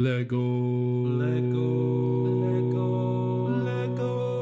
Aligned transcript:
Lego. 0.00 0.36
Lego. 0.36 1.60
Lego. 2.42 2.84
Lego. 3.62 4.34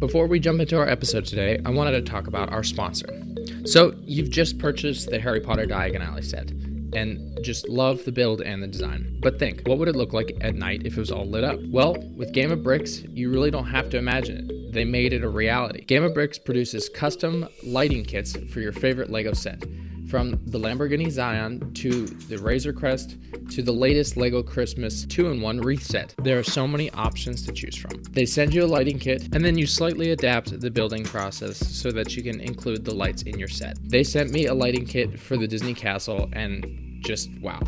Before 0.00 0.26
we 0.26 0.40
jump 0.40 0.58
into 0.60 0.76
our 0.76 0.88
episode 0.88 1.26
today, 1.26 1.60
I 1.64 1.70
wanted 1.70 1.92
to 1.92 2.02
talk 2.02 2.26
about 2.26 2.52
our 2.52 2.64
sponsor. 2.64 3.22
So, 3.66 3.94
you've 4.00 4.30
just 4.30 4.58
purchased 4.58 5.10
the 5.10 5.20
Harry 5.20 5.40
Potter 5.40 5.64
Diagon 5.64 6.04
Alley 6.04 6.22
set 6.22 6.50
and 6.92 7.38
just 7.42 7.68
love 7.68 8.04
the 8.04 8.12
build 8.12 8.40
and 8.40 8.62
the 8.62 8.66
design. 8.66 9.18
But 9.20 9.38
think, 9.38 9.62
what 9.66 9.78
would 9.78 9.88
it 9.88 9.96
look 9.96 10.12
like 10.12 10.36
at 10.40 10.54
night 10.54 10.82
if 10.84 10.96
it 10.96 11.00
was 11.00 11.10
all 11.10 11.26
lit 11.26 11.44
up? 11.44 11.58
Well, 11.68 11.96
with 12.16 12.32
Game 12.32 12.50
of 12.50 12.62
Bricks, 12.62 13.02
you 13.02 13.30
really 13.30 13.50
don't 13.50 13.66
have 13.66 13.90
to 13.90 13.98
imagine 13.98 14.50
it. 14.50 14.72
They 14.72 14.84
made 14.84 15.12
it 15.12 15.24
a 15.24 15.28
reality. 15.28 15.84
Game 15.84 16.04
of 16.04 16.14
Bricks 16.14 16.38
produces 16.38 16.88
custom 16.88 17.48
lighting 17.64 18.04
kits 18.04 18.36
for 18.52 18.60
your 18.60 18.72
favorite 18.72 19.10
Lego 19.10 19.32
set. 19.32 19.64
From 20.10 20.40
the 20.46 20.58
Lamborghini 20.58 21.06
Sián 21.06 21.72
to 21.76 22.04
the 22.04 22.36
Razor 22.36 22.72
Crest 22.72 23.16
to 23.50 23.62
the 23.62 23.70
latest 23.70 24.16
Lego 24.16 24.42
Christmas 24.42 25.06
2 25.06 25.28
in 25.28 25.40
1 25.40 25.60
wreath 25.60 25.84
set, 25.84 26.16
there 26.18 26.36
are 26.36 26.42
so 26.42 26.66
many 26.66 26.90
options 26.90 27.46
to 27.46 27.52
choose 27.52 27.76
from. 27.76 28.02
They 28.10 28.26
send 28.26 28.52
you 28.52 28.64
a 28.64 28.66
lighting 28.66 28.98
kit 28.98 29.28
and 29.32 29.44
then 29.44 29.56
you 29.56 29.68
slightly 29.68 30.10
adapt 30.10 30.58
the 30.58 30.68
building 30.68 31.04
process 31.04 31.58
so 31.58 31.92
that 31.92 32.16
you 32.16 32.24
can 32.24 32.40
include 32.40 32.84
the 32.84 32.92
lights 32.92 33.22
in 33.22 33.38
your 33.38 33.46
set. 33.46 33.78
They 33.88 34.02
sent 34.02 34.32
me 34.32 34.46
a 34.46 34.54
lighting 34.54 34.84
kit 34.84 35.16
for 35.16 35.36
the 35.36 35.46
Disney 35.46 35.74
Castle 35.74 36.28
and 36.32 36.66
just 37.04 37.30
wow. 37.40 37.60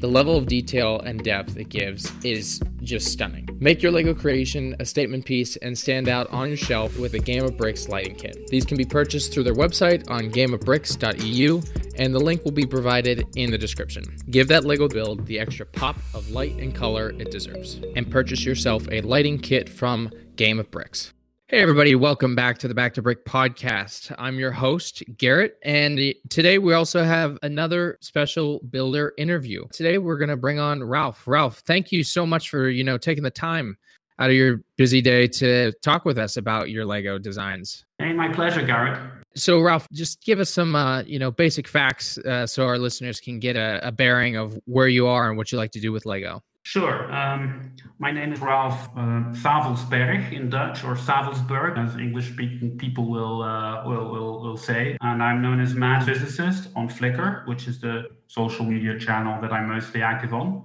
The 0.00 0.08
level 0.08 0.36
of 0.36 0.46
detail 0.46 1.00
and 1.00 1.24
depth 1.24 1.56
it 1.56 1.70
gives 1.70 2.12
is 2.22 2.60
just 2.86 3.12
stunning. 3.12 3.48
Make 3.60 3.82
your 3.82 3.92
LEGO 3.92 4.14
creation 4.14 4.76
a 4.80 4.86
statement 4.86 5.24
piece 5.24 5.56
and 5.56 5.76
stand 5.76 6.08
out 6.08 6.30
on 6.30 6.48
your 6.48 6.56
shelf 6.56 6.98
with 6.98 7.14
a 7.14 7.18
Game 7.18 7.44
of 7.44 7.56
Bricks 7.56 7.88
lighting 7.88 8.14
kit. 8.14 8.46
These 8.48 8.64
can 8.64 8.76
be 8.76 8.84
purchased 8.84 9.34
through 9.34 9.42
their 9.42 9.54
website 9.54 10.08
on 10.08 10.30
gameofbricks.eu, 10.30 11.62
and 11.96 12.14
the 12.14 12.20
link 12.20 12.44
will 12.44 12.52
be 12.52 12.66
provided 12.66 13.26
in 13.36 13.50
the 13.50 13.58
description. 13.58 14.04
Give 14.30 14.48
that 14.48 14.64
LEGO 14.64 14.88
build 14.88 15.26
the 15.26 15.38
extra 15.38 15.66
pop 15.66 15.96
of 16.14 16.30
light 16.30 16.56
and 16.56 16.74
color 16.74 17.10
it 17.18 17.30
deserves, 17.30 17.80
and 17.96 18.10
purchase 18.10 18.44
yourself 18.44 18.86
a 18.90 19.00
lighting 19.02 19.38
kit 19.38 19.68
from 19.68 20.10
Game 20.36 20.58
of 20.58 20.70
Bricks. 20.70 21.12
Hey, 21.48 21.60
everybody, 21.60 21.94
welcome 21.94 22.34
back 22.34 22.58
to 22.58 22.66
the 22.66 22.74
Back 22.74 22.94
to 22.94 23.02
Brick 23.02 23.24
podcast. 23.24 24.12
I'm 24.18 24.36
your 24.36 24.50
host, 24.50 25.04
Garrett, 25.16 25.58
and 25.62 26.12
today 26.28 26.58
we 26.58 26.74
also 26.74 27.04
have 27.04 27.38
another 27.44 27.98
special 28.00 28.58
builder 28.68 29.12
interview. 29.16 29.64
Today 29.72 29.98
we're 29.98 30.18
going 30.18 30.30
to 30.30 30.36
bring 30.36 30.58
on 30.58 30.82
Ralph. 30.82 31.22
Ralph, 31.24 31.60
thank 31.60 31.92
you 31.92 32.02
so 32.02 32.26
much 32.26 32.50
for, 32.50 32.68
you 32.68 32.82
know, 32.82 32.98
taking 32.98 33.22
the 33.22 33.30
time 33.30 33.78
out 34.18 34.28
of 34.28 34.34
your 34.34 34.60
busy 34.76 35.00
day 35.00 35.28
to 35.28 35.70
talk 35.82 36.04
with 36.04 36.18
us 36.18 36.36
about 36.36 36.70
your 36.70 36.84
Lego 36.84 37.16
designs. 37.16 37.84
Hey, 38.00 38.12
my 38.12 38.26
pleasure, 38.26 38.66
Garrett. 38.66 38.98
So, 39.36 39.60
Ralph, 39.60 39.86
just 39.92 40.24
give 40.24 40.40
us 40.40 40.50
some, 40.50 40.74
uh, 40.74 41.02
you 41.02 41.20
know, 41.20 41.30
basic 41.30 41.68
facts 41.68 42.18
uh, 42.18 42.48
so 42.48 42.66
our 42.66 42.76
listeners 42.76 43.20
can 43.20 43.38
get 43.38 43.54
a, 43.54 43.86
a 43.86 43.92
bearing 43.92 44.34
of 44.34 44.58
where 44.64 44.88
you 44.88 45.06
are 45.06 45.28
and 45.28 45.38
what 45.38 45.52
you 45.52 45.58
like 45.58 45.70
to 45.72 45.80
do 45.80 45.92
with 45.92 46.06
Lego. 46.06 46.42
Sure. 46.66 47.12
Um, 47.12 47.70
my 48.00 48.10
name 48.10 48.32
is 48.32 48.40
Ralph 48.40 48.88
uh, 48.96 49.30
Savelsberg 49.44 50.32
in 50.32 50.50
Dutch, 50.50 50.82
or 50.82 50.96
Savelsberg, 50.96 51.78
as 51.78 51.96
English-speaking 51.96 52.76
people 52.76 53.08
will, 53.08 53.40
uh, 53.40 53.86
will, 53.86 54.10
will 54.10 54.40
will 54.42 54.56
say. 54.56 54.98
And 55.00 55.22
I'm 55.22 55.40
known 55.40 55.60
as 55.60 55.74
Mad 55.74 56.04
Physicist 56.04 56.70
on 56.74 56.88
Flickr, 56.88 57.46
which 57.46 57.68
is 57.68 57.80
the 57.80 58.08
social 58.26 58.64
media 58.64 58.98
channel 58.98 59.40
that 59.42 59.52
I'm 59.52 59.68
mostly 59.68 60.02
active 60.02 60.34
on. 60.34 60.64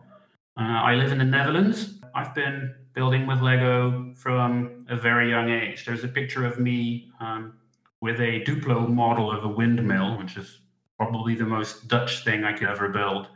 Uh, 0.59 0.81
I 0.89 0.95
live 0.95 1.11
in 1.11 1.19
the 1.19 1.23
Netherlands. 1.23 1.99
I've 2.15 2.33
been 2.33 2.73
building 2.93 3.27
with 3.27 3.39
Lego 3.41 4.11
from 4.15 4.87
a 4.89 4.95
very 4.95 5.29
young 5.29 5.51
age. 5.51 5.85
There's 5.85 6.03
a 6.03 6.07
picture 6.07 6.47
of 6.47 6.57
me 6.57 7.11
um, 7.19 7.53
with 8.01 8.19
a 8.19 8.41
Duplo 8.41 8.89
model 8.89 9.31
of 9.31 9.43
a 9.43 9.49
windmill, 9.49 10.17
which 10.17 10.35
is 10.35 10.61
probably 10.97 11.35
the 11.35 11.45
most 11.45 11.87
Dutch 11.87 12.23
thing 12.23 12.43
I 12.43 12.53
could 12.53 12.69
ever 12.69 12.89
build. 12.89 13.27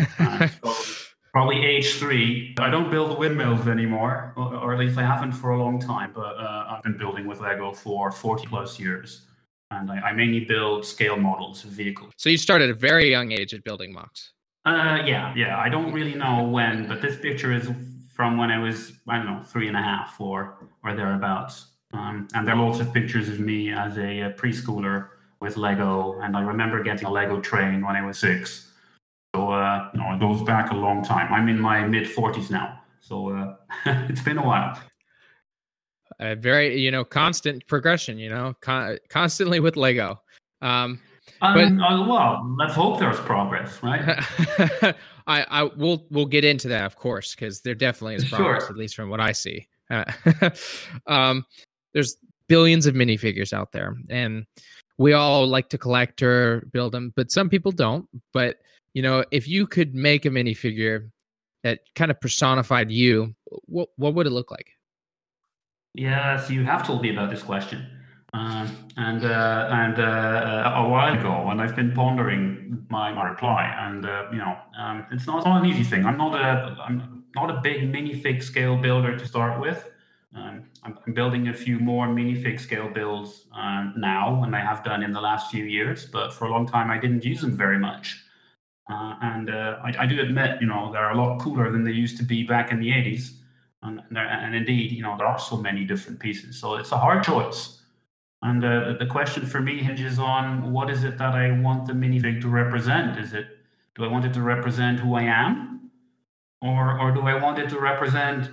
Probably 1.32 1.64
age 1.64 1.94
three. 1.94 2.54
I 2.58 2.70
don't 2.70 2.90
build 2.90 3.18
windmills 3.18 3.68
anymore, 3.68 4.32
or, 4.36 4.72
at 4.72 4.78
least 4.78 4.98
I 4.98 5.04
haven't 5.04 5.32
for 5.32 5.50
a 5.50 5.58
long 5.58 5.78
time. 5.78 6.12
But 6.14 6.36
uh, 6.36 6.66
I've 6.70 6.82
been 6.82 6.96
building 6.96 7.26
with 7.26 7.40
Lego 7.40 7.72
for 7.72 8.10
40 8.10 8.46
plus 8.46 8.80
years, 8.80 9.22
and 9.70 9.90
I, 9.90 9.96
I 9.96 10.12
mainly 10.12 10.40
build 10.40 10.86
scale 10.86 11.16
models 11.16 11.64
of 11.64 11.70
vehicles. 11.70 12.12
So, 12.16 12.30
you 12.30 12.38
started 12.38 12.70
at 12.70 12.76
a 12.76 12.78
very 12.78 13.10
young 13.10 13.32
age 13.32 13.52
at 13.52 13.62
building 13.62 13.94
MOCs. 13.94 14.30
Uh, 14.64 15.02
yeah, 15.06 15.32
yeah. 15.36 15.58
I 15.58 15.68
don't 15.68 15.92
really 15.92 16.14
know 16.14 16.44
when, 16.44 16.88
but 16.88 17.00
this 17.00 17.18
picture 17.18 17.52
is 17.52 17.70
from 18.14 18.36
when 18.36 18.50
I 18.50 18.58
was, 18.58 18.92
I 19.06 19.16
don't 19.16 19.26
know, 19.26 19.42
three 19.42 19.68
and 19.68 19.76
a 19.76 19.82
half 19.82 20.20
or 20.20 20.56
or 20.82 20.94
thereabouts. 20.94 21.66
Um, 21.92 22.28
and 22.34 22.46
there 22.46 22.54
are 22.54 22.62
lots 22.62 22.80
of 22.80 22.92
pictures 22.92 23.28
of 23.28 23.40
me 23.40 23.72
as 23.72 23.96
a, 23.96 24.20
a 24.20 24.32
preschooler 24.32 25.08
with 25.40 25.56
Lego, 25.56 26.18
and 26.20 26.36
I 26.36 26.42
remember 26.42 26.82
getting 26.82 27.06
a 27.06 27.10
Lego 27.10 27.40
train 27.40 27.84
when 27.84 27.96
I 27.96 28.04
was 28.04 28.18
six. 28.18 28.67
So 29.34 29.50
uh, 29.50 29.90
no, 29.94 30.14
it 30.14 30.20
goes 30.20 30.42
back 30.42 30.70
a 30.70 30.74
long 30.74 31.04
time. 31.04 31.32
I'm 31.32 31.48
in 31.48 31.60
my 31.60 31.86
mid 31.86 32.06
40s 32.06 32.50
now, 32.50 32.80
so 33.00 33.30
uh, 33.30 33.54
it's 34.08 34.22
been 34.22 34.38
a 34.38 34.46
while. 34.46 34.80
A 36.20 36.34
very, 36.34 36.80
you 36.80 36.90
know, 36.90 37.04
constant 37.04 37.66
progression. 37.66 38.18
You 38.18 38.30
know, 38.30 38.54
con- 38.60 38.98
constantly 39.08 39.60
with 39.60 39.76
Lego. 39.76 40.20
Um, 40.62 41.00
um, 41.40 41.78
but, 41.78 41.84
uh, 41.84 42.06
well, 42.08 42.56
let's 42.58 42.74
hope 42.74 42.98
there's 42.98 43.20
progress, 43.20 43.82
right? 43.82 44.02
I, 45.26 45.44
I 45.48 45.62
will 45.64 46.06
we'll 46.10 46.26
get 46.26 46.44
into 46.44 46.68
that, 46.68 46.84
of 46.84 46.96
course, 46.96 47.34
because 47.34 47.60
there 47.60 47.74
definitely 47.74 48.16
is 48.16 48.24
progress, 48.24 48.62
sure. 48.62 48.70
at 48.70 48.76
least 48.76 48.96
from 48.96 49.10
what 49.10 49.20
I 49.20 49.32
see. 49.32 49.68
um, 51.06 51.44
there's 51.92 52.16
billions 52.48 52.86
of 52.86 52.94
minifigures 52.94 53.52
out 53.52 53.72
there, 53.72 53.96
and 54.08 54.46
we 54.96 55.12
all 55.12 55.46
like 55.46 55.68
to 55.68 55.78
collect 55.78 56.22
or 56.22 56.66
build 56.72 56.92
them, 56.92 57.12
but 57.14 57.30
some 57.30 57.48
people 57.48 57.72
don't. 57.72 58.08
But 58.32 58.56
you 58.94 59.02
know, 59.02 59.24
if 59.30 59.46
you 59.48 59.66
could 59.66 59.94
make 59.94 60.24
a 60.24 60.30
minifigure 60.30 61.10
that 61.62 61.80
kind 61.94 62.10
of 62.10 62.20
personified 62.20 62.90
you, 62.90 63.34
what 63.66 63.88
what 63.96 64.14
would 64.14 64.26
it 64.26 64.30
look 64.30 64.50
like? 64.50 64.68
Yes, 65.94 66.50
you 66.50 66.64
have 66.64 66.86
told 66.86 67.02
me 67.02 67.10
about 67.10 67.30
this 67.30 67.42
question. 67.42 67.86
Uh, 68.34 68.68
and 68.98 69.24
uh, 69.24 69.68
and 69.72 69.98
uh, 69.98 70.72
a 70.76 70.88
while 70.88 71.18
ago, 71.18 71.48
and 71.48 71.62
I've 71.62 71.74
been 71.74 71.92
pondering 71.92 72.86
my, 72.90 73.10
my 73.12 73.30
reply. 73.30 73.74
And 73.78 74.04
uh, 74.04 74.26
you 74.30 74.36
know, 74.36 74.54
um, 74.78 75.06
it's 75.10 75.26
not, 75.26 75.38
it's 75.38 75.46
not 75.46 75.64
an 75.64 75.70
easy 75.70 75.82
thing. 75.82 76.04
I'm 76.04 76.18
not 76.18 76.34
a 76.34 76.76
I'm 76.82 77.24
not 77.34 77.50
a 77.50 77.60
big 77.62 77.90
minifig 77.90 78.42
scale 78.42 78.76
builder 78.76 79.16
to 79.18 79.26
start 79.26 79.58
with. 79.58 79.90
Um, 80.34 80.64
I'm, 80.84 80.98
I'm, 81.06 81.14
building 81.14 81.48
a 81.48 81.54
few 81.54 81.78
more 81.78 82.06
minifig 82.06 82.60
scale 82.60 82.90
builds 82.90 83.46
um, 83.54 83.94
now, 83.96 84.42
and 84.44 84.54
I 84.54 84.60
have 84.60 84.84
done 84.84 85.02
in 85.02 85.14
the 85.14 85.22
last 85.22 85.50
few 85.50 85.64
years. 85.64 86.04
But 86.04 86.34
for 86.34 86.44
a 86.44 86.50
long 86.50 86.66
time, 86.66 86.90
I 86.90 86.98
didn't 86.98 87.24
use 87.24 87.40
them 87.40 87.56
very 87.56 87.78
much. 87.78 88.22
Uh, 88.88 89.14
and 89.20 89.50
uh, 89.50 89.78
I, 89.84 90.04
I, 90.04 90.06
do 90.06 90.18
admit, 90.20 90.62
you 90.62 90.66
know, 90.66 90.90
they're 90.90 91.10
a 91.10 91.16
lot 91.16 91.40
cooler 91.40 91.70
than 91.70 91.84
they 91.84 91.92
used 91.92 92.16
to 92.18 92.22
be 92.22 92.42
back 92.42 92.72
in 92.72 92.80
the 92.80 92.88
80s. 92.88 93.32
And, 93.82 94.00
and, 94.10 94.54
indeed, 94.54 94.92
you 94.92 95.02
know, 95.02 95.14
there 95.18 95.26
are 95.26 95.38
so 95.38 95.56
many 95.58 95.84
different 95.84 96.18
pieces. 96.18 96.58
So 96.58 96.76
it's 96.76 96.90
a 96.90 96.96
hard 96.96 97.22
choice. 97.22 97.82
And 98.42 98.64
uh, 98.64 98.94
the 98.98 99.06
question 99.06 99.44
for 99.44 99.60
me 99.60 99.82
hinges 99.82 100.18
on 100.18 100.72
what 100.72 100.90
is 100.90 101.04
it 101.04 101.18
that 101.18 101.34
I 101.34 101.50
want 101.60 101.86
the 101.86 101.92
minifig 101.92 102.40
to 102.42 102.48
represent? 102.48 103.18
Is 103.18 103.34
it, 103.34 103.46
do 103.94 104.04
I 104.04 104.08
want 104.08 104.24
it 104.24 104.32
to 104.34 104.42
represent 104.42 105.00
who 105.00 105.14
I 105.14 105.22
am? 105.22 105.90
Or, 106.62 106.98
or 106.98 107.12
do 107.12 107.20
I 107.22 107.34
want 107.34 107.58
it 107.58 107.68
to 107.70 107.78
represent 107.78 108.50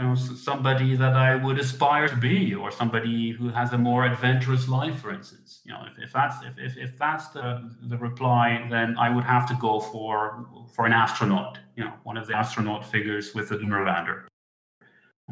you 0.00 0.06
know, 0.08 0.14
somebody 0.14 0.96
that 0.96 1.14
I 1.14 1.36
would 1.36 1.58
aspire 1.58 2.08
to 2.08 2.16
be, 2.16 2.54
or 2.54 2.70
somebody 2.70 3.30
who 3.30 3.48
has 3.50 3.72
a 3.72 3.78
more 3.78 4.06
adventurous 4.06 4.68
life, 4.68 5.00
for 5.00 5.12
instance. 5.12 5.60
You 5.64 5.72
know, 5.72 5.82
if, 5.90 5.98
if 6.02 6.12
that's 6.12 6.36
if, 6.44 6.58
if, 6.58 6.76
if 6.78 6.98
that's 6.98 7.28
the, 7.28 7.70
the 7.82 7.98
reply, 7.98 8.66
then 8.70 8.96
I 8.98 9.14
would 9.14 9.24
have 9.24 9.46
to 9.48 9.54
go 9.60 9.80
for 9.80 10.46
for 10.72 10.86
an 10.86 10.92
astronaut. 10.92 11.58
You 11.76 11.84
know, 11.84 11.92
one 12.04 12.16
of 12.16 12.26
the 12.26 12.36
astronaut 12.36 12.84
figures 12.84 13.34
with 13.34 13.50
the 13.50 13.56
lunar 13.56 13.84
lander. 13.84 14.26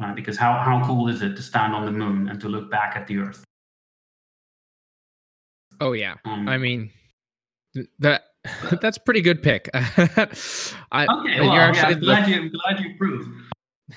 Uh, 0.01 0.13
because 0.13 0.37
how, 0.37 0.53
how 0.53 0.81
cool 0.85 1.09
is 1.09 1.21
it 1.21 1.35
to 1.35 1.41
stand 1.41 1.75
on 1.75 1.85
the 1.85 1.91
moon 1.91 2.29
and 2.29 2.39
to 2.39 2.47
look 2.47 2.71
back 2.71 2.95
at 2.95 3.05
the 3.07 3.17
Earth? 3.17 3.43
Oh 5.81 5.93
yeah, 5.93 6.15
um, 6.25 6.47
I 6.47 6.57
mean 6.57 6.91
that 7.99 8.23
that's 8.81 8.97
pretty 8.97 9.21
good 9.21 9.41
pick. 9.41 9.69
I, 9.73 9.85
okay, 9.87 11.41
well, 11.41 11.53
yeah, 11.53 11.73
I'm 11.85 11.99
glad 11.99 12.29
you 12.29 12.49
glad 12.49 12.79
you 12.79 12.93
approved. 12.93 13.29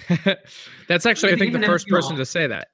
That's 0.88 1.06
actually, 1.06 1.32
I 1.32 1.36
think, 1.36 1.52
the 1.52 1.62
first 1.62 1.88
person 1.88 2.16
to 2.16 2.26
say 2.26 2.46
that. 2.46 2.68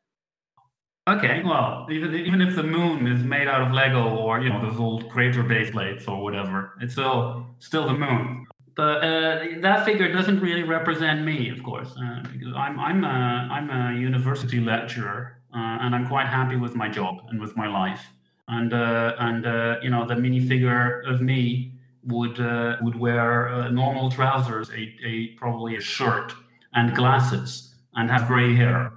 Okay, 1.08 1.42
well, 1.42 1.86
even 1.90 2.14
even 2.14 2.42
if 2.42 2.54
the 2.54 2.62
moon 2.62 3.06
is 3.06 3.24
made 3.24 3.48
out 3.48 3.62
of 3.62 3.72
Lego 3.72 4.14
or 4.16 4.40
you 4.40 4.50
know 4.50 4.60
those 4.60 4.78
old 4.78 5.08
crater 5.08 5.42
base 5.42 5.70
plates 5.70 6.06
or 6.06 6.22
whatever, 6.22 6.74
it's 6.82 6.92
still 6.92 7.46
still 7.58 7.86
the 7.86 7.94
moon. 7.94 8.46
But 8.76 9.02
uh, 9.02 9.44
that 9.62 9.84
figure 9.86 10.12
doesn't 10.12 10.40
really 10.40 10.64
represent 10.64 11.24
me, 11.24 11.48
of 11.48 11.62
course, 11.62 11.96
uh, 11.96 12.22
because 12.30 12.52
I'm 12.54 12.78
I'm 12.78 13.04
a 13.04 13.48
I'm 13.50 13.70
a 13.70 13.98
university 13.98 14.60
lecturer 14.60 15.38
uh, 15.54 15.78
and 15.80 15.94
I'm 15.94 16.06
quite 16.06 16.26
happy 16.26 16.56
with 16.56 16.74
my 16.74 16.88
job 16.88 17.22
and 17.30 17.40
with 17.40 17.56
my 17.56 17.66
life. 17.66 18.06
And 18.48 18.74
uh, 18.74 19.14
and 19.18 19.46
uh, 19.46 19.76
you 19.82 19.90
know 19.90 20.06
the 20.06 20.14
minifigure 20.14 21.08
of 21.08 21.22
me 21.22 21.72
would 22.04 22.38
uh, 22.38 22.76
would 22.82 22.96
wear 22.96 23.48
uh, 23.48 23.68
normal 23.68 24.10
trousers, 24.10 24.70
a, 24.70 24.94
a 25.04 25.28
probably 25.38 25.76
a 25.76 25.80
shirt 25.80 26.34
and 26.74 26.94
glasses, 26.94 27.74
and 27.94 28.10
have 28.10 28.26
gray 28.26 28.54
hair. 28.54 28.92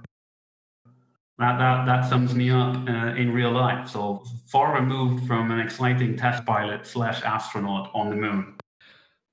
That 1.38 1.58
that 1.58 1.86
that 1.86 2.08
sums 2.08 2.34
me 2.34 2.50
up 2.50 2.76
uh, 2.88 3.14
in 3.14 3.32
real 3.32 3.50
life. 3.50 3.88
So 3.88 4.24
far 4.46 4.74
removed 4.74 5.26
from 5.26 5.50
an 5.50 5.60
exciting 5.60 6.16
test 6.16 6.44
pilot 6.44 6.86
slash 6.86 7.22
astronaut 7.22 7.90
on 7.94 8.10
the 8.10 8.16
moon. 8.16 8.54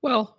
Well, 0.02 0.38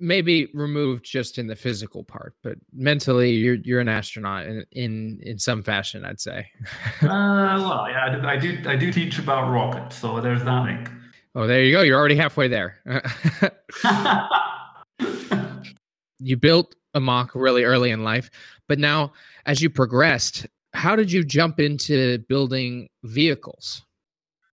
maybe 0.00 0.48
removed 0.54 1.04
just 1.04 1.38
in 1.38 1.46
the 1.46 1.56
physical 1.56 2.04
part, 2.04 2.34
but 2.42 2.56
mentally, 2.72 3.32
you're 3.32 3.56
you're 3.56 3.80
an 3.80 3.88
astronaut 3.88 4.46
in 4.46 4.64
in, 4.72 5.20
in 5.22 5.38
some 5.38 5.62
fashion, 5.62 6.04
I'd 6.04 6.20
say. 6.20 6.46
uh, 7.02 7.06
well, 7.08 7.86
yeah, 7.88 8.06
I 8.06 8.14
do, 8.14 8.26
I 8.26 8.36
do 8.36 8.70
I 8.70 8.76
do 8.76 8.92
teach 8.92 9.18
about 9.18 9.50
rockets, 9.50 9.96
so 9.96 10.20
there's 10.20 10.44
that 10.44 10.64
link. 10.64 10.90
Oh, 11.34 11.46
there 11.46 11.62
you 11.62 11.72
go. 11.72 11.82
You're 11.82 11.98
already 11.98 12.16
halfway 12.16 12.48
there. 12.48 12.82
you 16.18 16.36
built 16.36 16.74
a 16.94 17.00
MOC 17.00 17.34
really 17.34 17.64
early 17.64 17.90
in 17.90 18.04
life, 18.04 18.30
but 18.68 18.78
now 18.78 19.12
as 19.46 19.62
you 19.62 19.70
progressed, 19.70 20.46
how 20.74 20.94
did 20.96 21.10
you 21.10 21.24
jump 21.24 21.58
into 21.60 22.18
building 22.28 22.88
vehicles? 23.04 23.82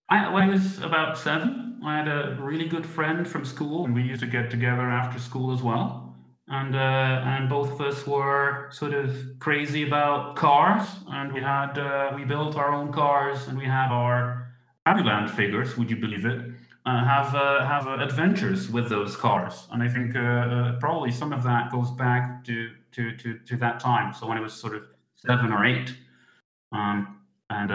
I, 0.10 0.32
when 0.32 0.44
I 0.44 0.52
was 0.52 0.80
about 0.80 1.18
seven, 1.18 1.80
I 1.84 1.98
had 1.98 2.08
a 2.08 2.38
really 2.40 2.68
good 2.68 2.86
friend 2.86 3.28
from 3.28 3.44
school, 3.44 3.86
and 3.86 3.94
we 3.94 4.04
used 4.04 4.22
to 4.22 4.28
get 4.28 4.52
together 4.52 4.84
after 4.84 5.20
school 5.20 5.52
as 5.52 5.64
well. 5.64 6.16
And 6.48 6.76
uh, 6.76 7.24
and 7.26 7.50
both 7.50 7.72
of 7.72 7.82
us 7.82 8.06
were 8.06 8.70
sort 8.72 8.94
of 8.94 9.18
crazy 9.40 9.88
about 9.88 10.36
cars, 10.36 10.88
and 11.08 11.34
we 11.34 11.42
had 11.42 11.76
uh, 11.80 12.12
we 12.16 12.24
built 12.24 12.56
our 12.56 12.72
own 12.72 12.94
cars, 12.94 13.48
and 13.48 13.58
we 13.58 13.66
had 13.66 13.90
our 13.92 14.54
Fabuland 14.86 15.32
figures. 15.32 15.76
Would 15.76 15.90
you 15.90 15.96
believe 15.96 16.26
it? 16.26 16.42
Uh, 16.86 17.04
have 17.04 17.34
uh, 17.34 17.66
have 17.66 17.88
uh, 17.88 17.98
adventures 18.04 18.70
with 18.70 18.90
those 18.90 19.16
cars, 19.16 19.68
and 19.72 19.82
I 19.82 19.88
think 19.88 20.14
probably 20.80 21.12
some 21.12 21.34
of 21.34 21.42
that 21.44 21.72
goes 21.72 21.90
back 21.92 22.44
to, 22.46 22.70
to 22.92 23.18
to 23.18 23.40
to 23.40 23.58
that 23.58 23.80
time. 23.80 24.14
So 24.14 24.28
when 24.28 24.38
it 24.38 24.42
was 24.42 24.54
sort 24.54 24.76
of 24.76 24.84
seven 25.16 25.52
or 25.52 25.66
eight, 25.66 25.96
um, 26.72 27.22
and 27.50 27.72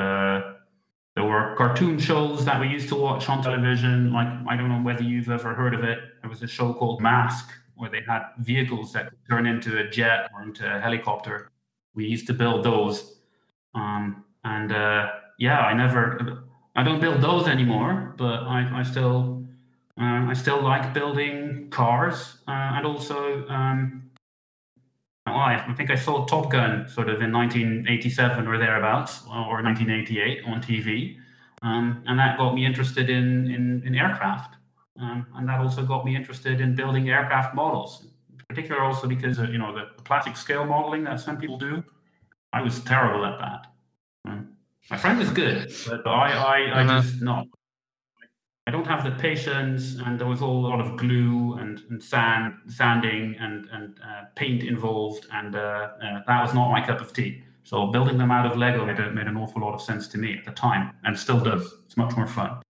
there 1.16 1.24
were 1.24 1.54
cartoon 1.56 1.98
shows 1.98 2.44
that 2.44 2.60
we 2.60 2.68
used 2.68 2.88
to 2.90 2.94
watch 2.94 3.28
on 3.28 3.42
television. 3.42 4.12
Like, 4.12 4.28
I 4.48 4.56
don't 4.56 4.68
know 4.68 4.80
whether 4.80 5.02
you've 5.02 5.28
ever 5.28 5.54
heard 5.54 5.74
of 5.74 5.82
it. 5.82 5.98
There 6.20 6.30
was 6.30 6.42
a 6.42 6.46
show 6.46 6.72
called 6.72 7.00
Mask 7.00 7.50
where 7.74 7.90
they 7.90 8.02
had 8.06 8.22
vehicles 8.38 8.92
that 8.92 9.10
could 9.10 9.18
turn 9.28 9.46
into 9.46 9.78
a 9.78 9.88
jet 9.88 10.30
or 10.32 10.42
into 10.42 10.64
a 10.64 10.78
helicopter. 10.78 11.50
We 11.94 12.06
used 12.06 12.26
to 12.28 12.34
build 12.34 12.64
those. 12.64 13.16
Um, 13.74 14.24
and 14.44 14.70
uh, 14.72 15.08
yeah, 15.38 15.60
I 15.60 15.74
never, 15.74 16.44
I 16.76 16.82
don't 16.82 17.00
build 17.00 17.20
those 17.20 17.48
anymore, 17.48 18.14
but 18.16 18.44
I, 18.44 18.70
I 18.72 18.82
still, 18.82 19.44
uh, 20.00 20.26
I 20.28 20.34
still 20.34 20.62
like 20.62 20.94
building 20.94 21.68
cars 21.70 22.38
uh, 22.46 22.50
and 22.50 22.86
also 22.86 23.46
um, 23.48 24.10
I 25.26 25.74
think 25.76 25.90
I 25.90 25.94
saw 25.94 26.24
Top 26.26 26.50
Gun 26.50 26.88
sort 26.88 27.08
of 27.08 27.20
in 27.22 27.32
1987 27.32 28.46
or 28.46 28.58
thereabouts, 28.58 29.22
or 29.26 29.62
1988 29.62 30.44
on 30.46 30.62
TV, 30.62 31.16
um, 31.62 32.02
and 32.06 32.18
that 32.18 32.38
got 32.38 32.54
me 32.54 32.66
interested 32.66 33.10
in 33.10 33.50
in, 33.50 33.82
in 33.86 33.94
aircraft, 33.94 34.56
um, 35.00 35.26
and 35.34 35.48
that 35.48 35.60
also 35.60 35.84
got 35.84 36.04
me 36.04 36.16
interested 36.16 36.60
in 36.60 36.74
building 36.74 37.10
aircraft 37.10 37.54
models. 37.54 38.06
In 38.30 38.44
particular, 38.48 38.82
also 38.82 39.06
because 39.06 39.38
uh, 39.38 39.44
you 39.44 39.58
know 39.58 39.74
the, 39.74 39.88
the, 39.96 40.02
plastic 40.02 40.36
scale 40.36 40.64
modeling 40.64 41.04
that 41.04 41.20
some 41.20 41.36
people 41.36 41.58
do, 41.58 41.84
I 42.52 42.62
was 42.62 42.80
terrible 42.80 43.24
at 43.26 43.38
that. 43.38 43.66
My 44.88 44.96
friend 44.96 45.18
was 45.18 45.30
good, 45.30 45.72
but 45.86 46.06
I 46.06 46.32
I, 46.32 46.58
I 46.60 46.82
uh-huh. 46.82 47.02
just 47.02 47.22
not. 47.22 47.46
I 48.66 48.70
don't 48.70 48.86
have 48.86 49.02
the 49.02 49.10
patience, 49.12 49.96
and 50.04 50.18
there 50.18 50.28
was 50.28 50.42
a 50.42 50.46
lot 50.46 50.80
of 50.80 50.96
glue 50.96 51.54
and, 51.54 51.80
and 51.90 52.00
sand, 52.00 52.54
sanding 52.68 53.34
and, 53.40 53.66
and 53.72 53.98
uh, 53.98 54.24
paint 54.36 54.62
involved, 54.62 55.26
and 55.32 55.56
uh, 55.56 55.88
uh, 56.00 56.20
that 56.26 56.42
was 56.42 56.54
not 56.54 56.70
my 56.70 56.84
cup 56.86 57.00
of 57.00 57.12
tea. 57.12 57.42
So 57.64 57.86
building 57.88 58.18
them 58.18 58.30
out 58.30 58.46
of 58.46 58.56
Lego 58.56 58.84
made, 58.84 58.98
made 59.12 59.26
an 59.26 59.36
awful 59.36 59.62
lot 59.62 59.74
of 59.74 59.82
sense 59.82 60.06
to 60.08 60.18
me 60.18 60.36
at 60.38 60.44
the 60.44 60.52
time, 60.52 60.92
and 61.04 61.18
still 61.18 61.40
does. 61.40 61.74
It's 61.86 61.96
much 61.96 62.16
more 62.16 62.26
fun. 62.26 62.62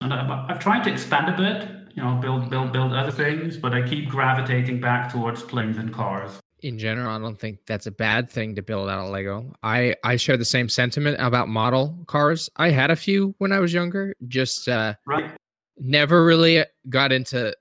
And 0.00 0.12
uh, 0.12 0.46
I've 0.48 0.58
tried 0.58 0.84
to 0.84 0.90
expand 0.90 1.28
a 1.28 1.36
bit, 1.36 1.68
you 1.94 2.02
know, 2.02 2.14
build 2.14 2.48
build 2.48 2.72
build 2.72 2.92
other 2.92 3.12
things, 3.12 3.56
but 3.56 3.74
I 3.74 3.86
keep 3.86 4.08
gravitating 4.08 4.80
back 4.80 5.12
towards 5.12 5.42
planes 5.42 5.76
and 5.76 5.92
cars. 5.92 6.40
In 6.62 6.78
general, 6.78 7.10
I 7.10 7.18
don't 7.18 7.38
think 7.38 7.58
that's 7.66 7.86
a 7.86 7.90
bad 7.90 8.30
thing 8.30 8.54
to 8.54 8.62
build 8.62 8.88
out 8.88 9.04
of 9.04 9.10
Lego. 9.10 9.52
I 9.62 9.96
I 10.04 10.16
share 10.16 10.36
the 10.36 10.44
same 10.44 10.68
sentiment 10.68 11.16
about 11.20 11.48
model 11.48 11.98
cars. 12.06 12.48
I 12.56 12.70
had 12.70 12.90
a 12.90 12.96
few 12.96 13.34
when 13.38 13.52
I 13.52 13.58
was 13.58 13.72
younger, 13.72 14.14
just 14.28 14.68
uh, 14.68 14.94
right 15.06 15.32
never 15.78 16.24
really 16.24 16.64
got 16.88 17.12
into 17.12 17.54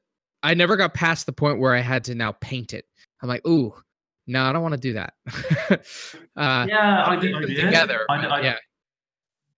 I 0.43 0.53
never 0.53 0.75
got 0.75 0.93
past 0.93 1.25
the 1.25 1.33
point 1.33 1.59
where 1.59 1.75
I 1.75 1.81
had 1.81 2.03
to 2.05 2.15
now 2.15 2.31
paint 2.33 2.73
it. 2.73 2.85
I'm 3.21 3.29
like, 3.29 3.45
ooh, 3.47 3.73
no, 4.25 4.43
I 4.43 4.51
don't 4.51 4.63
want 4.63 4.73
to 4.73 4.79
do 4.79 4.93
that. 4.93 5.13
uh, 6.35 6.65
yeah, 6.67 7.05
I 7.05 7.15
did. 7.15 7.35
I 7.35 7.41
did. 7.41 7.57
Together, 7.57 8.05
I, 8.09 8.25
I, 8.25 8.41
yeah. 8.41 8.55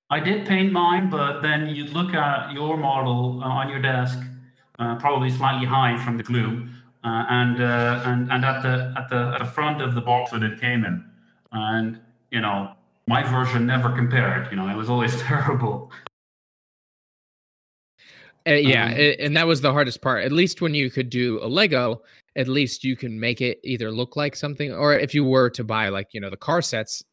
I 0.10 0.20
did 0.20 0.46
paint 0.46 0.74
mine, 0.74 1.10
but 1.10 1.42
then 1.42 1.70
you'd 1.70 1.92
look 1.92 2.14
at 2.14 2.52
your 2.52 2.76
model 2.76 3.42
uh, 3.42 3.48
on 3.48 3.70
your 3.70 3.82
desk, 3.82 4.20
uh, 4.78 4.96
probably 4.96 5.30
slightly 5.30 5.66
high 5.66 5.98
from 6.04 6.18
the 6.18 6.24
glue, 6.24 6.68
uh, 7.04 7.26
and 7.30 7.62
uh, 7.62 8.02
and 8.06 8.32
and 8.32 8.46
at 8.46 8.62
the 8.62 8.94
at 8.98 9.10
the 9.10 9.34
at 9.34 9.40
the 9.40 9.46
front 9.46 9.82
of 9.82 9.94
the 9.94 10.02
box 10.02 10.32
that 10.32 10.44
it 10.44 10.60
came 10.60 10.86
in, 10.86 11.04
and 11.52 12.00
you 12.32 12.40
know 12.40 12.74
my 13.08 13.24
version 13.24 13.66
never 13.66 13.90
compared. 13.90 14.50
You 14.52 14.58
know, 14.58 14.70
it 14.70 14.76
was 14.76 14.90
always 14.90 15.20
terrible. 15.22 15.92
Uh, 18.48 18.54
yeah, 18.54 18.88
um, 18.88 19.16
and 19.20 19.38
that 19.38 19.48
was 19.48 19.62
the 19.62 19.72
hardest 19.72 20.02
part. 20.02 20.24
At 20.24 20.32
least 20.32 20.62
when 20.62 20.74
you 20.74 20.90
could 20.90 21.10
do 21.10 21.40
a 21.42 21.48
Lego, 21.48 22.02
at 22.36 22.48
least 22.48 22.84
you 22.84 22.96
can 22.96 23.18
make 23.18 23.42
it 23.42 23.60
either 23.64 23.92
look 23.92 24.16
like 24.16 24.36
something, 24.36 24.74
or 24.74 24.98
if 24.98 25.14
you 25.14 25.24
were 25.24 25.50
to 25.52 25.64
buy 25.64 25.90
like 25.90 26.08
you 26.14 26.22
know 26.22 26.30
the 26.30 26.38
car 26.38 26.62
sets, 26.62 27.04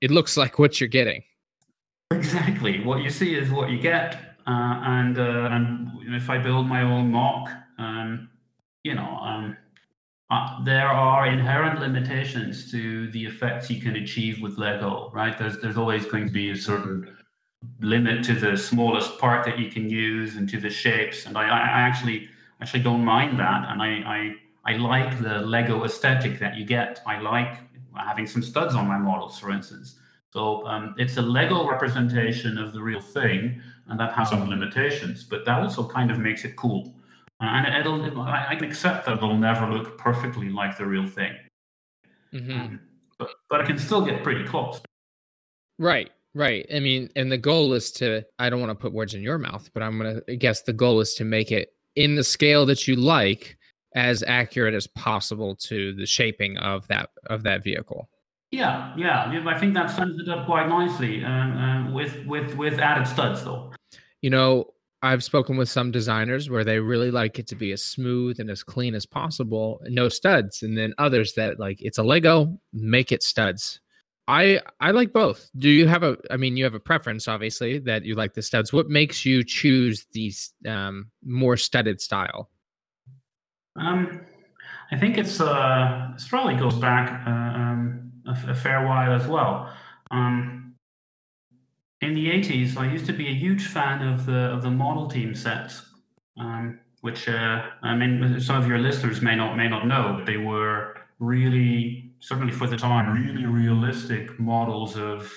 it 0.00 0.10
looks 0.10 0.36
like 0.36 0.58
what 0.58 0.80
you're 0.80 0.88
getting. 0.88 1.22
Exactly, 2.12 2.84
what 2.84 3.02
you 3.02 3.10
see 3.10 3.34
is 3.34 3.50
what 3.50 3.70
you 3.70 3.78
get. 3.78 4.16
Uh, 4.46 4.80
and 4.84 5.18
uh, 5.18 5.48
and 5.50 5.88
if 6.14 6.28
I 6.28 6.38
build 6.38 6.66
my 6.66 6.82
own 6.82 7.10
MOC, 7.10 7.48
um, 7.78 8.28
you 8.84 8.94
know, 8.94 9.18
um, 9.20 9.56
uh, 10.30 10.62
there 10.64 10.88
are 10.88 11.26
inherent 11.26 11.80
limitations 11.80 12.70
to 12.70 13.10
the 13.10 13.24
effects 13.26 13.68
you 13.68 13.80
can 13.80 13.96
achieve 13.96 14.40
with 14.40 14.56
Lego. 14.56 15.10
Right? 15.12 15.36
There's 15.36 15.58
there's 15.60 15.76
always 15.76 16.06
going 16.06 16.26
to 16.26 16.32
be 16.32 16.50
a 16.50 16.56
certain 16.56 17.16
limit 17.80 18.24
to 18.24 18.34
the 18.34 18.56
smallest 18.56 19.18
part 19.18 19.44
that 19.46 19.58
you 19.58 19.70
can 19.70 19.88
use 19.90 20.36
and 20.36 20.48
to 20.50 20.60
the 20.60 20.70
shapes. 20.70 21.26
And 21.26 21.36
I, 21.36 21.44
I 21.44 21.80
actually 21.88 22.28
actually 22.60 22.82
don't 22.82 23.04
mind 23.04 23.38
that. 23.38 23.68
And 23.68 23.82
I, 23.82 24.34
I, 24.66 24.72
I 24.72 24.76
like 24.76 25.20
the 25.20 25.40
Lego 25.40 25.84
aesthetic 25.84 26.38
that 26.38 26.56
you 26.56 26.64
get. 26.64 27.00
I 27.06 27.18
like 27.20 27.58
having 27.96 28.26
some 28.26 28.42
studs 28.42 28.74
on 28.74 28.86
my 28.86 28.98
models, 28.98 29.38
for 29.38 29.50
instance. 29.50 29.96
So 30.30 30.66
um, 30.66 30.94
it's 30.98 31.16
a 31.16 31.22
Lego 31.22 31.68
representation 31.68 32.58
of 32.58 32.72
the 32.72 32.82
real 32.82 33.00
thing, 33.00 33.60
and 33.86 34.00
that 34.00 34.12
has 34.14 34.30
some 34.30 34.48
limitations, 34.48 35.22
but 35.22 35.44
that 35.44 35.60
also 35.60 35.86
kind 35.86 36.10
of 36.10 36.18
makes 36.18 36.44
it 36.44 36.56
cool. 36.56 36.93
Uh, 37.44 37.66
and 37.66 37.76
it'll, 37.76 38.20
I 38.20 38.54
can 38.56 38.64
accept 38.64 39.06
that 39.06 39.18
it'll 39.18 39.36
never 39.36 39.70
look 39.70 39.98
perfectly 39.98 40.48
like 40.48 40.78
the 40.78 40.86
real 40.86 41.06
thing. 41.06 41.32
Mm-hmm. 42.32 42.60
Um, 42.60 42.80
but, 43.18 43.30
but 43.48 43.60
it 43.60 43.66
can 43.66 43.78
still 43.78 44.04
get 44.04 44.22
pretty 44.22 44.44
close. 44.44 44.80
Right. 45.78 46.10
Right. 46.34 46.66
I 46.74 46.80
mean, 46.80 47.10
and 47.14 47.30
the 47.30 47.38
goal 47.38 47.74
is 47.74 47.92
to, 47.92 48.24
I 48.38 48.50
don't 48.50 48.60
want 48.60 48.70
to 48.70 48.74
put 48.74 48.92
words 48.92 49.14
in 49.14 49.22
your 49.22 49.38
mouth, 49.38 49.70
but 49.72 49.82
I'm 49.82 49.98
going 49.98 50.20
to 50.26 50.36
guess 50.36 50.62
the 50.62 50.72
goal 50.72 51.00
is 51.00 51.14
to 51.14 51.24
make 51.24 51.52
it 51.52 51.72
in 51.94 52.16
the 52.16 52.24
scale 52.24 52.66
that 52.66 52.88
you 52.88 52.96
like 52.96 53.56
as 53.94 54.24
accurate 54.26 54.74
as 54.74 54.88
possible 54.88 55.54
to 55.54 55.94
the 55.94 56.06
shaping 56.06 56.56
of 56.58 56.88
that 56.88 57.10
of 57.26 57.44
that 57.44 57.62
vehicle. 57.62 58.08
Yeah, 58.50 58.92
yeah, 58.96 59.42
I 59.46 59.58
think 59.58 59.74
that 59.74 59.90
sums 59.90 60.20
it 60.20 60.28
up 60.28 60.46
quite 60.46 60.68
nicely. 60.68 61.24
Uh, 61.24 61.28
uh, 61.28 61.90
with 61.92 62.24
with 62.26 62.54
with 62.56 62.78
added 62.80 63.06
studs, 63.06 63.44
though. 63.44 63.72
You 64.20 64.30
know, 64.30 64.72
I've 65.04 65.22
spoken 65.22 65.58
with 65.58 65.68
some 65.68 65.90
designers 65.90 66.48
where 66.48 66.64
they 66.64 66.78
really 66.78 67.10
like 67.10 67.38
it 67.38 67.46
to 67.48 67.54
be 67.54 67.72
as 67.72 67.82
smooth 67.82 68.40
and 68.40 68.48
as 68.48 68.62
clean 68.62 68.94
as 68.94 69.04
possible, 69.04 69.82
no 69.84 70.08
studs, 70.08 70.62
and 70.62 70.78
then 70.78 70.94
others 70.96 71.34
that 71.34 71.60
like 71.60 71.82
it's 71.82 71.98
a 71.98 72.02
Lego, 72.02 72.58
make 72.72 73.12
it 73.12 73.22
studs. 73.22 73.80
I 74.26 74.62
I 74.80 74.92
like 74.92 75.12
both. 75.12 75.50
Do 75.58 75.68
you 75.68 75.86
have 75.88 76.04
a? 76.04 76.16
I 76.30 76.38
mean, 76.38 76.56
you 76.56 76.64
have 76.64 76.72
a 76.72 76.80
preference, 76.80 77.28
obviously, 77.28 77.80
that 77.80 78.06
you 78.06 78.14
like 78.14 78.32
the 78.32 78.40
studs. 78.40 78.72
What 78.72 78.88
makes 78.88 79.26
you 79.26 79.44
choose 79.44 80.06
these 80.12 80.54
um, 80.66 81.10
more 81.22 81.58
studded 81.58 82.00
style? 82.00 82.48
Um, 83.76 84.22
I 84.90 84.96
think 84.96 85.18
it's 85.18 85.38
uh, 85.38 86.12
it 86.16 86.24
probably 86.30 86.56
goes 86.56 86.76
back 86.76 87.26
uh, 87.26 87.30
um, 87.30 88.10
a, 88.26 88.52
a, 88.52 88.54
fair 88.54 88.86
while 88.86 89.12
as 89.12 89.26
well. 89.26 89.70
Um, 90.10 90.73
in 92.04 92.14
the 92.14 92.26
'80s, 92.28 92.76
I 92.76 92.90
used 92.90 93.06
to 93.06 93.12
be 93.12 93.28
a 93.28 93.34
huge 93.34 93.66
fan 93.66 94.06
of 94.06 94.26
the 94.26 94.52
of 94.54 94.62
the 94.62 94.70
model 94.70 95.08
team 95.08 95.34
sets, 95.34 95.82
um, 96.38 96.78
which 97.00 97.28
uh, 97.28 97.62
I 97.82 97.94
mean, 97.96 98.40
some 98.40 98.56
of 98.60 98.68
your 98.68 98.78
listeners 98.78 99.20
may 99.22 99.36
not 99.36 99.56
may 99.56 99.68
not 99.68 99.86
know, 99.86 100.14
but 100.16 100.26
they 100.26 100.36
were 100.36 100.96
really 101.18 102.12
certainly 102.20 102.52
for 102.52 102.66
the 102.66 102.76
time, 102.76 103.12
really 103.12 103.46
realistic 103.46 104.38
models 104.40 104.96
of 104.96 105.30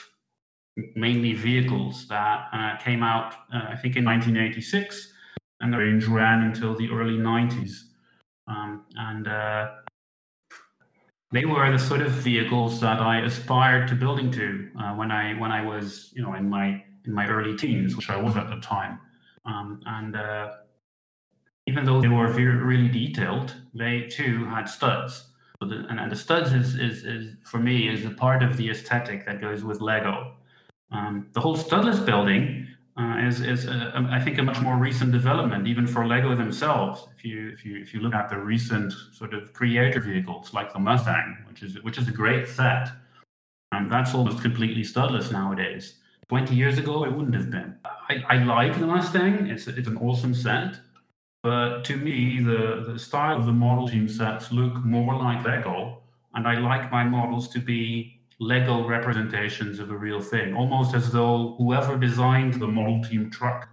mainly 0.96 1.34
vehicles 1.34 2.08
that 2.08 2.48
uh, 2.54 2.78
came 2.78 3.04
out, 3.04 3.34
uh, 3.54 3.66
I 3.70 3.76
think, 3.76 3.96
in 3.98 4.06
1986. 4.06 5.14
and 5.60 5.74
the 5.74 5.78
range 5.78 6.06
ran 6.06 6.44
until 6.44 6.76
the 6.76 6.90
early 6.90 7.18
90s. 7.18 7.72
Um, 8.48 8.86
and 8.96 9.28
uh, 9.28 9.72
they 11.32 11.46
were 11.46 11.70
the 11.72 11.80
sort 11.80 12.02
of 12.02 12.12
vehicles 12.12 12.80
that 12.80 13.00
I 13.00 13.22
aspired 13.22 13.88
to 13.90 13.96
building 13.96 14.32
to 14.32 14.70
uh, 14.80 14.94
when 14.96 15.12
I 15.12 15.34
when 15.40 15.52
I 15.52 15.66
was 15.66 16.12
you 16.14 16.22
know 16.24 16.34
in 16.36 16.50
my 16.50 16.84
in 17.06 17.14
my 17.14 17.28
early 17.28 17.56
teens, 17.56 17.96
which 17.96 18.10
I 18.10 18.18
was 18.18 18.36
at 18.36 18.50
the 18.50 18.58
time. 18.58 19.00
Um, 19.46 19.82
and 19.86 20.16
uh, 20.16 20.52
even 21.68 21.86
though 21.86 22.02
they 22.02 22.08
were 22.08 22.28
very, 22.28 22.56
really 22.58 22.90
detailed, 22.90 23.56
they 23.74 24.02
too 24.02 24.46
had 24.46 24.66
studs. 24.66 25.30
So 25.60 25.68
the, 25.68 25.86
and, 25.90 26.00
and, 26.00 26.12
the 26.12 26.16
studs 26.16 26.54
is, 26.54 26.76
is, 26.76 27.04
is 27.04 27.36
for 27.44 27.58
me 27.58 27.88
is 27.88 28.06
a 28.06 28.12
part 28.12 28.44
of 28.44 28.58
the 28.58 28.70
aesthetic 28.70 29.26
that 29.26 29.42
goes 29.42 29.64
with 29.64 29.82
Lego. 29.82 30.34
Um, 30.92 31.28
the 31.34 31.42
whole 31.42 31.58
studless 31.58 32.06
building 32.06 32.68
uh, 33.00 33.18
is, 33.20 33.42
is 33.42 33.66
a, 33.66 34.08
I 34.10 34.20
think 34.20 34.40
a 34.40 34.44
much 34.44 34.60
more 34.60 34.76
recent 34.76 35.12
development, 35.12 35.68
even 35.68 35.86
for 35.86 36.08
Lego 36.08 36.36
themselves. 36.36 37.08
If 37.16 37.24
you 37.24 37.50
if 37.50 37.64
you 37.64 37.80
if 37.80 37.94
you 37.94 38.00
look 38.00 38.16
at 38.16 38.30
the 38.30 38.38
recent 38.38 38.92
sort 39.12 39.36
of 39.36 39.54
creator 39.54 40.00
vehicles 40.00 40.54
like 40.54 40.74
the 40.74 40.80
Mustang, 40.80 41.38
which 41.48 41.62
is 41.62 41.82
which 41.84 42.00
is 42.00 42.08
a 42.08 42.12
great 42.12 42.48
set, 42.48 42.90
and 43.72 43.86
um, 43.86 43.90
that's 43.90 44.16
almost 44.16 44.42
completely 44.42 44.82
studless 44.82 45.32
nowadays. 45.32 46.00
Twenty 46.28 46.56
years 46.56 46.80
ago, 46.80 47.06
it 47.06 47.14
wouldn't 47.14 47.36
have 47.36 47.52
been. 47.52 47.76
I, 48.10 48.24
I 48.30 48.44
like 48.44 48.80
the 48.80 48.88
Mustang; 48.88 49.48
it's 49.48 49.68
it's 49.68 49.88
an 49.88 49.98
awesome 49.98 50.34
set, 50.34 50.80
but 51.44 51.84
to 51.86 51.98
me, 51.98 52.42
the 52.42 52.94
the 52.94 52.98
style 52.98 53.38
of 53.38 53.46
the 53.46 53.54
model 53.54 53.88
team 53.88 54.08
sets 54.08 54.52
look 54.52 54.74
more 54.84 55.16
like 55.16 55.46
Lego, 55.46 56.02
and 56.34 56.48
I 56.48 56.58
like 56.58 56.92
my 56.92 57.04
models 57.04 57.48
to 57.50 57.60
be 57.60 58.17
Lego 58.40 58.88
representations 58.88 59.80
of 59.80 59.90
a 59.90 59.98
real 59.98 60.22
thing, 60.22 60.54
almost 60.54 60.94
as 60.94 61.12
though 61.12 61.56
whoever 61.58 61.98
designed 61.98 62.54
the 62.56 62.68
model 62.68 63.04
team 63.04 63.32
truck 63.32 63.70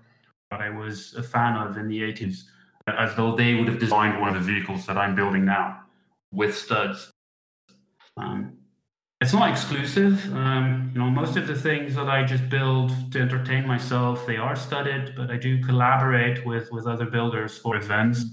that 0.51 0.61
I 0.61 0.71
was 0.71 1.15
a 1.15 1.23
fan 1.23 1.57
of 1.57 1.77
in 1.77 1.89
the 1.89 2.01
80s, 2.01 2.45
as 2.87 3.15
though 3.15 3.35
they 3.37 3.55
would 3.55 3.69
have 3.69 3.79
designed 3.79 4.21
one 4.21 4.35
of 4.35 4.35
the 4.35 4.53
vehicles 4.53 4.87
that 4.87 4.97
I'm 4.97 5.15
building 5.15 5.45
now 5.45 5.81
with 6.33 6.57
studs. 6.57 7.11
Um, 8.17 8.59
it's 9.21 9.33
not 9.33 9.51
exclusive. 9.51 10.33
Um, 10.35 10.91
you 10.93 11.01
know, 11.01 11.09
most 11.09 11.37
of 11.37 11.47
the 11.47 11.55
things 11.55 11.95
that 11.95 12.09
I 12.09 12.25
just 12.25 12.49
build 12.49 12.91
to 13.13 13.21
entertain 13.21 13.67
myself, 13.67 14.27
they 14.27 14.37
are 14.37 14.57
studded, 14.57 15.15
but 15.17 15.31
I 15.31 15.37
do 15.37 15.63
collaborate 15.65 16.45
with 16.45 16.71
with 16.73 16.87
other 16.87 17.07
builders 17.07 17.57
for 17.57 17.77
events, 17.77 18.25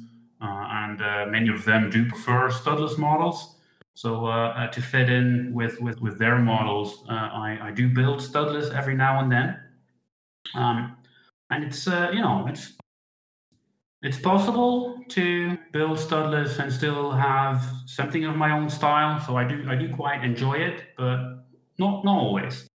uh, 0.42 0.68
and 0.70 1.02
uh, 1.02 1.26
many 1.28 1.50
of 1.50 1.64
them 1.66 1.90
do 1.90 2.08
prefer 2.08 2.50
studless 2.50 2.98
models. 2.98 3.56
So 3.94 4.26
uh, 4.26 4.50
uh, 4.50 4.68
to 4.68 4.82
fit 4.82 5.10
in 5.10 5.52
with 5.54 5.80
with, 5.82 6.02
with 6.02 6.18
their 6.18 6.40
models, 6.40 7.04
uh, 7.10 7.14
I, 7.14 7.60
I 7.64 7.72
do 7.72 7.90
build 7.90 8.20
studless 8.20 8.74
every 8.74 8.96
now 8.96 9.20
and 9.20 9.32
then, 9.32 9.60
um, 10.56 10.98
and 11.50 11.64
it's 11.64 11.88
uh, 11.88 12.10
you 12.14 12.22
know 12.22 12.46
it's 12.48 12.74
it's 14.02 14.18
possible 14.18 15.04
to 15.10 15.58
build 15.72 16.00
studless 16.00 16.58
and 16.60 16.72
still 16.72 17.12
have 17.12 17.64
something 17.86 18.26
of 18.26 18.36
my 18.36 18.52
own 18.52 18.70
style. 18.70 19.20
So 19.26 19.38
I 19.38 19.44
do 19.44 19.66
I 19.68 19.76
do 19.76 19.94
quite 19.94 20.24
enjoy 20.24 20.54
it, 20.54 20.84
but 20.98 21.44
not 21.78 22.04
not 22.06 22.18
always. 22.18 22.68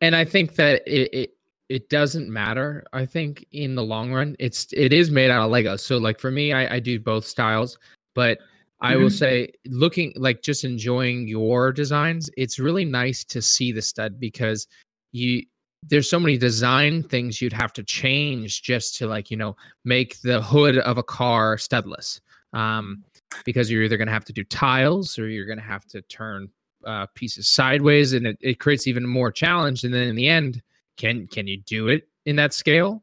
And 0.00 0.14
I 0.14 0.24
think 0.24 0.56
that 0.56 0.82
it, 0.86 1.14
it 1.14 1.30
it 1.68 1.88
doesn't 1.88 2.28
matter. 2.28 2.84
I 2.92 3.06
think 3.06 3.46
in 3.52 3.74
the 3.74 3.82
long 3.82 4.12
run, 4.12 4.36
it's 4.38 4.66
it 4.72 4.92
is 4.92 5.10
made 5.10 5.30
out 5.30 5.44
of 5.44 5.50
Lego. 5.50 5.76
So 5.76 5.96
like 5.96 6.18
for 6.18 6.30
me, 6.30 6.52
I, 6.52 6.76
I 6.76 6.80
do 6.80 6.98
both 7.00 7.24
styles, 7.24 7.78
but 8.14 8.38
I 8.80 8.92
mm-hmm. 8.92 9.02
will 9.02 9.10
say, 9.10 9.52
looking 9.66 10.12
like 10.16 10.42
just 10.42 10.64
enjoying 10.64 11.28
your 11.28 11.72
designs, 11.72 12.30
it's 12.36 12.58
really 12.58 12.84
nice 12.84 13.24
to 13.24 13.40
see 13.40 13.72
the 13.72 13.82
stud 13.82 14.20
because 14.20 14.66
you 15.12 15.42
there's 15.88 16.10
so 16.10 16.18
many 16.18 16.36
design 16.36 17.02
things 17.02 17.40
you'd 17.40 17.52
have 17.52 17.72
to 17.72 17.82
change 17.82 18.62
just 18.62 18.96
to 18.96 19.06
like 19.06 19.30
you 19.30 19.36
know 19.36 19.56
make 19.84 20.20
the 20.22 20.42
hood 20.42 20.78
of 20.78 20.98
a 20.98 21.02
car 21.02 21.56
studless 21.56 22.20
um, 22.52 23.04
because 23.44 23.70
you're 23.70 23.82
either 23.82 23.96
going 23.96 24.06
to 24.06 24.12
have 24.12 24.24
to 24.24 24.32
do 24.32 24.44
tiles 24.44 25.18
or 25.18 25.28
you're 25.28 25.46
going 25.46 25.58
to 25.58 25.64
have 25.64 25.84
to 25.86 26.00
turn 26.02 26.48
uh, 26.84 27.06
pieces 27.14 27.48
sideways 27.48 28.12
and 28.12 28.26
it, 28.26 28.38
it 28.40 28.60
creates 28.60 28.86
even 28.86 29.06
more 29.06 29.30
challenge 29.30 29.84
and 29.84 29.92
then 29.92 30.08
in 30.08 30.16
the 30.16 30.28
end 30.28 30.62
can 30.96 31.26
can 31.26 31.46
you 31.46 31.58
do 31.58 31.88
it 31.88 32.08
in 32.24 32.36
that 32.36 32.52
scale 32.52 33.02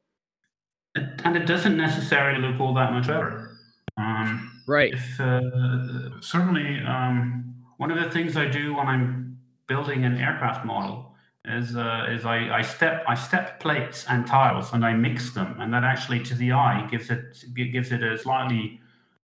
and 0.96 1.36
it 1.36 1.46
doesn't 1.46 1.78
necessarily 1.78 2.40
look 2.42 2.60
all 2.60 2.74
that 2.74 2.92
much 2.92 3.08
better 3.08 3.58
um, 3.98 4.53
Right. 4.66 4.94
Uh, 5.20 6.22
certainly, 6.22 6.80
um, 6.88 7.56
one 7.78 7.92
of 7.92 8.02
the 8.02 8.10
things 8.10 8.38
I 8.38 8.48
do 8.48 8.76
when 8.76 8.88
I'm 8.88 9.40
building 9.68 10.06
an 10.06 10.18
aircraft 10.18 10.66
model 10.66 11.16
is 11.46 11.76
uh, 11.76 12.08
is 12.10 12.24
I, 12.26 12.60
I 12.60 12.62
step 12.62 13.04
I 13.08 13.16
step 13.16 13.60
plates 13.60 14.06
and 14.08 14.26
tiles 14.26 14.72
and 14.72 14.86
I 14.86 14.94
mix 14.94 15.32
them, 15.34 15.60
and 15.60 15.74
that 15.74 15.84
actually 15.84 16.22
to 16.24 16.36
the 16.36 16.54
eye 16.54 16.88
gives 16.90 17.10
it 17.10 17.36
gives 17.56 17.92
it 17.92 18.02
a 18.04 18.18
slightly 18.18 18.80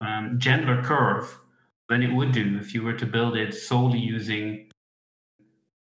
um, 0.03 0.39
gentler 0.39 0.83
curve 0.83 1.39
than 1.89 2.03
it 2.03 2.13
would 2.15 2.33
do 2.33 2.59
if 2.61 2.75
you 2.75 2.83
were 2.83 2.95
to 2.95 3.07
build 3.07 3.37
it 3.37 3.55
solely 3.55 3.99
using 3.99 4.71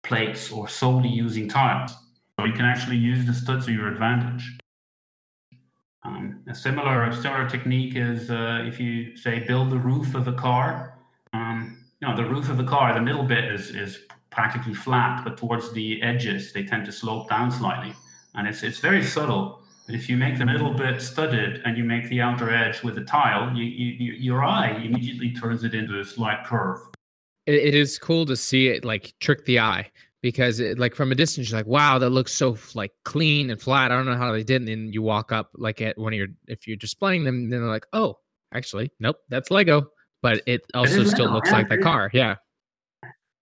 plates 0.03 0.51
or 0.51 0.67
solely 0.67 1.09
using 1.09 1.47
tiles. 1.47 1.91
So 2.39 2.45
you 2.45 2.53
can 2.53 2.65
actually 2.65 2.97
use 2.97 3.25
the 3.25 3.33
studs 3.33 3.65
to 3.67 3.71
your 3.71 3.87
advantage. 3.87 4.58
Um, 6.03 6.43
a 6.47 6.55
similar 6.55 7.03
a 7.03 7.15
similar 7.15 7.49
technique 7.49 7.95
is 7.95 8.31
uh, 8.31 8.63
if 8.65 8.79
you 8.79 9.17
say 9.17 9.39
build 9.39 9.69
the 9.69 9.77
roof 9.77 10.15
of 10.15 10.27
a 10.27 10.33
car. 10.33 10.97
Um, 11.33 11.77
you 12.01 12.07
know, 12.07 12.15
the 12.15 12.25
roof 12.25 12.49
of 12.49 12.57
the 12.57 12.63
car, 12.63 12.93
the 12.93 13.01
middle 13.01 13.25
bit 13.25 13.45
is 13.45 13.71
is 13.71 13.99
practically 14.29 14.73
flat, 14.73 15.23
but 15.23 15.37
towards 15.37 15.73
the 15.73 16.01
edges 16.01 16.53
they 16.53 16.63
tend 16.63 16.85
to 16.85 16.91
slope 16.91 17.29
down 17.29 17.51
slightly, 17.51 17.93
and 18.35 18.47
it's 18.47 18.63
it's 18.63 18.79
very 18.79 19.03
subtle. 19.03 19.61
But 19.85 19.95
if 19.95 20.07
you 20.07 20.15
make 20.15 20.37
the 20.37 20.45
middle 20.45 20.73
bit 20.73 21.01
studded 21.01 21.63
and 21.65 21.75
you 21.75 21.83
make 21.83 22.07
the 22.09 22.21
outer 22.21 22.53
edge 22.53 22.83
with 22.83 22.95
a 22.99 23.03
tile, 23.03 23.51
you, 23.57 23.63
you, 23.63 24.13
your 24.13 24.43
eye 24.43 24.69
immediately 24.69 25.31
turns 25.31 25.63
it 25.63 25.73
into 25.73 25.99
a 25.99 26.05
slight 26.05 26.45
curve. 26.45 26.79
it 27.47 27.73
is 27.73 27.97
cool 27.97 28.23
to 28.27 28.35
see 28.35 28.67
it 28.67 28.85
like 28.85 29.15
trick 29.19 29.45
the 29.45 29.59
eye 29.59 29.89
because 30.21 30.59
it, 30.59 30.77
like 30.77 30.95
from 30.95 31.11
a 31.11 31.15
distance 31.15 31.49
you're 31.49 31.59
like 31.59 31.67
wow 31.67 31.97
that 31.97 32.09
looks 32.09 32.33
so 32.33 32.57
like 32.75 32.91
clean 33.05 33.49
and 33.49 33.61
flat. 33.61 33.91
I 33.91 33.95
don't 33.95 34.05
know 34.05 34.17
how 34.17 34.31
they 34.31 34.43
did 34.43 34.61
and 34.61 34.67
then 34.67 34.93
you 34.93 35.01
walk 35.01 35.31
up 35.31 35.49
like 35.55 35.81
at 35.81 35.97
one 35.97 36.13
of 36.13 36.17
your 36.17 36.27
if 36.47 36.67
you're 36.67 36.77
displaying 36.77 37.23
them 37.23 37.49
then 37.49 37.61
they're 37.61 37.69
like 37.69 37.87
oh 37.93 38.17
actually 38.53 38.91
nope 38.99 39.17
that's 39.29 39.51
lego. 39.51 39.87
But 40.21 40.41
it 40.45 40.61
also 40.73 41.05
still 41.05 41.31
looks 41.31 41.49
yeah, 41.49 41.57
like 41.57 41.69
the 41.69 41.77
car 41.77 42.09
yeah. 42.13 42.35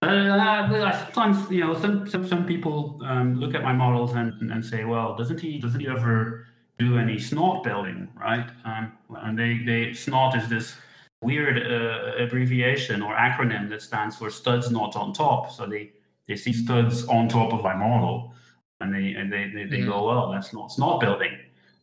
Uh, 0.03 0.91
sometimes 1.05 1.49
you 1.49 1.61
know 1.61 1.73
some 1.79 2.07
some, 2.07 2.27
some 2.27 2.45
people 2.45 3.01
um, 3.03 3.39
look 3.39 3.55
at 3.55 3.63
my 3.63 3.73
models 3.73 4.13
and, 4.13 4.51
and 4.51 4.63
say 4.63 4.83
well 4.83 5.15
doesn't 5.15 5.39
he 5.39 5.57
doesn't 5.57 5.79
he 5.79 5.87
ever 5.87 6.45
do 6.79 6.97
any 6.97 7.17
SNOT 7.17 7.63
building? 7.63 8.07
Right? 8.15 8.47
Um, 8.65 8.91
and 9.23 9.37
they 9.37 9.59
they 9.65 9.93
snot 9.93 10.37
is 10.37 10.47
this 10.49 10.75
weird 11.21 11.57
uh, 11.57 12.23
abbreviation 12.23 13.01
or 13.01 13.15
acronym 13.15 13.69
that 13.69 13.81
stands 13.81 14.15
for 14.15 14.29
studs 14.29 14.69
not 14.69 14.95
on 14.95 15.13
top. 15.13 15.51
So 15.51 15.65
they 15.65 15.91
they 16.27 16.35
see 16.35 16.53
studs 16.53 17.05
on 17.07 17.27
top 17.27 17.53
of 17.53 17.63
my 17.63 17.73
model, 17.73 18.33
and 18.81 18.93
they 18.93 19.13
and 19.13 19.31
they 19.31 19.49
they, 19.53 19.63
they 19.63 19.77
mm-hmm. 19.79 19.89
go, 19.89 20.05
well, 20.05 20.31
that's 20.31 20.53
not 20.53 20.65
it's 20.65 20.77
not 20.77 20.99
building, 20.99 21.37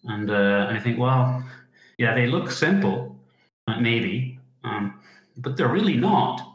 and 0.04 0.30
uh, 0.30 0.66
and 0.68 0.76
I 0.76 0.80
think, 0.80 0.98
well, 0.98 1.44
yeah, 1.98 2.14
they 2.14 2.26
look 2.26 2.50
simple, 2.50 3.16
maybe, 3.80 4.38
um, 4.64 5.00
but 5.38 5.56
they're 5.56 5.68
really 5.68 5.96
not. 5.96 6.50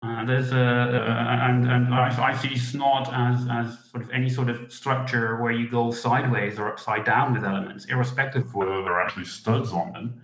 Uh, 0.00 0.24
there's 0.24 0.52
a, 0.52 0.56
uh, 0.56 1.48
and 1.48 1.68
and 1.68 1.92
I, 1.92 2.30
I, 2.30 2.36
see 2.36 2.56
snot 2.56 3.12
as 3.12 3.48
as 3.50 3.90
sort 3.90 4.04
of 4.04 4.10
any 4.12 4.28
sort 4.28 4.48
of 4.48 4.72
structure 4.72 5.42
where 5.42 5.50
you 5.50 5.68
go 5.68 5.90
sideways 5.90 6.56
or 6.56 6.68
upside 6.68 7.04
down 7.04 7.34
with 7.34 7.44
elements, 7.44 7.86
irrespective 7.86 8.44
of 8.44 8.54
whether 8.54 8.82
there 8.82 8.92
are 8.92 9.02
actually 9.02 9.24
studs 9.24 9.72
on 9.72 9.92
them. 9.92 10.22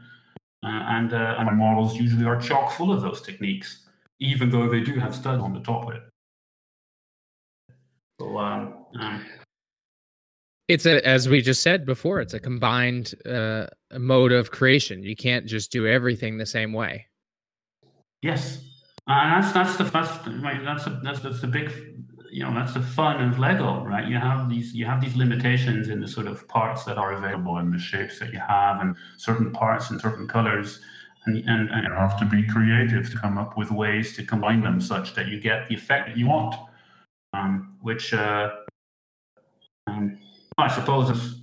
Uh, 0.65 0.69
and 0.69 1.13
uh, 1.13 1.35
and 1.39 1.47
my 1.47 1.53
models 1.53 1.97
usually 1.97 2.25
are 2.25 2.41
chock 2.41 2.71
full 2.71 2.93
of 2.93 3.03
those 3.03 3.21
techniques, 3.21 3.89
even 4.21 4.49
though 4.49 4.69
they 4.69 4.81
do 4.81 4.95
have 4.95 5.13
studs 5.13 5.43
on 5.43 5.53
the 5.53 5.61
top 5.61 5.89
of 5.89 5.95
it. 5.95 6.03
So, 8.21 8.39
um, 8.39 8.87
um, 9.01 9.27
it's 10.69 10.87
a, 10.87 11.07
as 11.07 11.29
we 11.29 11.43
just 11.43 11.63
said 11.63 11.85
before, 11.85 12.21
it's 12.21 12.35
a 12.35 12.41
combined 12.41 13.15
uh, 13.27 13.67
mode 13.99 14.33
of 14.33 14.51
creation. 14.51 15.03
You 15.03 15.17
can't 15.17 15.47
just 15.47 15.71
do 15.73 15.87
everything 15.87 16.39
the 16.39 16.47
same 16.47 16.73
way. 16.73 17.07
Yes, 18.23 18.65
and 19.07 19.43
that's 19.43 19.53
that's 19.53 19.77
the 19.77 19.85
first. 19.85 20.21
Right, 20.43 20.63
that's 20.65 20.87
a, 20.87 21.01
that's 21.03 21.21
that's 21.21 21.41
the 21.41 21.49
big, 21.49 21.71
you 22.31 22.45
know, 22.45 22.55
that's 22.55 22.73
the 22.73 22.81
fun 22.81 23.23
of 23.23 23.39
Lego, 23.39 23.85
right? 23.85 24.09
You 24.09 24.17
have 24.17 24.49
these 24.49 24.73
you 24.73 24.87
have 24.87 25.01
these 25.01 25.17
limitations 25.17 25.89
in 25.89 26.01
the 26.01 26.09
sort 26.09 26.27
of 26.27 26.49
parts 26.49 26.85
that 26.85 26.97
are 26.97 27.13
available 27.13 27.59
and 27.59 27.75
the 27.75 27.79
shapes 27.79 28.19
that 28.21 28.33
you 28.33 28.39
have, 28.39 28.81
and 28.81 28.97
certain 29.19 29.53
parts 29.53 29.91
and 29.91 30.01
certain 30.01 30.27
colors. 30.27 30.81
And, 31.27 31.39
and, 31.49 31.71
and 31.71 31.85
you 31.85 31.93
have 31.95 32.19
to 32.19 32.27
be 32.27 32.47
creative 32.47 33.11
to 33.11 33.17
come 33.17 33.39
up 33.39 33.57
with 33.57 33.71
ways 33.71 34.15
to 34.17 34.27
combine 34.27 34.61
them 34.61 34.79
such 34.79 35.15
that 35.15 35.27
you 35.27 35.41
get 35.41 35.69
the 35.69 35.75
effect 35.75 36.09
that 36.09 36.19
you 36.19 36.27
want 36.27 36.55
um, 37.35 37.77
which 37.83 38.15
uh, 38.15 38.51
um, 39.87 40.19
I 40.57 40.69
suppose 40.69 41.11
if, 41.11 41.41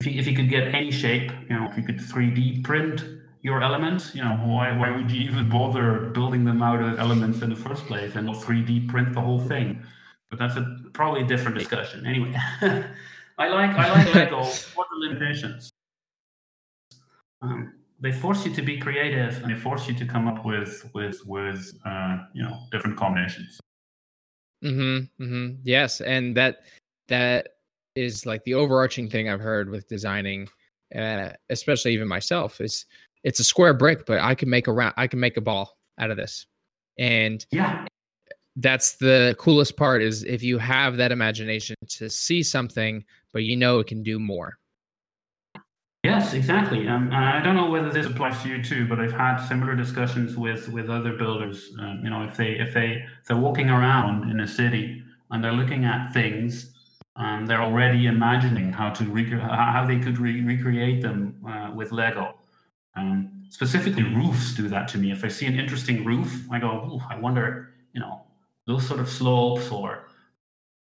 if 0.00 0.06
you, 0.06 0.20
if 0.20 0.26
you 0.26 0.34
could 0.34 0.48
get 0.48 0.74
any 0.74 0.90
shape, 0.90 1.30
you 1.48 1.56
know, 1.56 1.68
if 1.70 1.76
you 1.76 1.82
could 1.82 1.98
3D 1.98 2.64
print 2.64 3.04
your 3.42 3.62
elements, 3.62 4.14
you 4.14 4.22
know, 4.22 4.32
why, 4.44 4.76
why 4.76 4.90
would 4.94 5.10
you 5.10 5.20
even 5.30 5.48
bother 5.48 6.10
building 6.10 6.44
them 6.44 6.62
out 6.62 6.82
of 6.82 6.98
elements 6.98 7.42
in 7.42 7.50
the 7.50 7.56
first 7.56 7.86
place 7.86 8.16
and 8.16 8.26
not 8.26 8.36
3D 8.36 8.88
print 8.88 9.14
the 9.14 9.20
whole 9.20 9.40
thing? 9.40 9.82
But 10.30 10.38
that's 10.38 10.56
a 10.56 10.76
probably 10.92 11.22
a 11.22 11.26
different 11.26 11.56
discussion. 11.56 12.04
Anyway, 12.04 12.34
I 13.38 13.48
like 13.48 13.70
I 13.70 13.90
like 13.90 14.14
Lego. 14.14 14.38
what 14.74 14.86
are 14.86 15.00
the 15.00 15.08
limitations? 15.08 15.70
um, 17.42 17.74
they 18.00 18.12
force 18.12 18.44
you 18.44 18.54
to 18.54 18.62
be 18.62 18.78
creative 18.78 19.42
and 19.42 19.50
they 19.50 19.58
force 19.58 19.88
you 19.88 19.94
to 19.94 20.06
come 20.06 20.28
up 20.28 20.44
with 20.44 20.88
with 20.94 21.20
with 21.26 21.72
uh, 21.84 22.18
you 22.34 22.42
know 22.42 22.56
different 22.70 22.96
combinations. 22.96 23.60
Mm-hmm. 24.64 25.22
Mm-hmm. 25.22 25.54
Yes, 25.62 26.00
and 26.00 26.36
that 26.36 26.58
that 27.08 27.50
is 27.94 28.26
like 28.26 28.44
the 28.44 28.54
overarching 28.54 29.08
thing 29.08 29.28
I've 29.28 29.40
heard 29.40 29.70
with 29.70 29.88
designing, 29.88 30.48
uh, 30.94 31.30
especially 31.50 31.92
even 31.94 32.08
myself, 32.08 32.60
is 32.60 32.86
it's 33.24 33.40
a 33.40 33.44
square 33.44 33.74
brick, 33.74 34.06
but 34.06 34.20
I 34.20 34.34
can 34.34 34.50
make 34.50 34.66
a 34.66 34.72
round, 34.72 34.94
I 34.96 35.06
can 35.06 35.20
make 35.20 35.36
a 35.36 35.40
ball 35.40 35.78
out 35.98 36.10
of 36.10 36.16
this, 36.16 36.46
and 36.98 37.44
Yeah, 37.52 37.86
that's 38.56 38.96
the 38.96 39.36
coolest 39.38 39.76
part 39.76 40.02
is 40.02 40.24
if 40.24 40.42
you 40.42 40.58
have 40.58 40.96
that 40.96 41.12
imagination 41.12 41.76
to 41.88 42.10
see 42.10 42.42
something, 42.42 43.04
but 43.32 43.44
you 43.44 43.56
know 43.56 43.78
it 43.80 43.86
can 43.86 44.02
do 44.02 44.18
more. 44.18 44.57
Yes, 46.08 46.32
exactly. 46.32 46.88
Um, 46.88 47.10
I 47.12 47.40
don't 47.40 47.54
know 47.54 47.68
whether 47.70 47.90
this 47.90 48.06
applies 48.06 48.40
to 48.42 48.48
you 48.48 48.62
too, 48.62 48.86
but 48.88 48.98
I've 48.98 49.12
had 49.12 49.36
similar 49.46 49.74
discussions 49.74 50.36
with 50.36 50.68
with 50.68 50.88
other 50.88 51.12
builders. 51.22 51.56
Um, 51.80 52.00
you 52.04 52.10
know, 52.10 52.22
if 52.22 52.34
they 52.36 52.52
if 52.66 52.72
they 52.72 53.04
they're 53.26 53.36
walking 53.48 53.68
around 53.68 54.30
in 54.30 54.40
a 54.40 54.46
city 54.46 55.02
and 55.30 55.42
they're 55.44 55.52
looking 55.62 55.84
at 55.84 56.12
things, 56.14 56.72
they're 57.46 57.62
already 57.62 58.06
imagining 58.06 58.72
how 58.72 58.88
to 58.98 59.04
rec- 59.04 59.40
how 59.76 59.84
they 59.86 59.98
could 59.98 60.18
re- 60.18 60.42
recreate 60.52 61.02
them 61.02 61.20
uh, 61.46 61.70
with 61.74 61.92
Lego. 61.92 62.26
Um, 62.96 63.44
specifically, 63.50 64.04
roofs 64.04 64.54
do 64.54 64.68
that 64.68 64.88
to 64.88 64.98
me. 64.98 65.10
If 65.12 65.24
I 65.24 65.28
see 65.28 65.46
an 65.46 65.58
interesting 65.58 66.04
roof, 66.04 66.30
I 66.50 66.58
go, 66.58 66.70
"Ooh, 66.92 67.00
I 67.12 67.16
wonder, 67.26 67.74
you 67.92 68.00
know, 68.00 68.22
those 68.66 68.86
sort 68.86 69.00
of 69.00 69.08
slopes 69.10 69.70
or 69.70 69.88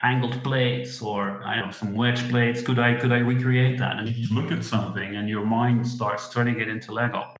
angled 0.04 0.42
plates 0.44 1.02
or 1.02 1.42
I 1.44 1.56
don't 1.56 1.66
know 1.66 1.72
some 1.72 1.94
wedge 1.94 2.28
plates. 2.30 2.62
Could 2.62 2.78
I 2.78 2.94
could 2.94 3.12
I 3.12 3.18
recreate 3.18 3.78
that? 3.78 3.98
And 3.98 4.08
you 4.08 4.28
look 4.34 4.52
at 4.52 4.64
something 4.64 5.16
and 5.16 5.28
your 5.28 5.44
mind 5.46 5.86
starts 5.86 6.28
turning 6.32 6.60
it 6.60 6.68
into 6.68 6.92
Lego. 6.92 7.34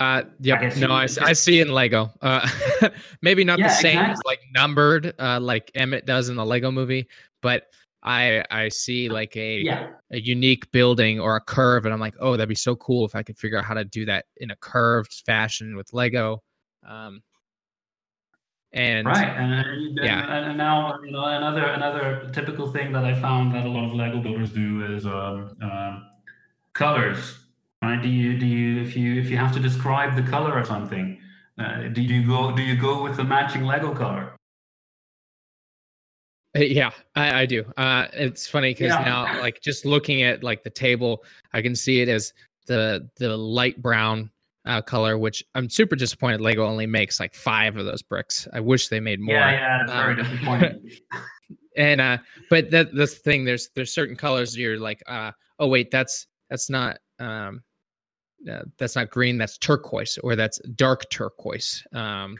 Uh, 0.00 0.24
yeah, 0.40 0.60
guess 0.60 0.76
no, 0.76 0.88
I, 0.88 1.04
I, 1.04 1.30
I 1.30 1.32
see 1.32 1.60
in 1.60 1.68
Lego. 1.68 2.10
Uh, 2.20 2.48
maybe 3.22 3.44
not 3.44 3.58
Yeah, 3.58 3.64
the 3.64 3.70
same, 3.70 4.10
exactly. 4.10 4.22
like 4.26 4.40
numbered, 4.52 5.14
uh, 5.20 5.38
like 5.40 5.70
Emmet 5.74 6.04
does 6.04 6.28
in 6.28 6.36
the 6.36 6.44
Lego 6.44 6.70
movie, 6.70 7.06
but 7.42 7.68
I 8.02 8.44
I 8.50 8.68
see 8.68 9.08
like 9.08 9.36
a 9.36 9.60
Yeah, 9.60 9.86
a 10.10 10.20
unique 10.20 10.70
building 10.72 11.20
or 11.20 11.36
a 11.36 11.40
curve, 11.40 11.84
and 11.84 11.94
I'm 11.94 12.00
like, 12.00 12.14
oh, 12.20 12.32
that'd 12.36 12.48
be 12.48 12.54
so 12.54 12.74
cool 12.76 13.06
if 13.06 13.14
I 13.14 13.22
could 13.22 13.38
figure 13.38 13.56
out 13.58 13.64
how 13.64 13.74
to 13.74 13.84
do 13.84 14.04
that 14.06 14.26
in 14.38 14.50
a 14.50 14.56
curved 14.56 15.22
fashion 15.24 15.76
with 15.76 15.92
Lego. 15.92 16.42
Um, 16.86 17.22
and 18.74 19.06
right. 19.06 19.28
And, 19.28 19.96
Yeah. 19.96 20.48
and, 20.48 20.58
now 20.58 20.98
you 21.04 21.12
know 21.12 21.24
another 21.24 21.64
another 21.64 22.30
typical 22.32 22.70
thing 22.70 22.92
that 22.92 23.04
I 23.04 23.18
found 23.20 23.54
that 23.54 23.64
a 23.64 23.68
lot 23.68 23.84
of 23.84 23.94
Lego 23.94 24.20
builders 24.20 24.50
do 24.50 24.84
is 24.94 25.06
um, 25.06 25.56
um, 25.62 26.06
colors. 26.74 27.38
Right? 27.82 28.00
Do 28.02 28.08
you 28.08 28.38
do 28.38 28.46
you 28.46 28.82
if 28.82 28.96
you 28.96 29.20
if 29.20 29.30
you 29.30 29.36
have 29.36 29.52
to 29.54 29.60
describe 29.60 30.16
the 30.16 30.28
color 30.30 30.58
of 30.58 30.66
something, 30.66 31.18
uh, 31.58 31.88
do 31.92 32.02
you 32.02 32.26
go 32.26 32.54
do 32.54 32.62
you 32.62 32.76
go 32.76 33.02
with 33.02 33.16
the 33.16 33.24
matching 33.24 33.64
Lego 33.64 33.94
color? 33.94 34.36
Uh, 36.56 36.60
Yeah, 36.60 36.90
I, 37.14 37.42
I 37.42 37.46
do. 37.46 37.64
Uh, 37.76 38.08
it's 38.12 38.46
funny 38.46 38.70
because 38.72 38.98
Yeah. 38.98 39.04
now, 39.04 39.32
like, 39.32 39.60
just 39.60 39.84
looking 39.84 40.22
at 40.22 40.42
like 40.42 40.62
the 40.62 40.70
table, 40.70 41.24
I 41.52 41.62
can 41.62 41.74
see 41.76 42.00
it 42.00 42.08
as 42.08 42.32
the 42.66 43.08
the 43.16 43.36
light 43.36 43.80
brown 43.82 44.30
uh, 44.66 44.80
color, 44.82 45.18
which 45.18 45.44
I'm 45.54 45.68
super 45.68 45.96
disappointed. 45.96 46.40
Lego 46.40 46.64
only 46.66 46.86
makes 46.86 47.20
like 47.20 47.34
five 47.34 47.76
of 47.76 47.84
those 47.84 48.02
bricks. 48.02 48.48
I 48.52 48.60
wish 48.60 48.88
they 48.88 49.00
made 49.00 49.20
more. 49.20 49.34
Yeah, 49.34 49.50
yeah, 49.86 49.86
very 49.86 50.20
Um, 50.20 50.30
disappointing. 50.30 50.90
And 51.76 52.00
uh, 52.00 52.18
but 52.50 52.70
that 52.70 52.94
that's 52.94 53.14
the 53.14 53.20
thing. 53.20 53.44
There's 53.44 53.70
there's 53.74 53.92
certain 53.92 54.14
colors 54.14 54.56
you're 54.56 54.78
like, 54.78 55.02
uh, 55.08 55.32
oh 55.58 55.66
wait, 55.66 55.90
that's 55.90 56.28
that's 56.48 56.70
not 56.70 56.98
um, 57.18 57.62
uh, 58.48 58.62
that's 58.78 58.94
not 58.94 59.10
green. 59.10 59.38
That's 59.38 59.58
turquoise 59.58 60.16
or 60.22 60.36
that's 60.36 60.58
dark 60.76 61.10
turquoise. 61.10 61.82
Um, 61.92 62.36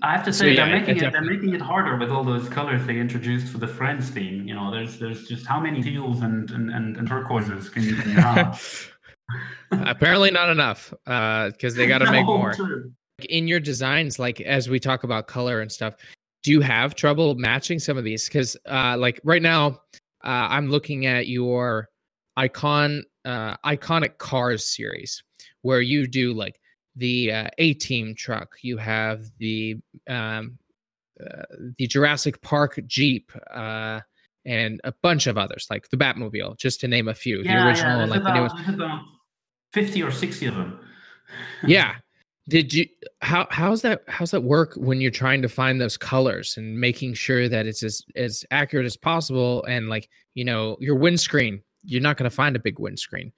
I 0.00 0.12
have 0.12 0.24
to 0.24 0.32
So, 0.32 0.44
say 0.44 0.54
yeah, 0.54 0.64
they're 0.64 0.80
making 0.80 0.96
it, 1.04 1.12
they're 1.12 1.20
making 1.20 1.54
it 1.54 1.60
harder 1.60 1.98
with 1.98 2.08
all 2.10 2.24
those 2.24 2.48
colors 2.48 2.86
they 2.86 2.98
introduced 2.98 3.48
for 3.48 3.58
the 3.58 3.68
Friends 3.68 4.08
theme. 4.08 4.48
You 4.48 4.54
know, 4.54 4.70
there's 4.70 4.98
there's 4.98 5.28
just 5.28 5.44
how 5.46 5.60
many 5.60 5.82
teals 5.82 6.22
and 6.22 6.50
and, 6.50 6.70
and, 6.70 6.96
and 6.96 7.06
turquoises 7.06 7.68
can 7.68 7.82
you, 7.82 7.94
can 7.96 8.10
you 8.12 8.16
have? 8.16 8.88
Apparently 9.70 10.30
not 10.30 10.48
enough 10.50 10.90
because 11.04 11.74
uh, 11.74 11.76
they 11.76 11.86
got 11.86 11.98
to 11.98 12.04
no, 12.06 12.12
make 12.12 12.26
more. 12.26 12.52
True. 12.52 12.92
In 13.28 13.46
your 13.46 13.60
designs, 13.60 14.18
like 14.18 14.40
as 14.40 14.68
we 14.68 14.80
talk 14.80 15.04
about 15.04 15.26
color 15.26 15.60
and 15.60 15.70
stuff, 15.70 15.94
do 16.42 16.50
you 16.50 16.60
have 16.60 16.94
trouble 16.94 17.34
matching 17.36 17.78
some 17.78 17.96
of 17.96 18.04
these? 18.04 18.26
Because 18.26 18.56
uh, 18.66 18.96
like 18.98 19.20
right 19.24 19.42
now, 19.42 19.80
uh, 20.24 20.48
I'm 20.50 20.68
looking 20.70 21.06
at 21.06 21.28
your 21.28 21.88
icon 22.36 23.04
uh, 23.24 23.56
iconic 23.64 24.18
cars 24.18 24.64
series 24.64 25.22
where 25.62 25.80
you 25.80 26.06
do 26.06 26.32
like 26.32 26.60
the 26.96 27.32
uh, 27.32 27.48
A 27.58 27.74
Team 27.74 28.14
truck, 28.14 28.56
you 28.62 28.76
have 28.76 29.26
the 29.38 29.78
um, 30.08 30.58
uh, 31.20 31.42
the 31.78 31.86
Jurassic 31.86 32.40
Park 32.42 32.78
Jeep, 32.86 33.32
uh, 33.54 34.00
and 34.44 34.80
a 34.84 34.92
bunch 35.02 35.26
of 35.26 35.38
others 35.38 35.66
like 35.70 35.88
the 35.90 35.96
Batmobile, 35.96 36.58
just 36.58 36.80
to 36.80 36.88
name 36.88 37.08
a 37.08 37.14
few. 37.14 37.42
Yeah, 37.42 37.62
the 37.62 37.68
original, 37.68 38.00
yeah, 38.00 38.06
like 38.06 38.22
the 38.22 38.34
new 38.34 38.40
ones. 38.40 39.04
50 39.72 40.02
or 40.02 40.10
60 40.10 40.46
of 40.46 40.54
them. 40.56 40.80
yeah. 41.66 41.96
Did 42.48 42.74
you 42.74 42.86
how 43.20 43.46
how's 43.50 43.82
that 43.82 44.02
how's 44.08 44.32
that 44.32 44.42
work 44.42 44.74
when 44.74 45.00
you're 45.00 45.12
trying 45.12 45.42
to 45.42 45.48
find 45.48 45.80
those 45.80 45.96
colors 45.96 46.56
and 46.56 46.76
making 46.76 47.14
sure 47.14 47.48
that 47.48 47.66
it's 47.66 47.84
as 47.84 48.02
as 48.16 48.44
accurate 48.50 48.84
as 48.84 48.96
possible 48.96 49.64
and 49.66 49.88
like, 49.88 50.08
you 50.34 50.44
know, 50.44 50.76
your 50.80 50.96
windscreen, 50.96 51.62
you're 51.84 52.02
not 52.02 52.16
going 52.16 52.28
to 52.28 52.34
find 52.34 52.56
a 52.56 52.58
big 52.58 52.80
windscreen. 52.80 53.32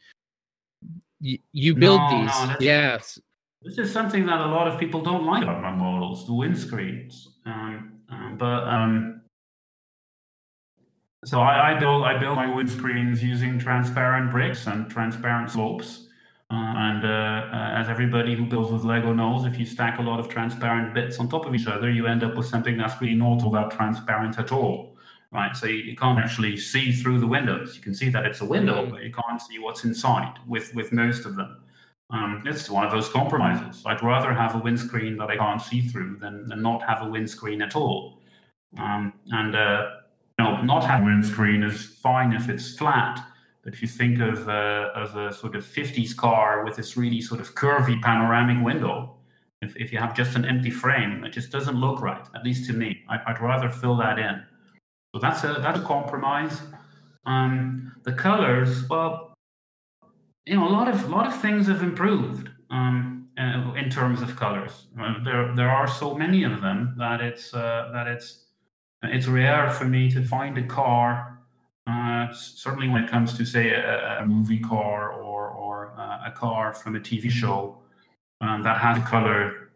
You, 1.20 1.38
you 1.52 1.74
build 1.74 2.00
no, 2.00 2.20
these. 2.22 2.60
No. 2.60 2.98
This 3.62 3.78
is 3.78 3.92
something 3.92 4.26
that 4.26 4.40
a 4.40 4.46
lot 4.46 4.68
of 4.68 4.78
people 4.78 5.02
don't 5.02 5.24
like 5.24 5.42
about 5.42 5.62
my 5.62 5.70
models, 5.70 6.26
the 6.26 6.32
windscreens. 6.32 7.28
Um, 7.46 8.00
um, 8.10 8.36
but 8.38 8.64
um, 8.64 9.22
so 11.24 11.40
I, 11.40 11.72
I, 11.72 11.78
build 11.78 12.04
I 12.04 12.18
build 12.18 12.36
my 12.36 12.46
windscreens 12.46 13.22
using 13.22 13.58
transparent 13.58 14.30
bricks 14.30 14.66
and 14.66 14.90
transparent 14.90 15.50
slopes. 15.50 16.03
And 16.56 17.04
uh, 17.04 17.08
uh, 17.08 17.80
as 17.80 17.88
everybody 17.88 18.34
who 18.34 18.44
builds 18.44 18.70
with 18.70 18.84
Lego 18.84 19.12
knows, 19.12 19.44
if 19.44 19.58
you 19.58 19.66
stack 19.66 19.98
a 19.98 20.02
lot 20.02 20.20
of 20.20 20.28
transparent 20.28 20.94
bits 20.94 21.18
on 21.18 21.28
top 21.28 21.46
of 21.46 21.54
each 21.54 21.66
other, 21.66 21.90
you 21.90 22.06
end 22.06 22.22
up 22.22 22.36
with 22.36 22.46
something 22.46 22.76
that's 22.76 23.00
really 23.00 23.14
not 23.14 23.42
all 23.42 23.50
that 23.52 23.70
transparent 23.70 24.38
at 24.38 24.52
all, 24.52 24.96
right? 25.32 25.56
So 25.56 25.66
you, 25.66 25.96
can't 25.96 26.18
actually 26.18 26.56
see 26.56 26.92
through 26.92 27.18
the 27.20 27.26
windows. 27.26 27.76
You 27.76 27.82
can 27.82 27.94
see 27.94 28.08
that 28.10 28.24
it's 28.26 28.40
a 28.40 28.44
window, 28.44 28.86
Mhm. 28.86 28.90
but 28.90 29.02
you 29.02 29.12
can't 29.12 29.40
see 29.40 29.58
what's 29.58 29.84
inside 29.84 30.34
with 30.46 30.74
with 30.74 30.92
most 30.92 31.24
of 31.26 31.36
them. 31.36 31.56
Um, 32.10 32.42
it's 32.46 32.68
one 32.70 32.84
of 32.84 32.92
those 32.92 33.08
compromises. 33.08 33.82
I'd 33.86 34.02
rather 34.02 34.32
have 34.32 34.54
a 34.54 34.58
windscreen 34.58 35.16
that 35.16 35.30
I 35.30 35.36
can't 35.36 35.60
see 35.60 35.80
through 35.80 36.18
than, 36.20 36.48
than 36.48 36.62
not 36.62 36.82
have 36.82 37.02
a 37.02 37.08
windscreen 37.08 37.62
at 37.62 37.74
all. 37.74 38.20
Um, 38.78 39.12
and 39.30 39.56
uh, 39.56 39.90
you 40.38 40.44
know, 40.44 40.62
not 40.62 40.84
having 40.84 41.06
a 41.06 41.10
windscreen 41.10 41.62
is 41.62 41.86
fine 42.02 42.32
if 42.32 42.48
it's 42.48 42.76
flat. 42.76 43.24
But 43.64 43.72
if 43.72 43.80
you 43.80 43.88
think 43.88 44.20
of 44.20 44.48
uh, 44.48 44.90
of 44.94 45.16
a 45.16 45.32
sort 45.32 45.56
of 45.56 45.64
50s 45.64 46.14
car 46.14 46.64
with 46.64 46.76
this 46.76 46.96
really 46.96 47.20
sort 47.20 47.40
of 47.40 47.54
curvy 47.54 48.00
panoramic 48.02 48.62
window, 48.62 49.16
if, 49.62 49.74
if 49.76 49.92
you 49.92 49.98
have 49.98 50.14
just 50.14 50.36
an 50.36 50.44
empty 50.44 50.70
frame, 50.70 51.24
it 51.24 51.30
just 51.30 51.50
doesn't 51.50 51.76
look 51.76 52.02
right. 52.02 52.24
At 52.34 52.44
least 52.44 52.66
to 52.66 52.74
me, 52.74 53.02
I, 53.08 53.18
I'd 53.26 53.40
rather 53.40 53.70
fill 53.70 53.96
that 53.96 54.18
in. 54.18 54.42
So 55.14 55.20
that's 55.20 55.44
a 55.44 55.54
that's 55.60 55.78
a 55.78 55.82
compromise. 55.82 56.60
Um, 57.26 57.94
the 58.02 58.12
colors, 58.12 58.86
well, 58.88 59.32
you 60.44 60.56
know, 60.56 60.68
a 60.68 60.70
lot 60.70 60.88
of 60.88 61.04
a 61.04 61.08
lot 61.08 61.26
of 61.26 61.40
things 61.40 61.66
have 61.68 61.82
improved 61.82 62.50
um, 62.70 63.28
uh, 63.38 63.72
in 63.74 63.88
terms 63.88 64.20
of 64.20 64.36
colors. 64.36 64.88
Uh, 65.00 65.22
there 65.24 65.54
there 65.54 65.70
are 65.70 65.86
so 65.86 66.14
many 66.14 66.44
of 66.44 66.60
them 66.60 66.94
that 66.98 67.20
it's 67.20 67.54
uh, 67.54 67.90
that 67.92 68.06
it's 68.06 68.44
it's 69.02 69.26
rare 69.26 69.70
for 69.70 69.84
me 69.84 70.10
to 70.10 70.22
find 70.22 70.58
a 70.58 70.66
car. 70.66 71.40
Uh, 71.86 72.32
certainly, 72.32 72.88
when 72.88 73.04
it 73.04 73.10
comes 73.10 73.36
to 73.36 73.44
say 73.44 73.70
a, 73.70 74.20
a 74.20 74.26
movie 74.26 74.60
car 74.60 75.12
or 75.12 75.48
or 75.48 75.94
uh, 75.98 76.22
a 76.26 76.30
car 76.30 76.72
from 76.72 76.96
a 76.96 77.00
TV 77.00 77.30
show 77.30 77.78
um, 78.40 78.62
that 78.62 78.78
has 78.78 78.96
a 78.98 79.02
color 79.02 79.70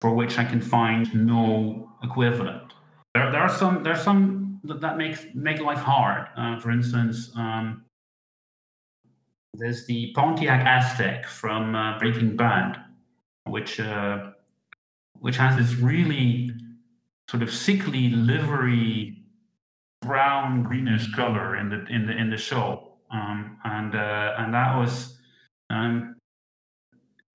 for 0.00 0.14
which 0.14 0.38
I 0.38 0.44
can 0.44 0.60
find 0.60 1.12
no 1.14 1.90
equivalent. 2.02 2.74
There, 3.14 3.30
there 3.30 3.40
are 3.40 3.48
some 3.48 3.82
there 3.82 3.94
are 3.94 4.04
some 4.10 4.60
that, 4.64 4.80
that 4.80 4.98
makes 4.98 5.24
make 5.34 5.60
life 5.60 5.78
hard. 5.78 6.28
Uh, 6.36 6.58
for 6.60 6.70
instance. 6.70 7.30
Um, 7.36 7.84
there's 9.56 9.86
the 9.86 10.12
Pontiac 10.14 10.66
Aztek 10.66 11.26
from 11.26 11.76
uh, 11.76 11.98
Breaking 11.98 12.36
Bad, 12.36 12.76
which 13.46 13.78
uh, 13.78 14.30
which 15.20 15.36
has 15.36 15.56
this 15.56 15.76
really 15.76 16.50
sort 17.30 17.42
of 17.42 17.52
sickly 17.52 18.10
livery 18.10 19.23
brown 20.04 20.62
greenish 20.62 21.12
color 21.14 21.56
in 21.56 21.68
the 21.70 21.86
in 21.86 22.06
the 22.06 22.16
in 22.16 22.30
the 22.30 22.36
show, 22.36 22.92
um, 23.10 23.58
and 23.64 23.94
uh, 23.94 24.34
and 24.38 24.54
that 24.54 24.76
was 24.76 25.18
um, 25.70 26.16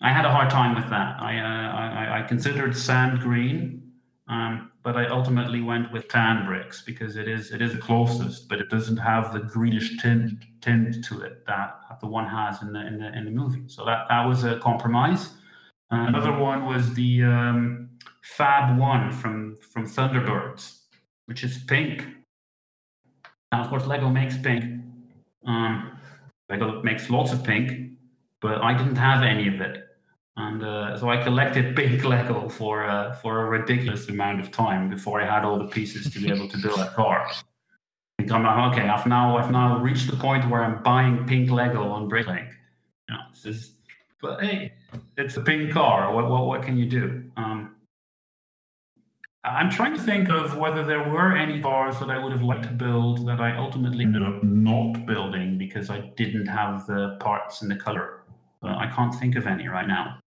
I 0.01 0.13
had 0.13 0.25
a 0.25 0.31
hard 0.31 0.49
time 0.49 0.75
with 0.75 0.89
that. 0.89 1.19
I 1.21 1.39
uh, 1.39 1.69
I, 2.17 2.19
I 2.19 2.27
considered 2.27 2.75
sand 2.75 3.19
green 3.19 3.91
Um, 4.27 4.71
but 4.83 4.95
I 4.95 5.07
ultimately 5.07 5.61
went 5.61 5.91
with 5.91 6.07
tan 6.07 6.45
bricks 6.45 6.83
because 6.85 7.15
it 7.17 7.27
is 7.27 7.51
it 7.51 7.61
is 7.61 7.73
the 7.73 7.79
closest, 7.79 8.47
but 8.47 8.59
it 8.59 8.69
doesn't 8.69 8.97
have 8.97 9.33
the 9.33 9.39
greenish 9.39 9.97
tint 10.01 10.33
tint 10.61 11.03
to 11.05 11.21
it 11.21 11.45
that 11.47 11.75
the 11.99 12.07
one 12.07 12.27
has 12.27 12.61
in 12.61 12.71
the 12.73 12.85
in 12.87 12.99
the 12.99 13.17
in 13.17 13.25
the 13.25 13.31
movie. 13.31 13.63
So 13.67 13.83
that 13.85 14.05
that 14.09 14.25
was 14.27 14.43
a 14.43 14.59
compromise. 14.59 15.31
Uh, 15.91 16.05
another 16.07 16.37
one 16.37 16.65
was 16.65 16.93
the 16.93 17.23
um, 17.23 17.89
Fab 18.21 18.77
One 18.77 19.11
from 19.11 19.57
from 19.73 19.85
Thunderbirds, 19.85 20.79
which 21.25 21.43
is 21.43 21.57
pink. 21.65 22.05
Now, 23.51 23.63
of 23.63 23.69
course, 23.69 23.85
Lego 23.85 24.09
makes 24.09 24.37
pink. 24.37 24.63
Um, 25.45 25.97
Lego 26.49 26.81
makes 26.83 27.09
lots 27.09 27.31
of 27.31 27.43
pink, 27.43 27.91
but 28.41 28.63
I 28.63 28.77
didn't 28.77 28.97
have 28.97 29.23
any 29.23 29.47
of 29.47 29.61
it 29.61 29.89
and 30.39 30.63
uh, 30.63 30.97
so 30.97 31.09
I 31.09 31.21
collected 31.21 31.75
pink 31.75 32.03
Lego 32.03 32.47
for 32.49 32.85
uh, 32.85 33.13
for 33.15 33.45
a 33.45 33.49
ridiculous 33.49 34.07
amount 34.09 34.39
of 34.39 34.51
time 34.51 34.89
before 34.89 35.21
I 35.21 35.25
had 35.25 35.43
all 35.43 35.57
the 35.59 35.67
pieces 35.67 36.11
to 36.13 36.19
be 36.19 36.31
able 36.31 36.47
to 36.47 36.57
build 36.57 36.79
a 36.79 36.89
car. 36.91 37.29
And 38.17 38.31
I'm 38.31 38.43
like, 38.43 38.73
okay, 38.73 38.87
I've 38.87 39.05
now 39.05 39.37
I've 39.37 39.51
now 39.51 39.79
reached 39.79 40.09
the 40.09 40.17
point 40.17 40.49
where 40.49 40.63
I'm 40.63 40.81
buying 40.81 41.25
pink 41.25 41.51
Lego 41.51 41.83
on 41.83 42.09
Bricklink. 42.09 42.49
You 43.09 43.15
know, 43.15 43.53
but 44.21 44.41
hey, 44.41 44.73
it's 45.17 45.37
a 45.37 45.41
pink 45.41 45.71
car. 45.71 46.13
What 46.13 46.29
what 46.29 46.45
what 46.47 46.63
can 46.63 46.77
you 46.77 46.85
do? 46.85 47.31
Um, 47.35 47.75
I'm 49.43 49.69
trying 49.69 49.95
to 49.95 50.01
think 50.01 50.29
of 50.29 50.57
whether 50.57 50.83
there 50.83 51.09
were 51.09 51.35
any 51.35 51.61
cars 51.61 51.97
that 51.99 52.09
I 52.09 52.21
would 52.21 52.33
have 52.33 52.41
liked 52.41 52.63
to 52.63 52.71
build 52.71 53.25
that 53.27 53.39
I 53.39 53.55
ultimately 53.55 54.03
ended 54.03 54.21
up 54.21 54.43
not 54.43 55.05
building 55.05 55.57
because 55.57 55.89
I 55.89 56.01
didn't 56.17 56.45
have 56.47 56.85
the 56.87 57.15
parts 57.21 57.61
and 57.61 57.71
the 57.71 57.77
color. 57.77 58.23
But 58.61 58.71
I 58.71 58.87
can't 58.87 59.15
think 59.15 59.37
of 59.37 59.47
any 59.47 59.69
right 59.69 59.87
now. 59.87 60.19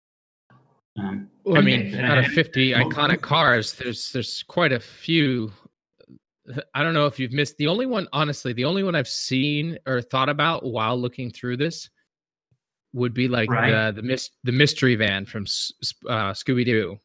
Um, 0.97 1.29
well, 1.43 1.57
I 1.57 1.61
mean, 1.61 1.95
out 1.99 2.17
of 2.17 2.27
fifty 2.27 2.71
iconic 2.73 3.21
cars, 3.21 3.73
there's 3.73 4.11
there's 4.13 4.43
quite 4.43 4.71
a 4.71 4.79
few. 4.79 5.51
I 6.73 6.81
don't 6.81 6.93
know 6.93 7.05
if 7.05 7.19
you've 7.19 7.33
missed 7.33 7.57
the 7.57 7.67
only 7.67 7.85
one. 7.85 8.07
Honestly, 8.13 8.53
the 8.53 8.65
only 8.65 8.83
one 8.83 8.95
I've 8.95 9.07
seen 9.07 9.77
or 9.85 10.01
thought 10.01 10.29
about 10.29 10.63
while 10.63 10.97
looking 10.97 11.29
through 11.29 11.57
this 11.57 11.89
would 12.93 13.13
be 13.13 13.27
like 13.27 13.49
right. 13.49 13.71
the 13.71 14.01
the, 14.01 14.07
mis- 14.07 14.31
the 14.43 14.51
mystery 14.51 14.95
van 14.95 15.25
from 15.25 15.43
uh, 16.07 16.31
Scooby 16.31 16.65
Doo. 16.65 16.97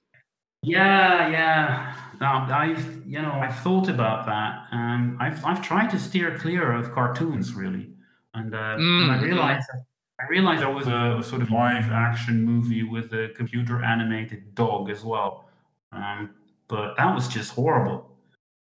Yeah, 0.66 1.28
yeah. 1.28 1.94
I've 2.20 3.06
you 3.06 3.22
know 3.22 3.32
I've 3.32 3.56
thought 3.60 3.88
about 3.88 4.26
that. 4.26 4.66
Um, 4.72 5.16
I've 5.20 5.44
I've 5.44 5.62
tried 5.62 5.90
to 5.90 5.98
steer 5.98 6.36
clear 6.38 6.72
of 6.72 6.92
cartoons 6.92 7.54
really, 7.54 7.90
and, 8.34 8.52
uh, 8.54 8.58
mm. 8.58 9.02
and 9.02 9.12
I 9.12 9.14
mm-hmm. 9.14 9.24
realized 9.24 9.68
I 10.20 10.26
realized 10.28 10.62
there 10.62 10.70
was 10.70 10.88
a 10.88 11.22
sort 11.22 11.42
of 11.42 11.50
live 11.50 11.92
action 11.92 12.42
movie 12.42 12.82
with 12.82 13.12
a 13.12 13.28
computer 13.36 13.84
animated 13.84 14.54
dog 14.54 14.90
as 14.90 15.04
well. 15.04 15.48
Um, 15.92 16.30
but 16.68 16.96
that 16.96 17.14
was 17.14 17.28
just 17.28 17.52
horrible. 17.52 18.10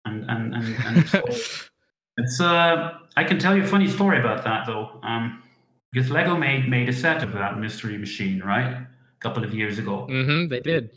And 0.07 0.25
and 0.31 0.55
and, 0.55 0.77
and 0.87 1.09
so 1.09 1.23
it's 2.17 2.41
uh 2.41 2.99
I 3.17 3.25
can 3.25 3.39
tell 3.39 3.55
you 3.55 3.65
a 3.65 3.67
funny 3.67 3.89
story 3.89 4.21
about 4.21 4.43
that 4.45 4.67
though. 4.67 5.01
Um, 5.03 5.43
because 5.93 6.11
Lego 6.11 6.37
made 6.37 6.69
made 6.69 6.89
a 6.89 6.95
set 6.95 7.23
of 7.23 7.33
that 7.33 7.59
mystery 7.59 7.99
machine, 7.99 8.41
right? 8.41 8.73
A 8.73 8.89
couple 9.19 9.45
of 9.45 9.53
years 9.53 9.79
ago. 9.79 10.07
Mm-hmm, 10.09 10.49
they 10.49 10.61
did. 10.61 10.91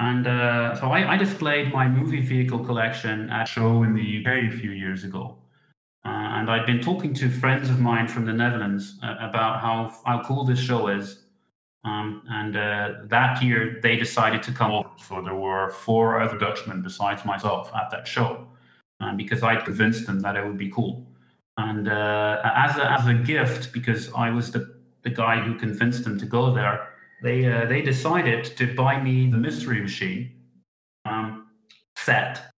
And 0.00 0.26
uh, 0.26 0.74
so 0.78 0.88
I, 0.88 1.14
I 1.14 1.16
displayed 1.16 1.72
my 1.72 1.88
movie 1.88 2.20
vehicle 2.20 2.58
collection 2.64 3.30
at 3.30 3.48
a 3.48 3.50
show 3.50 3.82
in 3.82 3.94
the 3.94 4.20
UK 4.20 4.52
a 4.52 4.56
few 4.56 4.70
years 4.70 5.04
ago. 5.04 5.38
Uh, 6.04 6.08
and 6.08 6.50
I'd 6.50 6.66
been 6.66 6.80
talking 6.80 7.14
to 7.14 7.30
friends 7.30 7.70
of 7.70 7.80
mine 7.80 8.06
from 8.06 8.26
the 8.26 8.32
Netherlands 8.32 8.98
uh, 9.02 9.16
about 9.20 9.60
how, 9.60 9.92
how 10.04 10.22
cool 10.22 10.44
this 10.44 10.60
show 10.60 10.88
is. 10.88 11.24
Um, 11.84 12.22
and 12.28 12.56
uh, 12.56 12.90
that 13.04 13.42
year 13.42 13.80
they 13.82 13.96
decided 13.96 14.42
to 14.44 14.52
come 14.52 14.72
over. 14.72 14.90
So 15.08 15.22
there 15.22 15.34
were 15.34 15.70
four 15.70 16.20
other 16.20 16.36
Dutchmen 16.36 16.82
besides 16.82 17.24
myself 17.24 17.70
at 17.74 17.90
that 17.90 18.06
show 18.06 18.46
um, 19.00 19.16
because 19.16 19.42
I'd 19.42 19.64
convinced 19.64 20.06
them 20.06 20.20
that 20.20 20.36
it 20.36 20.44
would 20.44 20.58
be 20.58 20.68
cool. 20.68 21.06
And 21.56 21.88
uh, 21.88 22.40
as, 22.44 22.76
a, 22.76 22.92
as 22.92 23.06
a 23.06 23.14
gift, 23.14 23.72
because 23.72 24.12
I 24.12 24.30
was 24.30 24.50
the, 24.50 24.76
the 25.02 25.10
guy 25.10 25.40
who 25.40 25.54
convinced 25.54 26.04
them 26.04 26.18
to 26.18 26.26
go 26.26 26.52
there, 26.52 26.88
they, 27.22 27.50
uh, 27.50 27.66
they 27.66 27.82
decided 27.82 28.44
to 28.44 28.74
buy 28.74 29.00
me 29.00 29.30
the 29.30 29.38
Mystery 29.38 29.80
Machine 29.80 30.32
um, 31.04 31.48
set 31.96 32.52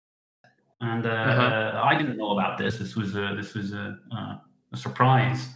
and 0.80 1.06
uh, 1.06 1.10
uh-huh. 1.10 1.80
I 1.84 1.96
didn't 1.96 2.16
know 2.16 2.30
about 2.30 2.58
this. 2.58 2.78
This 2.78 2.94
was 2.94 3.16
a, 3.16 3.34
this 3.36 3.54
was 3.54 3.72
a, 3.72 3.98
uh, 4.12 4.36
a 4.72 4.76
surprise, 4.76 5.48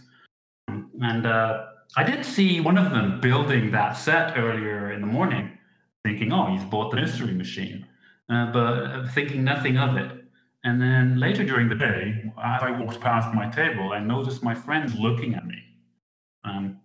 and 0.67 1.25
uh, 1.25 1.65
I 1.95 2.03
did 2.03 2.25
see 2.25 2.59
one 2.59 2.77
of 2.77 2.91
them 2.91 3.21
building 3.21 3.71
that 3.71 3.93
set 3.93 4.37
earlier 4.37 4.91
in 4.91 5.01
the 5.01 5.07
morning, 5.07 5.57
thinking, 6.03 6.33
"Oh, 6.33 6.47
he's 6.47 6.63
bought 6.65 6.91
the 6.91 6.97
mystery 6.97 7.33
machine," 7.33 7.87
uh, 8.29 8.51
but 8.51 9.07
thinking 9.11 9.43
nothing 9.43 9.77
of 9.77 9.95
it. 9.95 10.11
And 10.65 10.81
then 10.81 11.19
later 11.19 11.43
during 11.43 11.67
the 11.67 11.75
day, 11.75 12.23
as 12.41 12.63
I 12.63 12.71
walked 12.71 13.01
past 13.01 13.33
my 13.33 13.49
table, 13.49 13.91
I 13.91 13.99
noticed 13.99 14.43
my 14.43 14.55
friends 14.55 14.95
looking 14.95 15.35
at 15.35 15.45
me. 15.45 15.57
Um, 16.45 16.79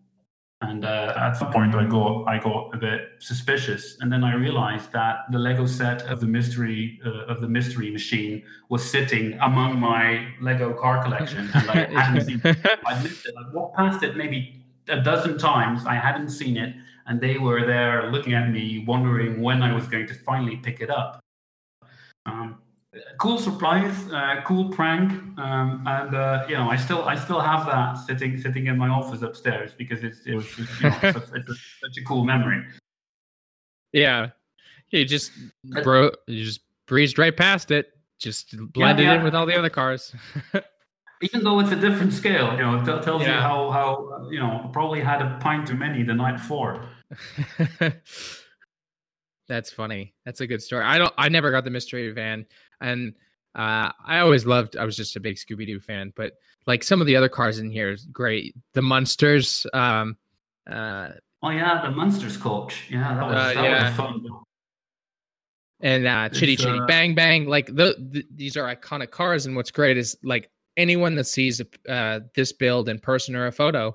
and 0.78 0.84
uh, 0.84 1.12
at 1.16 1.32
some 1.32 1.50
point, 1.50 1.74
I 1.74 1.84
got 1.86 2.24
I 2.28 2.38
got 2.38 2.72
a 2.72 2.76
bit 2.76 3.00
suspicious, 3.18 3.96
and 4.00 4.12
then 4.12 4.22
I 4.22 4.34
realized 4.34 4.92
that 4.92 5.24
the 5.32 5.38
Lego 5.38 5.66
set 5.66 6.02
of 6.02 6.20
the 6.20 6.26
mystery 6.26 7.00
uh, 7.04 7.32
of 7.32 7.40
the 7.40 7.48
mystery 7.48 7.90
machine 7.90 8.44
was 8.68 8.88
sitting 8.88 9.36
among 9.40 9.80
my 9.80 10.28
Lego 10.40 10.72
car 10.72 11.02
collection, 11.02 11.50
and 11.52 11.70
I 11.70 12.00
hadn't 12.00 12.26
seen. 12.26 12.40
It. 12.44 12.58
I 12.86 13.02
missed 13.02 13.26
it. 13.26 13.34
I 13.36 13.52
walked 13.52 13.76
past 13.76 14.04
it 14.04 14.16
maybe 14.16 14.64
a 14.88 15.00
dozen 15.00 15.36
times. 15.36 15.84
I 15.84 15.96
hadn't 15.96 16.28
seen 16.28 16.56
it, 16.56 16.76
and 17.06 17.20
they 17.20 17.38
were 17.38 17.66
there 17.66 18.12
looking 18.12 18.34
at 18.34 18.48
me, 18.48 18.84
wondering 18.86 19.42
when 19.42 19.62
I 19.62 19.74
was 19.74 19.88
going 19.88 20.06
to 20.06 20.14
finally 20.14 20.58
pick 20.58 20.80
it 20.80 20.90
up. 20.90 21.18
Um, 22.24 22.58
cool 23.18 23.38
surprise, 23.38 24.10
uh, 24.12 24.42
cool 24.44 24.68
prank, 24.70 25.12
um, 25.38 25.82
and 25.86 26.14
uh, 26.14 26.46
you 26.48 26.56
know, 26.56 26.68
I 26.68 26.76
still 26.76 27.04
I 27.04 27.16
still 27.16 27.40
have 27.40 27.66
that 27.66 27.94
sitting 27.94 28.40
sitting 28.40 28.66
in 28.66 28.78
my 28.78 28.88
office 28.88 29.22
upstairs 29.22 29.72
because 29.76 30.02
it's 30.02 30.20
it 30.26 30.34
was 30.34 30.58
you 30.58 30.64
know, 30.82 30.90
such, 31.00 31.16
it's 31.34 31.50
a, 31.50 31.54
such 31.82 31.98
a 31.98 32.04
cool 32.04 32.24
memory. 32.24 32.64
Yeah, 33.92 34.30
you 34.90 35.04
just 35.04 35.32
bro, 35.82 36.10
you 36.26 36.44
just 36.44 36.60
breezed 36.86 37.18
right 37.18 37.36
past 37.36 37.70
it, 37.70 37.92
just 38.18 38.56
blended 38.72 39.04
yeah, 39.04 39.12
yeah. 39.12 39.18
in 39.18 39.24
with 39.24 39.34
all 39.34 39.46
the 39.46 39.56
other 39.56 39.70
cars. 39.70 40.14
Even 41.20 41.42
though 41.42 41.58
it's 41.58 41.72
a 41.72 41.76
different 41.76 42.12
scale, 42.12 42.52
you 42.52 42.58
know, 42.58 42.76
it 42.76 42.84
t- 42.84 43.04
tells 43.04 43.22
yeah. 43.22 43.34
you 43.34 43.40
how 43.40 43.70
how 43.70 44.28
you 44.30 44.38
know 44.38 44.70
probably 44.72 45.00
had 45.00 45.20
a 45.20 45.36
pint 45.40 45.66
too 45.66 45.74
many 45.74 46.02
the 46.02 46.14
night 46.14 46.36
before. 46.36 46.84
That's 49.48 49.70
funny. 49.70 50.14
That's 50.24 50.42
a 50.42 50.46
good 50.46 50.62
story. 50.62 50.84
I 50.84 50.98
don't. 50.98 51.12
I 51.16 51.28
never 51.28 51.50
got 51.50 51.64
the 51.64 51.70
mystery 51.70 52.10
van, 52.12 52.46
and 52.80 53.14
uh, 53.54 53.90
I 54.04 54.20
always 54.20 54.46
loved. 54.46 54.76
I 54.76 54.84
was 54.84 54.96
just 54.96 55.16
a 55.16 55.20
big 55.20 55.36
Scooby 55.36 55.66
Doo 55.66 55.80
fan, 55.80 56.12
but 56.14 56.34
like 56.66 56.84
some 56.84 57.00
of 57.00 57.06
the 57.06 57.16
other 57.16 57.28
cars 57.28 57.58
in 57.58 57.70
here 57.70 57.90
is 57.90 58.04
great. 58.04 58.54
The 58.74 58.82
Munsters. 58.82 59.66
Um, 59.72 60.16
uh, 60.70 61.10
oh 61.42 61.50
yeah, 61.50 61.82
the 61.82 61.90
Munsters 61.90 62.36
coach. 62.36 62.84
Yeah, 62.90 63.14
that 63.14 63.26
was 63.26 63.34
uh, 63.34 63.54
that 63.54 63.64
yeah. 63.64 63.88
was 63.88 63.96
fun. 63.96 64.26
And 65.80 66.06
uh, 66.06 66.28
Chitty 66.28 66.54
it's, 66.54 66.62
Chitty 66.62 66.78
uh, 66.80 66.86
Bang 66.86 67.14
Bang. 67.14 67.46
Like 67.46 67.66
the, 67.66 67.96
the, 68.10 68.24
these 68.34 68.56
are 68.56 68.74
iconic 68.74 69.10
cars, 69.10 69.46
and 69.46 69.56
what's 69.56 69.70
great 69.70 69.96
is 69.96 70.16
like 70.22 70.50
anyone 70.76 71.14
that 71.16 71.24
sees 71.24 71.60
uh, 71.88 72.20
this 72.34 72.52
build 72.52 72.88
in 72.88 72.98
person 72.98 73.34
or 73.34 73.46
a 73.46 73.52
photo, 73.52 73.94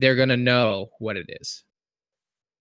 they're 0.00 0.16
gonna 0.16 0.36
know 0.36 0.88
what 0.98 1.16
it 1.16 1.26
is. 1.40 1.62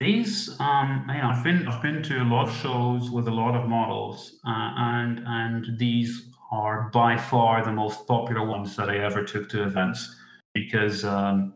These, 0.03 0.59
um, 0.59 1.05
you 1.07 1.21
know, 1.21 1.29
I've 1.29 1.43
been 1.45 1.65
I've 1.65 1.81
been 1.81 2.03
to 2.03 2.21
a 2.21 2.25
lot 2.25 2.49
of 2.49 2.55
shows 2.55 3.09
with 3.09 3.29
a 3.29 3.31
lot 3.31 3.55
of 3.55 3.69
models, 3.69 4.37
uh, 4.45 4.71
and 4.75 5.23
and 5.25 5.79
these 5.79 6.29
are 6.51 6.89
by 6.91 7.15
far 7.15 7.63
the 7.63 7.71
most 7.71 8.05
popular 8.05 8.45
ones 8.45 8.75
that 8.75 8.89
I 8.89 8.97
ever 8.97 9.23
took 9.23 9.47
to 9.51 9.63
events 9.63 10.13
because 10.53 11.05
um, 11.05 11.53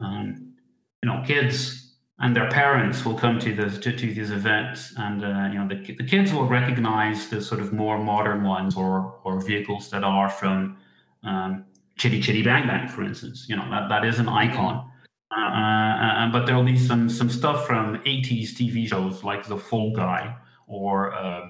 um, 0.00 0.54
you 1.02 1.10
know 1.10 1.22
kids 1.26 1.96
and 2.20 2.34
their 2.34 2.48
parents 2.48 3.04
will 3.04 3.18
come 3.18 3.38
to 3.40 3.54
this 3.54 3.76
to, 3.80 3.94
to 3.94 4.14
these 4.14 4.30
events, 4.30 4.94
and 4.96 5.22
uh, 5.22 5.48
you 5.52 5.58
know 5.58 5.68
the, 5.68 5.94
the 5.94 6.04
kids 6.04 6.32
will 6.32 6.46
recognize 6.46 7.28
the 7.28 7.42
sort 7.42 7.60
of 7.60 7.74
more 7.74 7.98
modern 7.98 8.44
ones 8.44 8.78
or 8.78 9.20
or 9.24 9.42
vehicles 9.42 9.90
that 9.90 10.04
are 10.04 10.30
from 10.30 10.78
um, 11.22 11.66
Chitty 11.98 12.22
Chitty 12.22 12.42
Bang 12.42 12.66
Bang, 12.66 12.88
for 12.88 13.04
instance. 13.04 13.44
You 13.46 13.56
know 13.56 13.68
that 13.68 13.90
that 13.90 14.06
is 14.06 14.18
an 14.20 14.30
icon. 14.30 14.90
Uh, 15.36 15.40
uh, 15.40 16.30
but 16.30 16.46
there'll 16.46 16.64
be 16.64 16.78
some 16.78 17.08
some 17.08 17.28
stuff 17.28 17.66
from 17.66 17.96
80s 18.04 18.50
TV 18.50 18.86
shows 18.86 19.24
like 19.24 19.46
The 19.46 19.56
Fall 19.56 19.92
Guy 19.94 20.36
or, 20.68 21.12
uh, 21.12 21.48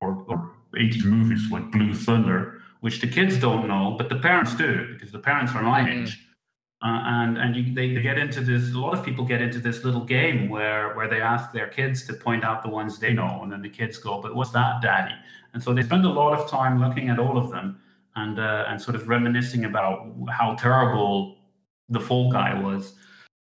or, 0.00 0.24
or 0.28 0.52
80s 0.74 1.04
movies 1.04 1.50
like 1.50 1.70
Blue 1.70 1.92
Thunder, 1.92 2.62
which 2.80 3.00
the 3.00 3.06
kids 3.06 3.38
don't 3.38 3.68
know, 3.68 3.94
but 3.98 4.08
the 4.08 4.16
parents 4.16 4.54
do 4.54 4.92
because 4.94 5.12
the 5.12 5.18
parents 5.18 5.52
are 5.54 5.62
my 5.62 5.80
mm-hmm. 5.80 6.02
age. 6.04 6.22
Uh, 6.82 7.02
and 7.06 7.38
and 7.38 7.56
you, 7.56 7.74
they, 7.74 7.94
they 7.94 8.02
get 8.02 8.18
into 8.18 8.42
this. 8.42 8.74
A 8.74 8.78
lot 8.78 8.96
of 8.96 9.04
people 9.04 9.24
get 9.24 9.40
into 9.40 9.58
this 9.58 9.82
little 9.82 10.04
game 10.04 10.48
where 10.48 10.94
where 10.94 11.08
they 11.08 11.20
ask 11.22 11.50
their 11.52 11.68
kids 11.68 12.06
to 12.06 12.12
point 12.12 12.44
out 12.44 12.62
the 12.62 12.68
ones 12.68 12.98
they 12.98 13.14
know, 13.14 13.40
and 13.42 13.50
then 13.50 13.62
the 13.62 13.68
kids 13.68 13.96
go, 13.96 14.20
"But 14.20 14.34
what's 14.34 14.50
that, 14.50 14.82
Daddy?" 14.82 15.14
And 15.54 15.62
so 15.62 15.72
they 15.72 15.82
spend 15.82 16.04
a 16.04 16.10
lot 16.10 16.38
of 16.38 16.50
time 16.50 16.78
looking 16.78 17.08
at 17.08 17.18
all 17.18 17.38
of 17.38 17.50
them 17.50 17.80
and 18.14 18.38
uh, 18.38 18.66
and 18.68 18.80
sort 18.80 18.94
of 18.94 19.08
reminiscing 19.08 19.64
about 19.64 20.06
how 20.28 20.54
terrible 20.54 21.38
the 21.88 21.98
Fall 21.98 22.30
Guy 22.30 22.52
was 22.60 22.94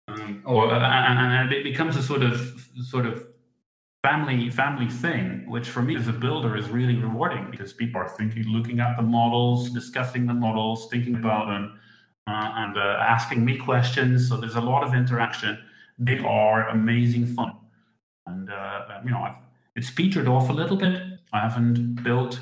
um, 0.09 0.42
or 0.47 0.73
uh, 0.73 0.79
and, 0.79 1.18
and, 1.18 1.53
it 1.53 1.62
becomes 1.62 1.97
a 1.97 2.03
sort 2.03 2.23
of 2.23 2.66
sort 2.83 3.07
of 3.07 3.27
family 4.03 4.51
family 4.51 4.88
thing, 4.88 5.44
which 5.49 5.68
for 5.68 5.83
me 5.83 5.97
as 5.97 6.09
a 6.09 6.12
builder 6.12 6.57
is 6.57 6.68
really 6.71 6.97
rewarding 6.97 7.51
because 7.51 7.73
people 7.73 8.01
are 8.01 8.09
thinking, 8.09 8.44
looking 8.44 8.81
at 8.81 8.97
the 8.97 9.03
models, 9.03 9.71
discussing 9.71 10.27
the 10.27 10.35
models, 10.35 10.88
thinking 10.90 11.14
about 11.14 11.47
them, 11.47 11.79
uh, 12.27 12.53
and 12.57 12.79
uh, 12.79 12.97
asking 13.01 13.44
me 13.44 13.59
questions. 13.59 14.29
So 14.29 14.38
there's 14.38 14.57
a 14.57 14.61
lot 14.61 14.83
of 14.83 14.94
interaction. 14.94 15.59
They 15.99 16.18
are 16.21 16.68
amazing 16.68 17.27
fun, 17.27 17.53
and 18.27 18.51
uh, 18.51 19.01
you 19.05 19.11
know 19.11 19.21
I've, 19.21 19.37
it's 19.77 19.90
petered 19.90 20.27
off 20.27 20.49
a 20.49 20.53
little 20.53 20.77
bit. 20.77 21.03
I 21.33 21.40
haven't 21.40 22.03
built 22.03 22.40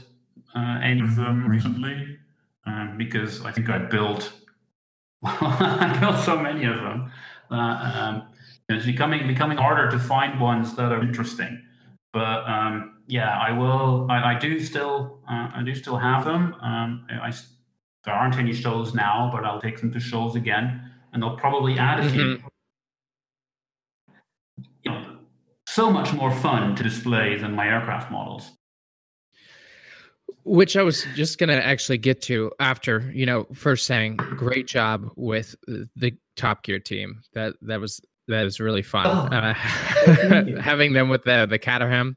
uh, 0.54 0.78
any 0.82 1.00
of 1.00 1.16
them 1.16 1.48
recently 1.48 2.18
um, 2.64 2.94
because 2.96 3.44
I 3.44 3.50
think 3.50 3.68
I 3.68 3.78
built 3.78 4.32
I 5.24 5.96
built 5.98 6.24
so 6.24 6.38
many 6.38 6.64
of 6.64 6.76
them. 6.76 7.10
Um, 7.50 8.22
it's 8.68 8.86
becoming 8.86 9.26
becoming 9.26 9.58
harder 9.58 9.90
to 9.90 9.98
find 9.98 10.40
ones 10.40 10.74
that 10.76 10.92
are 10.92 11.00
interesting. 11.02 11.62
But 12.12 12.48
um, 12.48 13.02
yeah, 13.06 13.38
I 13.38 13.52
will. 13.52 14.06
I, 14.10 14.34
I 14.34 14.38
do 14.38 14.58
still. 14.60 15.20
Uh, 15.28 15.50
I 15.54 15.62
do 15.64 15.74
still 15.74 15.96
have 15.98 16.24
them. 16.24 16.54
Um, 16.60 17.06
I, 17.10 17.32
there 18.04 18.14
aren't 18.14 18.36
any 18.38 18.52
shows 18.52 18.94
now, 18.94 19.30
but 19.32 19.44
I'll 19.44 19.60
take 19.60 19.80
them 19.80 19.92
to 19.92 20.00
shows 20.00 20.34
again, 20.36 20.90
and 21.12 21.22
I'll 21.24 21.36
probably 21.36 21.78
add 21.78 22.00
a 22.00 22.10
few. 22.10 22.22
Mhm. 22.22 22.42
You 24.82 24.90
know, 24.92 25.16
so 25.66 25.90
much 25.90 26.12
more 26.12 26.30
fun 26.30 26.74
to 26.76 26.82
display 26.82 27.36
than 27.36 27.54
my 27.54 27.66
aircraft 27.66 28.10
models. 28.10 28.55
Which 30.46 30.76
I 30.76 30.82
was 30.82 31.04
just 31.16 31.38
gonna 31.38 31.54
actually 31.54 31.98
get 31.98 32.22
to 32.22 32.52
after 32.60 33.10
you 33.12 33.26
know 33.26 33.48
first 33.52 33.84
saying 33.84 34.16
great 34.16 34.68
job 34.68 35.10
with 35.16 35.56
the 35.66 36.16
Top 36.36 36.62
Gear 36.62 36.78
team. 36.78 37.20
That 37.34 37.54
that 37.62 37.80
was 37.80 38.00
that 38.28 38.46
is 38.46 38.60
really 38.60 38.82
fun. 38.82 39.06
Oh, 39.06 39.36
uh, 39.36 39.54
having 40.60 40.92
them 40.92 41.08
with 41.08 41.24
the 41.24 41.46
the 41.46 41.58
Caterham. 41.58 42.16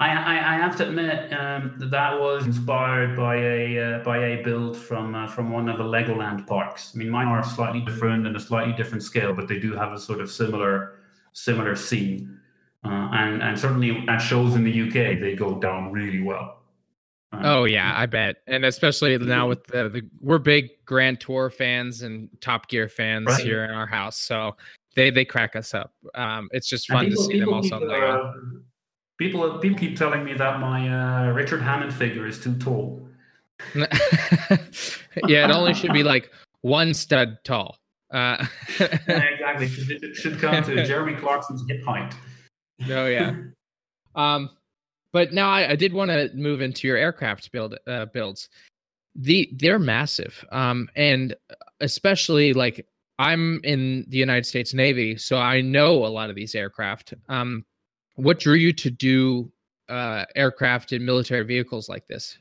I, 0.00 0.08
I, 0.08 0.54
I 0.54 0.56
have 0.56 0.76
to 0.78 0.88
admit 0.88 1.32
um, 1.32 1.76
that 1.78 1.90
that 1.92 2.20
was 2.20 2.46
inspired 2.46 3.16
by 3.16 3.36
a 3.36 3.78
uh, 3.78 3.98
by 4.04 4.18
a 4.18 4.42
build 4.42 4.76
from 4.76 5.14
uh, 5.14 5.26
from 5.28 5.50
one 5.50 5.68
of 5.68 5.78
the 5.78 5.84
Legoland 5.84 6.46
parks. 6.46 6.92
I 6.94 6.98
mean, 6.98 7.10
mine 7.10 7.28
are 7.28 7.44
slightly 7.44 7.80
different 7.80 8.26
and 8.26 8.36
a 8.36 8.40
slightly 8.40 8.74
different 8.74 9.04
scale, 9.04 9.32
but 9.32 9.46
they 9.46 9.58
do 9.58 9.72
have 9.74 9.92
a 9.92 9.98
sort 9.98 10.20
of 10.20 10.30
similar 10.30 10.98
similar 11.32 11.76
scene. 11.76 12.40
Uh, 12.84 13.08
and 13.12 13.42
and 13.42 13.58
certainly 13.58 14.04
at 14.08 14.18
shows 14.18 14.54
in 14.54 14.64
the 14.64 14.82
UK, 14.82 15.20
they 15.20 15.34
go 15.34 15.58
down 15.60 15.92
really 15.92 16.20
well. 16.20 16.58
Uh, 17.34 17.40
Oh 17.60 17.64
yeah, 17.64 17.92
I 17.96 18.06
bet, 18.06 18.36
and 18.46 18.64
especially 18.64 19.16
now 19.18 19.48
with 19.48 19.64
the, 19.66 19.88
the 19.88 20.02
we're 20.20 20.38
big 20.38 20.70
Grand 20.86 21.20
Tour 21.20 21.50
fans 21.50 22.02
and 22.02 22.28
Top 22.40 22.68
Gear 22.68 22.88
fans 22.88 23.26
Right. 23.26 23.42
here 23.42 23.64
in 23.64 23.70
our 23.70 23.86
house, 23.86 24.16
so 24.18 24.56
they 24.96 25.10
they 25.10 25.24
crack 25.24 25.56
us 25.56 25.74
up. 25.74 25.92
Um, 26.14 26.48
it's 26.52 26.68
just 26.68 26.88
fun 26.88 27.04
to 27.04 27.10
people- 27.10 27.24
see 27.24 27.40
them 27.40 27.52
also. 27.52 27.80
keep, 27.80 27.90
uh, 27.90 28.32
people 29.18 29.58
people 29.58 29.78
keep 29.78 29.96
telling 29.96 30.24
me 30.24 30.34
that 30.34 30.60
my 30.60 30.88
uh, 31.28 31.32
Richard 31.32 31.62
Hammond 31.62 31.92
figure 31.94 32.26
is 32.26 32.38
too 32.40 32.56
tall. 32.58 33.06
yeah, 33.74 35.44
it 35.44 35.50
only 35.50 35.74
should 35.74 35.92
be 35.92 36.02
like 36.02 36.30
one 36.62 36.94
stud 36.94 37.38
tall. 37.44 37.78
Uh, 38.10 38.44
Yeah, 38.78 38.86
exactly. 39.22 39.66
It 39.94 40.02
it 40.02 40.14
should 40.16 40.38
come 40.38 40.62
to 40.64 40.84
Jeremy 40.86 41.14
Clarkson's 41.14 41.64
hip 41.68 41.82
height. 41.84 42.14
oh 42.90 43.06
yeah. 43.06 43.34
Um, 44.14 44.50
but 45.14 45.32
now 45.32 45.48
I, 45.48 45.70
I 45.70 45.76
did 45.76 45.94
want 45.94 46.10
to 46.10 46.28
move 46.34 46.60
into 46.60 46.88
your 46.88 46.96
aircraft 46.96 47.52
build 47.52 47.78
uh, 47.86 48.06
builds. 48.06 48.48
The 49.14 49.48
they're 49.54 49.78
massive, 49.78 50.44
um, 50.50 50.88
and 50.96 51.36
especially 51.80 52.52
like 52.52 52.84
I'm 53.20 53.60
in 53.62 54.06
the 54.08 54.18
United 54.18 54.44
States 54.44 54.74
Navy, 54.74 55.16
so 55.16 55.38
I 55.38 55.60
know 55.60 56.04
a 56.04 56.08
lot 56.08 56.30
of 56.30 56.36
these 56.36 56.56
aircraft. 56.56 57.14
Um, 57.28 57.64
what 58.16 58.40
drew 58.40 58.54
you 58.54 58.72
to 58.72 58.90
do 58.90 59.52
uh, 59.88 60.24
aircraft 60.34 60.90
and 60.90 61.06
military 61.06 61.44
vehicles 61.44 61.88
like 61.88 62.08
this? 62.08 62.36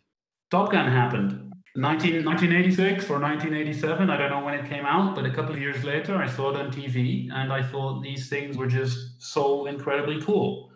Top 0.49 0.71
Gun 0.71 0.91
happened 0.91 1.53
19, 1.75 2.25
1986 2.25 3.07
or 3.07 3.19
1987. 3.19 4.09
I 4.09 4.17
don't 4.17 4.31
know 4.31 4.43
when 4.43 4.55
it 4.55 4.67
came 4.67 4.85
out, 4.85 5.13
but 5.13 5.25
a 5.25 5.31
couple 5.31 5.53
of 5.53 5.61
years 5.61 5.83
later, 5.83 6.15
I 6.15 6.27
saw 6.27 6.49
it 6.49 6.55
on 6.55 6.71
TV, 6.71 7.31
and 7.31 7.53
I 7.53 7.61
thought 7.61 8.01
these 8.01 8.29
things 8.29 8.57
were 8.57 8.67
just 8.67 9.21
so 9.21 9.67
incredibly 9.67 10.19
cool. 10.23 10.72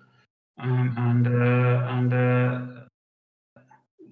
Um, 0.59 0.93
and 0.97 1.27
uh, 1.27 1.87
and 1.87 2.13
uh, 2.13 2.61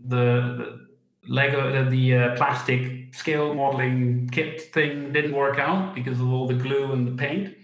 the, 0.07 0.87
Lego 1.27 1.89
the, 1.89 2.15
uh, 2.15 2.35
plastic 2.35 3.15
scale 3.15 3.55
modeling 3.55 4.29
kit 4.31 4.61
thing 4.73 5.11
didn't 5.11 5.33
work 5.33 5.57
out 5.57 5.95
because 5.95 6.19
of 6.19 6.31
all 6.31 6.47
the 6.47 6.53
glue 6.53 6.91
and 6.91 7.07
the 7.07 7.13
paint. 7.13 7.55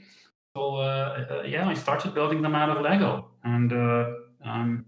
So 0.55 0.77
uh, 0.77 1.25
uh, 1.29 1.43
yeah, 1.45 1.67
I 1.67 1.75
started 1.75 2.15
building 2.15 2.41
them 2.41 2.55
out 2.55 2.75
of 2.75 2.81
Lego, 2.81 3.27
and 3.43 3.71
uh, 3.71 4.09
um, 4.43 4.85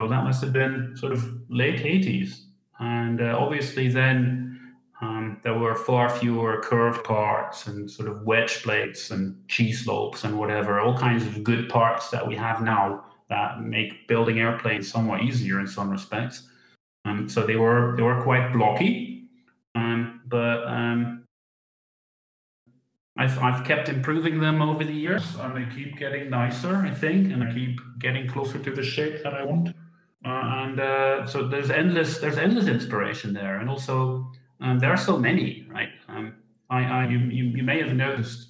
so 0.00 0.08
that 0.08 0.24
must 0.24 0.42
have 0.42 0.52
been 0.52 0.96
sort 0.96 1.12
of 1.12 1.24
late 1.48 1.78
80s. 1.78 2.46
And 2.80 3.20
obviously, 3.20 3.86
then 3.88 4.51
um, 5.02 5.40
there 5.42 5.58
were 5.58 5.74
far 5.74 6.08
fewer 6.08 6.60
curved 6.62 7.02
parts 7.02 7.66
and 7.66 7.90
sort 7.90 8.08
of 8.08 8.22
wedge 8.22 8.62
plates 8.62 9.10
and 9.10 9.36
cheese 9.48 9.84
slopes 9.84 10.22
and 10.22 10.38
whatever, 10.38 10.78
all 10.78 10.96
kinds 10.96 11.26
of 11.26 11.42
good 11.42 11.68
parts 11.68 12.08
that 12.10 12.24
we 12.24 12.36
have 12.36 12.62
now 12.62 13.04
that 13.28 13.60
make 13.60 14.06
building 14.06 14.38
airplanes 14.38 14.88
somewhat 14.88 15.22
easier 15.22 15.58
in 15.58 15.66
some 15.66 15.90
respects. 15.90 16.48
Um, 17.04 17.28
so 17.28 17.44
they 17.44 17.56
were 17.56 17.94
they 17.96 18.02
were 18.04 18.22
quite 18.22 18.52
blocky, 18.52 19.24
um, 19.74 20.20
but 20.28 20.64
um, 20.68 21.24
I've 23.16 23.36
I've 23.40 23.66
kept 23.66 23.88
improving 23.88 24.38
them 24.38 24.62
over 24.62 24.84
the 24.84 24.92
years, 24.92 25.34
and 25.34 25.56
they 25.56 25.74
keep 25.74 25.98
getting 25.98 26.30
nicer, 26.30 26.76
I 26.76 26.94
think, 26.94 27.32
and 27.32 27.42
I 27.42 27.52
keep 27.52 27.80
getting 27.98 28.28
closer 28.28 28.60
to 28.60 28.70
the 28.70 28.84
shape 28.84 29.24
that 29.24 29.34
I 29.34 29.42
want. 29.42 29.70
Uh, 30.24 30.28
and 30.28 30.78
uh, 30.78 31.26
so 31.26 31.48
there's 31.48 31.70
endless 31.70 32.18
there's 32.18 32.38
endless 32.38 32.68
inspiration 32.68 33.32
there, 33.32 33.58
and 33.58 33.68
also 33.68 34.30
um, 34.62 34.78
there 34.78 34.90
are 34.90 34.96
so 34.96 35.18
many, 35.18 35.66
right? 35.68 35.90
Um, 36.08 36.34
I, 36.70 36.84
I 36.84 37.08
you, 37.08 37.18
you 37.18 37.44
you 37.56 37.62
may 37.62 37.82
have 37.82 37.94
noticed 37.94 38.48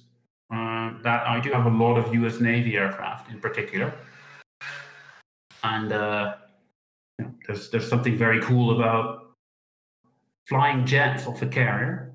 uh, 0.53 0.91
that 1.01 1.27
I 1.27 1.39
do 1.39 1.51
have 1.51 1.65
a 1.65 1.69
lot 1.69 1.97
of 1.97 2.13
U.S. 2.13 2.39
Navy 2.39 2.77
aircraft 2.77 3.31
in 3.31 3.39
particular, 3.39 3.93
and 5.63 5.91
uh, 5.91 6.35
you 7.17 7.25
know, 7.25 7.31
there's 7.47 7.69
there's 7.71 7.89
something 7.89 8.15
very 8.15 8.39
cool 8.41 8.79
about 8.79 9.33
flying 10.47 10.85
jets 10.85 11.25
off 11.25 11.41
a 11.41 11.47
carrier. 11.47 12.13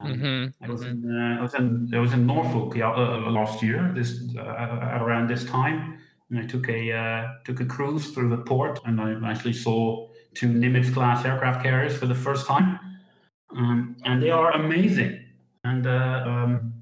Um, 0.00 0.12
Mm-hmm. 0.14 0.64
I 0.64 0.68
was 0.68 0.82
in 0.82 0.98
uh, 1.04 1.38
I 1.40 1.42
was 1.42 1.54
in 1.54 1.90
I 1.94 1.98
was 1.98 2.12
in 2.12 2.26
Norfolk 2.26 2.76
uh, 2.76 3.30
last 3.30 3.62
year 3.62 3.92
this 3.94 4.20
uh, 4.36 4.98
around 5.00 5.28
this 5.28 5.44
time, 5.44 5.98
and 6.30 6.38
I 6.38 6.46
took 6.46 6.68
a 6.68 6.92
uh, 6.92 7.28
took 7.44 7.60
a 7.60 7.66
cruise 7.66 8.10
through 8.10 8.30
the 8.30 8.42
port, 8.42 8.80
and 8.84 9.00
I 9.00 9.30
actually 9.30 9.52
saw 9.52 10.08
two 10.34 10.48
Nimitz 10.48 10.92
class 10.92 11.24
aircraft 11.24 11.62
carriers 11.62 11.96
for 11.96 12.06
the 12.06 12.14
first 12.14 12.46
time, 12.46 12.78
um, 13.56 13.96
and 14.04 14.22
they 14.22 14.30
are 14.30 14.52
amazing. 14.52 15.24
And 15.64 15.86
uh, 15.86 16.24
um, 16.26 16.72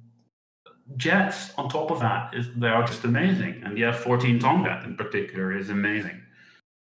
jets 0.96 1.52
on 1.56 1.68
top 1.68 1.90
of 1.90 2.00
that 2.00 2.34
is 2.34 2.48
they 2.56 2.68
are 2.68 2.84
just 2.86 3.04
amazing, 3.04 3.62
and 3.64 3.76
the 3.76 3.84
F-14 3.84 4.40
Tomcat 4.40 4.84
in 4.84 4.96
particular 4.96 5.56
is 5.56 5.70
amazing. 5.70 6.20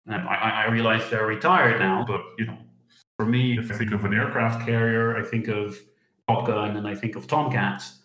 And 0.07 0.17
I, 0.29 0.35
I- 0.35 0.63
I 0.65 0.71
realize 0.71 1.09
they're 1.11 1.27
retired 1.27 1.79
now, 1.81 2.05
but 2.07 2.23
you 2.39 2.47
know, 2.47 2.59
for 3.19 3.27
me, 3.27 3.59
if 3.59 3.71
I 3.71 3.75
think 3.77 3.93
of 3.93 4.05
an 4.05 4.15
aircraft 4.15 4.67
carrier, 4.67 5.17
I 5.17 5.23
think 5.25 5.49
of 5.49 5.79
Top 6.29 6.47
Gun 6.47 6.77
and 6.77 6.87
I 6.89 6.95
think 6.95 7.15
of 7.17 7.27
Tomcats. 7.27 7.99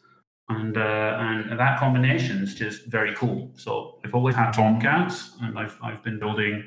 And 0.50 0.78
uh, 0.78 1.18
and 1.20 1.60
that 1.60 1.78
combination 1.78 2.42
is 2.42 2.56
just 2.56 2.86
very 2.86 3.14
cool. 3.16 3.52
So 3.56 4.00
I've 4.06 4.16
always 4.16 4.34
had 4.36 4.52
Tomcats, 4.54 5.32
and 5.42 5.60
I've 5.60 5.78
I've 5.84 6.02
been 6.04 6.20
building 6.20 6.64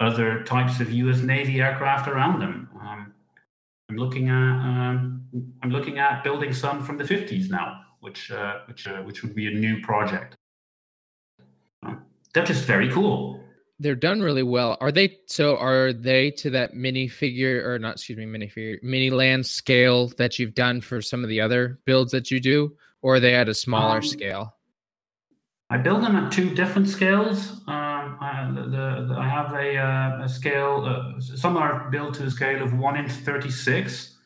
other 0.00 0.42
types 0.44 0.80
of 0.80 0.90
U.S. 0.90 1.20
Navy 1.20 1.62
aircraft 1.62 2.08
around 2.08 2.40
them. 2.40 2.68
I'm 3.92 3.98
looking 3.98 4.30
at 4.30 4.34
um, 4.34 5.22
I'm 5.62 5.70
looking 5.70 5.98
at 5.98 6.24
building 6.24 6.54
some 6.54 6.82
from 6.82 6.96
the 6.96 7.04
50s 7.04 7.50
now, 7.50 7.82
which 8.00 8.30
uh, 8.30 8.60
which 8.66 8.88
uh, 8.88 9.02
which 9.02 9.22
would 9.22 9.34
be 9.34 9.48
a 9.48 9.50
new 9.50 9.82
project. 9.82 10.34
Um, 11.82 12.02
they're 12.32 12.44
just 12.44 12.64
very 12.64 12.90
cool. 12.90 13.38
They're 13.78 13.94
done 13.94 14.22
really 14.22 14.44
well. 14.44 14.78
Are 14.80 14.90
they 14.90 15.18
so 15.26 15.58
are 15.58 15.92
they 15.92 16.30
to 16.30 16.48
that 16.50 16.74
mini 16.74 17.06
figure 17.06 17.70
or 17.70 17.78
not 17.78 17.96
excuse 17.96 18.16
me, 18.16 18.24
mini 18.24 18.48
figure 18.48 18.78
Miniland 18.82 19.44
scale 19.44 20.08
that 20.16 20.38
you've 20.38 20.54
done 20.54 20.80
for 20.80 21.02
some 21.02 21.22
of 21.22 21.28
the 21.28 21.42
other 21.42 21.78
builds 21.84 22.12
that 22.12 22.30
you 22.30 22.40
do, 22.40 22.74
or 23.02 23.16
are 23.16 23.20
they 23.20 23.34
at 23.34 23.50
a 23.50 23.54
smaller 23.54 23.96
Um, 23.96 24.02
scale? 24.02 24.54
I 25.68 25.76
build 25.76 26.02
them 26.02 26.16
at 26.16 26.32
two 26.32 26.54
different 26.54 26.88
scales. 26.88 27.60
Um, 27.66 28.18
I, 28.20 28.50
the, 28.54 28.62
the, 29.08 29.14
I 29.18 29.28
have 29.28 29.31
a, 29.62 29.76
uh, 29.76 30.24
a 30.24 30.28
scale. 30.28 30.84
Uh, 30.86 31.20
some 31.20 31.56
are 31.56 31.90
built 31.90 32.14
to 32.14 32.24
a 32.24 32.30
scale 32.30 32.62
of 32.62 32.72
one 32.72 32.96
inch 32.96 33.12
thirty 33.12 33.50
six, 33.50 34.16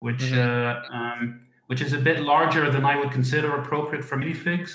which 0.00 0.24
Mhm. 0.32 0.38
uh, 0.46 0.94
um, 0.98 1.40
which 1.68 1.80
is 1.80 1.92
a 1.92 1.98
bit 1.98 2.18
larger 2.20 2.70
than 2.70 2.84
I 2.84 2.94
would 3.00 3.10
consider 3.10 3.48
appropriate 3.60 4.04
for 4.04 4.16
minifigs. 4.16 4.70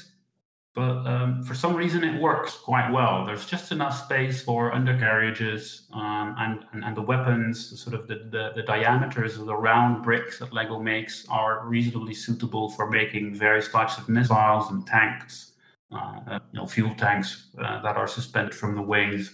But 0.74 0.98
um, 1.14 1.44
for 1.44 1.54
some 1.54 1.76
reason, 1.76 2.02
it 2.04 2.22
works 2.22 2.52
quite 2.56 2.90
well. 2.92 3.26
There's 3.26 3.46
just 3.46 3.72
enough 3.74 3.96
space 4.06 4.42
for 4.42 4.74
undercarriages 4.74 5.62
um, 5.94 6.28
and, 6.44 6.54
and 6.72 6.84
and 6.86 6.96
the 6.96 7.02
weapons. 7.02 7.56
Sort 7.84 7.94
of 8.00 8.08
the, 8.08 8.18
the 8.36 8.44
the 8.58 8.64
diameters 8.64 9.38
of 9.38 9.46
the 9.46 9.56
round 9.70 10.04
bricks 10.04 10.40
that 10.40 10.54
Lego 10.54 10.80
makes 10.80 11.26
are 11.30 11.54
reasonably 11.68 12.14
suitable 12.14 12.70
for 12.76 12.90
making 12.90 13.36
various 13.36 13.70
types 13.78 13.98
of 13.98 14.08
missiles 14.08 14.72
and 14.72 14.86
tanks 14.88 15.52
uh, 15.92 16.40
you 16.52 16.60
know, 16.60 16.66
fuel 16.66 16.94
tanks 16.96 17.48
uh, 17.60 17.82
that 17.82 17.98
are 17.98 18.08
suspended 18.08 18.56
from 18.56 18.76
the 18.76 18.82
wings. 18.82 19.32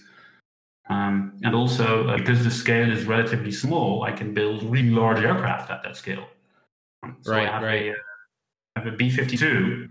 Um, 0.88 1.38
and 1.42 1.54
also, 1.54 2.08
uh, 2.08 2.16
because 2.16 2.44
the 2.44 2.50
scale 2.50 2.90
is 2.90 3.04
relatively 3.04 3.52
small, 3.52 4.04
I 4.04 4.12
can 4.12 4.32
build 4.32 4.62
really 4.62 4.90
large 4.90 5.18
aircraft 5.22 5.70
at 5.70 5.82
that 5.82 5.96
scale. 5.96 6.26
Um, 7.02 7.16
so 7.20 7.32
Right, 7.32 7.46
I 7.48 7.52
have 7.52 7.62
right. 7.62 7.82
a, 7.86 7.90
uh, 7.90 7.94
I 8.76 8.80
have 8.80 8.94
a 8.94 8.96
B 8.96 9.10
52, 9.10 9.88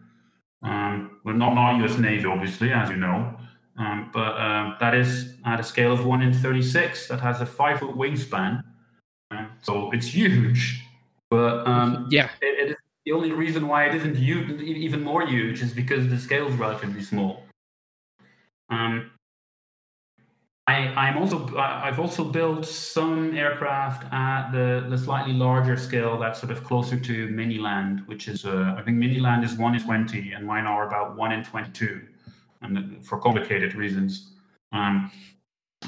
um, 0.64 1.20
well, 1.24 1.36
not, 1.36 1.54
not 1.54 1.84
US 1.84 1.98
Navy, 2.00 2.26
obviously, 2.26 2.72
as 2.74 2.90
you 2.90 2.96
know, 2.96 3.38
um, 3.78 4.10
but 4.12 4.40
um, 4.42 4.76
that 4.80 4.96
is 4.96 5.36
at 5.46 5.60
a 5.60 5.64
scale 5.64 5.94
of 5.94 6.04
1 6.06 6.22
in 6.24 6.34
36 6.34 7.08
that 7.10 7.20
has 7.20 7.42
a 7.42 7.46
5 7.46 7.80
foot 7.80 7.96
wingspan. 7.96 8.64
Um, 9.30 9.52
so 9.62 9.92
it's 9.92 10.08
huge, 10.08 10.84
but 11.30 11.68
um, 11.68 12.08
Yeah. 12.10 12.30
it, 12.42 12.60
it 12.60 12.72
is 12.72 12.78
the 13.06 13.12
only 13.12 13.32
reason 13.32 13.68
why 13.68 13.86
it 13.86 13.94
isn't 13.96 14.16
huge, 14.16 14.50
even 14.62 15.04
more 15.04 15.28
huge 15.28 15.62
is 15.62 15.74
because 15.74 16.10
the 16.10 16.18
scale 16.18 16.48
is 16.48 16.56
relatively 16.56 17.04
small. 17.04 17.44
Um, 18.70 19.12
I, 20.68 20.94
I'm 20.98 21.18
also 21.18 21.56
I've 21.58 21.98
also 21.98 22.26
built 22.26 22.66
some 22.66 23.34
aircraft 23.34 24.04
at 24.12 24.52
the, 24.52 24.86
the 24.90 24.98
slightly 24.98 25.32
larger 25.32 25.78
scale 25.78 26.20
that's 26.20 26.42
sort 26.42 26.52
of 26.52 26.62
closer 26.66 27.00
to 27.00 27.28
Miniland, 27.30 28.06
which 28.08 28.28
is 28.28 28.46
uh, 28.46 28.76
I 28.78 28.82
think 28.82 28.98
Miniland 28.98 29.46
is 29.46 29.54
one 29.54 29.76
in 29.76 29.82
twenty, 29.82 30.34
and 30.34 30.46
mine 30.46 30.66
are 30.66 30.86
about 30.86 31.16
one 31.16 31.32
in 31.32 31.42
twenty-two, 31.46 32.02
and 32.62 33.06
for 33.06 33.18
complicated 33.18 33.76
reasons. 33.76 34.34
Um, 34.74 35.10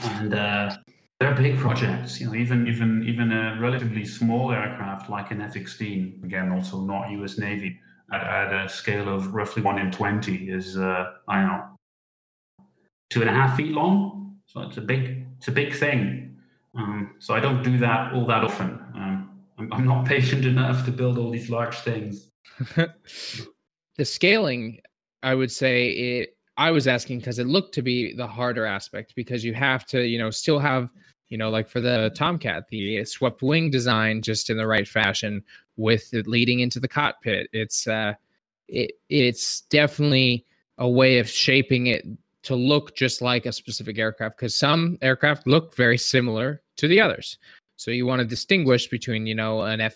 and 0.02 0.34
uh, 0.34 0.78
they're 1.20 1.36
big 1.36 1.58
projects. 1.58 2.22
You 2.22 2.28
know, 2.28 2.36
even 2.36 2.66
even 2.66 3.04
even 3.06 3.34
a 3.34 3.60
relatively 3.60 4.06
small 4.06 4.54
aircraft 4.54 5.10
like 5.10 5.32
an 5.32 5.42
F-16, 5.42 6.24
again, 6.24 6.54
also 6.54 6.80
not 6.80 7.12
U.S. 7.12 7.38
Navy, 7.38 7.78
at, 8.14 8.22
at 8.22 8.66
a 8.66 8.70
scale 8.70 9.14
of 9.14 9.34
roughly 9.34 9.62
one 9.62 9.78
in 9.78 9.92
twenty, 9.92 10.50
is 10.50 10.78
uh, 10.78 11.12
I 11.28 11.42
don't 11.42 11.48
know 11.48 11.64
two 13.10 13.20
and 13.20 13.30
a 13.30 13.34
half 13.34 13.58
feet 13.58 13.74
long. 13.74 14.19
So 14.50 14.62
it's 14.62 14.78
a 14.78 14.82
big 14.82 15.28
it's 15.38 15.48
a 15.48 15.52
big 15.52 15.76
thing. 15.76 16.36
Um, 16.76 17.14
so 17.20 17.36
I 17.36 17.40
don't 17.40 17.62
do 17.62 17.78
that 17.78 18.14
all 18.14 18.26
that 18.26 18.44
often. 18.44 18.80
Um, 18.96 19.40
I'm, 19.60 19.72
I'm 19.72 19.86
not 19.86 20.06
patient 20.16 20.44
enough 20.44 20.86
to 20.86 20.92
build 20.92 21.20
all 21.20 21.30
these 21.30 21.52
large 21.52 21.78
things. 21.78 22.32
the 22.76 24.06
scaling, 24.06 24.80
I 25.22 25.36
would 25.36 25.52
say 25.52 25.90
it. 25.90 26.36
I 26.58 26.72
was 26.72 26.88
asking 26.88 27.20
because 27.20 27.38
it 27.38 27.46
looked 27.46 27.76
to 27.76 27.84
be 27.84 28.14
the 28.14 28.26
harder 28.26 28.66
aspect 28.66 29.14
because 29.16 29.46
you 29.46 29.54
have 29.54 29.86
to, 29.88 30.02
you 30.06 30.18
know, 30.18 30.30
still 30.30 30.60
have, 30.60 30.90
you 31.30 31.38
know, 31.38 31.50
like 31.50 31.70
for 31.70 31.80
the 31.80 32.12
Tomcat, 32.16 32.68
the 32.70 33.06
swept 33.06 33.42
wing 33.44 33.70
design 33.70 34.22
just 34.22 34.50
in 34.50 34.58
the 34.58 34.68
right 34.68 34.88
fashion 34.88 35.44
with 35.78 36.12
it 36.14 36.28
leading 36.28 36.60
into 36.60 36.80
the 36.80 36.88
cockpit. 36.88 37.50
It's 37.54 37.88
uh, 37.88 38.16
it 38.68 38.94
it's 39.10 39.62
definitely 39.62 40.44
a 40.80 40.90
way 40.90 41.20
of 41.20 41.30
shaping 41.30 41.88
it 41.88 42.06
to 42.50 42.56
look 42.56 42.96
just 42.96 43.22
like 43.22 43.46
a 43.46 43.52
specific 43.52 44.00
aircraft 44.00 44.38
because 44.38 44.58
some 44.58 44.98
aircraft 45.04 45.46
look 45.46 45.76
very 45.76 45.98
similar 45.98 46.62
to 46.78 46.88
the 46.88 47.00
others. 47.00 47.38
So 47.78 47.92
you 47.92 48.08
want 48.08 48.22
to 48.22 48.26
distinguish 48.26 48.88
between, 48.88 49.28
you 49.28 49.36
know, 49.36 49.62
an 49.62 49.80
F 49.80 49.96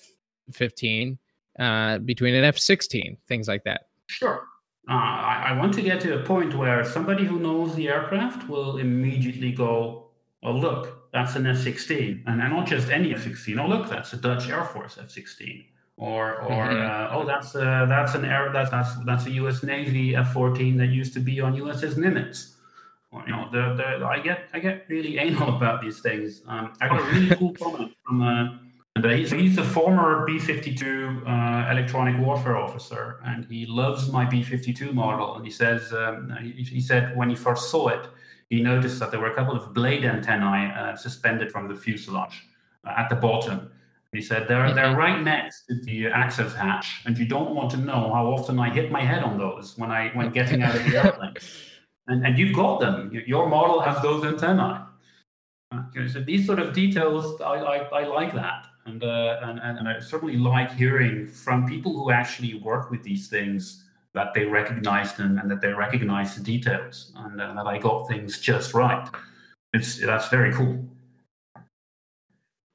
15 0.52 1.18
uh, 1.58 1.98
between 1.98 2.36
an 2.36 2.44
F 2.44 2.60
16, 2.60 3.18
things 3.28 3.48
like 3.48 3.64
that. 3.64 3.88
Sure. 4.08 4.46
Uh, 4.88 4.94
I, 4.94 5.46
I 5.48 5.58
want 5.58 5.74
to 5.74 5.82
get 5.82 6.00
to 6.02 6.20
a 6.20 6.24
point 6.24 6.54
where 6.56 6.84
somebody 6.84 7.26
who 7.26 7.40
knows 7.40 7.74
the 7.76 7.90
aircraft 7.90 8.48
will 8.48 8.78
immediately 8.78 9.52
go, 9.52 10.10
"Oh, 10.44 10.52
look, 10.52 11.10
that's 11.12 11.36
an 11.36 11.48
F-16, 11.48 12.24
and, 12.28 12.42
and 12.42 12.54
not 12.54 12.68
just 12.68 12.90
any 12.90 13.14
F-16. 13.14 13.60
Oh, 13.60 13.68
look, 13.68 13.90
that's 13.90 14.14
a 14.14 14.18
Dutch 14.18 14.50
Air 14.50 14.66
Force 14.66 14.98
F-16." 15.00 15.66
Or, 15.98 16.42
or 16.42 16.66
Mhm. 16.68 16.90
uh, 16.90 17.16
oh, 17.16 17.26
that's 17.26 17.56
uh, 17.56 17.86
that's 17.88 18.16
an 18.16 18.26
air 18.26 18.50
that's 18.52 18.72
that's 18.72 18.96
that's 19.06 19.26
a 19.28 19.32
U.S. 19.42 19.62
Navy 19.64 20.16
F-14 20.16 20.78
that 20.78 20.88
used 20.88 21.14
to 21.14 21.20
be 21.20 21.40
on 21.40 21.54
USS 21.56 21.96
Nimitz. 21.96 22.56
Or, 23.12 23.24
you 23.28 23.32
know, 23.32 23.48
the, 23.52 23.76
the, 23.76 24.06
I 24.06 24.20
get 24.20 24.50
I 24.54 24.60
get 24.60 24.86
really 24.90 25.20
anal 25.20 25.56
about 25.58 25.82
these 25.82 26.00
things. 26.02 26.42
Um, 26.48 26.74
I 26.82 26.88
got 26.90 27.00
a 27.00 27.04
really 27.04 27.36
cool 27.36 27.54
comment 27.62 27.94
from 28.06 28.22
uh, 28.24 28.58
he's, 29.10 29.32
he's 29.32 29.58
a 29.58 29.64
former 29.64 30.26
B-52 30.26 30.82
uh, 31.28 31.72
electronic 31.72 32.20
warfare 32.20 32.58
officer, 32.58 33.20
and 33.26 33.46
he 33.46 33.66
loves 33.66 34.12
my 34.12 34.26
B-52 34.26 34.94
model. 34.94 35.36
And 35.36 35.46
he 35.46 35.52
says 35.52 35.94
um, 35.94 36.36
he, 36.42 36.64
he 36.64 36.82
said 36.82 37.16
when 37.16 37.30
he 37.30 37.36
first 37.36 37.70
saw 37.70 37.90
it, 37.90 38.08
he 38.50 38.62
noticed 38.62 39.00
that 39.00 39.12
there 39.12 39.20
were 39.20 39.32
a 39.32 39.36
couple 39.36 39.56
of 39.56 39.74
blade 39.74 40.06
antennae 40.06 40.72
uh, 40.76 40.96
suspended 40.96 41.52
from 41.52 41.68
the 41.68 41.76
fuselage 41.76 42.48
uh, 42.86 42.94
at 42.98 43.10
the 43.10 43.16
bottom. 43.16 43.70
He 44.14 44.22
said 44.22 44.48
they're 44.48 44.74
they're 44.74 44.96
right 44.96 45.22
next 45.22 45.66
to 45.66 45.76
the 45.82 46.08
access 46.08 46.54
hatch, 46.54 47.02
and 47.06 47.18
you 47.18 47.26
don't 47.26 47.56
want 47.56 47.72
to 47.72 47.78
know 47.78 48.12
how 48.14 48.28
often 48.28 48.60
I 48.60 48.70
hit 48.70 48.92
my 48.92 49.02
head 49.02 49.24
on 49.24 49.38
those 49.38 49.78
when 49.78 49.92
I 49.92 50.10
when 50.14 50.32
getting 50.32 50.62
out 50.62 50.76
of 50.76 50.86
the 50.86 50.98
airplane. 51.04 51.34
And 52.08 52.26
and 52.26 52.38
you've 52.38 52.56
got 52.56 52.80
them. 52.80 53.12
Your 53.26 53.50
model 53.50 53.80
has 53.82 54.02
those 54.02 54.24
antennae. 54.24 54.86
So 56.12 56.22
these 56.22 56.46
sort 56.46 56.60
of 56.60 56.74
details, 56.74 57.42
I, 57.42 57.56
I, 57.56 57.78
I 58.02 58.08
like 58.08 58.34
that. 58.36 58.68
And, 58.86 59.04
uh, 59.04 59.40
and, 59.42 59.60
and, 59.60 59.80
and 59.80 59.88
I 59.88 60.00
certainly 60.00 60.38
like 60.38 60.72
hearing 60.74 61.28
from 61.28 61.66
people 61.66 61.94
who 61.94 62.12
actually 62.12 62.56
work 62.56 62.92
with 62.92 63.02
these 63.02 63.28
things 63.28 63.86
that 64.14 64.34
they 64.34 64.46
recognize 64.46 65.14
them 65.14 65.40
and 65.40 65.50
that 65.50 65.62
they 65.62 65.74
recognize 65.74 66.36
the 66.36 66.44
details 66.44 67.12
and 67.16 67.42
uh, 67.42 67.54
that 67.54 67.66
I 67.66 67.80
got 67.80 68.08
things 68.08 68.40
just 68.40 68.74
right. 68.74 69.08
It's 69.74 70.00
that's 70.00 70.28
very 70.28 70.54
cool. 70.54 70.86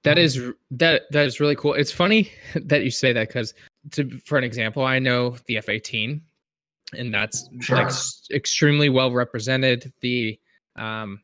That 0.05 0.19
is 0.19 0.41
that 0.71 1.03
that 1.11 1.27
is 1.27 1.41
really 1.41 1.57
cool. 1.57 1.75
It's 1.75 1.93
funny 1.93 2.31
that 2.55 2.85
you 2.85 2.91
say 2.91 3.13
that 3.13 3.29
because 3.29 3.55
to 3.93 4.09
for 4.25 4.39
an 4.39 4.45
example, 4.45 4.85
I 4.85 4.99
know 4.99 5.37
the 5.47 5.57
F 5.59 5.69
eighteen, 5.69 6.23
and 6.97 7.13
that's 7.13 7.49
Sure. 7.61 7.79
like 7.79 7.93
extremely 8.31 8.89
well 8.89 9.13
represented. 9.13 9.93
The 10.01 10.39
um, 10.77 11.21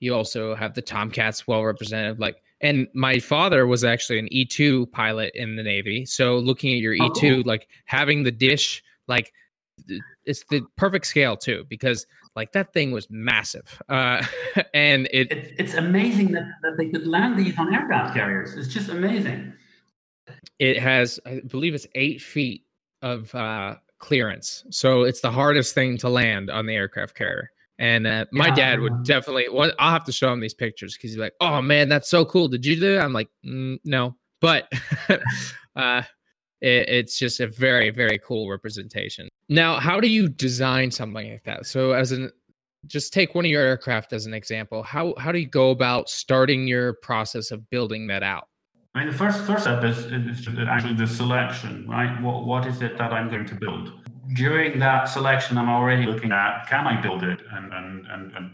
you 0.00 0.14
also 0.14 0.54
have 0.54 0.74
the 0.74 0.82
Tomcats 0.82 1.46
well 1.48 1.64
represented. 1.64 2.20
Like, 2.20 2.36
and 2.60 2.86
my 2.94 3.18
father 3.18 3.66
was 3.66 3.82
actually 3.84 4.18
an 4.20 4.28
E 4.32 4.44
two 4.44 4.86
pilot 4.86 5.32
in 5.34 5.56
the 5.56 5.62
Navy. 5.62 6.04
So 6.06 6.38
looking 6.38 6.72
at 6.72 6.78
your 6.78 6.94
E 6.94 6.98
Oh, 7.02 7.12
two, 7.12 7.42
cool. 7.42 7.50
like 7.50 7.68
having 7.86 8.22
the 8.22 8.30
dish, 8.32 8.82
like 9.08 9.32
it's 10.24 10.44
the 10.50 10.62
perfect 10.76 11.06
scale 11.06 11.36
too, 11.36 11.64
because 11.68 12.06
like 12.36 12.52
that 12.52 12.72
thing 12.72 12.90
was 12.92 13.08
massive, 13.10 13.80
uh, 13.88 14.24
and 14.74 15.06
it 15.12 15.30
It, 15.32 15.54
it's 15.58 15.74
amazing 15.74 16.32
that, 16.32 16.44
that 16.62 16.76
they 16.76 16.88
could 16.88 17.06
land 17.06 17.38
these 17.38 17.56
on 17.58 17.72
aircraft 17.74 18.14
carriers. 18.14 18.54
It's 18.54 18.68
just 18.72 18.88
amazing. 18.88 19.52
it 20.58 20.78
has 20.78 21.18
i 21.26 21.40
believe 21.48 21.74
it's 21.74 21.86
eight 21.94 22.20
feet 22.20 22.64
of 23.02 23.34
uh 23.34 23.74
clearance 23.98 24.64
so 24.70 25.02
it's 25.02 25.20
the 25.20 25.30
hardest 25.30 25.74
thing 25.74 25.96
to 25.98 26.08
land 26.08 26.50
on 26.50 26.66
the 26.66 26.74
aircraft 26.74 27.14
carrier 27.16 27.50
and 27.78 28.06
uh, 28.06 28.24
my 28.32 28.48
Yeah. 28.48 28.54
dad 28.54 28.80
would 28.80 29.02
definitely 29.04 29.46
well, 29.50 29.72
i'll 29.78 29.90
have 29.92 30.04
to 30.04 30.12
show 30.12 30.32
him 30.32 30.40
these 30.40 30.54
pictures 30.54 30.94
because 30.96 31.10
he's 31.10 31.18
like 31.18 31.34
oh 31.40 31.60
man 31.60 31.88
that's 31.88 32.08
so 32.08 32.24
cool 32.24 32.48
did 32.48 32.64
you 32.64 32.78
do 32.78 32.94
it 32.96 32.98
i'm 33.00 33.12
like 33.12 33.28
mm, 33.44 33.78
no 33.84 34.14
but 34.40 34.70
uh 35.76 36.02
it, 36.60 36.88
it's 36.88 37.18
just 37.18 37.40
a 37.40 37.46
very 37.46 37.90
very 37.90 38.18
cool 38.18 38.48
representation 38.50 39.28
now 39.48 39.78
how 39.78 40.00
do 40.00 40.08
you 40.08 40.28
design 40.28 40.90
something 40.90 41.30
like 41.30 41.44
that 41.44 41.66
so 41.66 41.92
as 41.92 42.12
an 42.12 42.30
just 42.86 43.14
take 43.14 43.34
one 43.34 43.44
of 43.44 43.50
your 43.50 43.62
aircraft 43.62 44.12
as 44.12 44.26
an 44.26 44.34
example 44.34 44.82
how 44.82 45.14
how 45.18 45.32
do 45.32 45.38
you 45.38 45.46
go 45.46 45.70
about 45.70 46.08
starting 46.08 46.66
your 46.66 46.94
process 46.94 47.50
of 47.50 47.68
building 47.70 48.06
that 48.06 48.22
out 48.22 48.48
I 48.94 49.00
mean, 49.00 49.08
the 49.10 49.18
first 49.18 49.44
first 49.44 49.64
step 49.64 49.82
is, 49.82 50.06
is 50.06 50.46
actually 50.68 50.94
the 50.94 51.06
selection, 51.06 51.86
right? 51.88 52.20
What 52.22 52.46
what 52.46 52.66
is 52.66 52.80
it 52.80 52.96
that 52.96 53.12
I'm 53.12 53.28
going 53.28 53.46
to 53.46 53.54
build? 53.56 53.92
During 54.34 54.78
that 54.78 55.08
selection, 55.08 55.58
I'm 55.58 55.68
already 55.68 56.06
looking 56.06 56.30
at 56.30 56.66
can 56.68 56.86
I 56.86 57.00
build 57.00 57.24
it, 57.24 57.40
and 57.52 57.72
and 57.72 58.06
and, 58.06 58.32
and, 58.36 58.50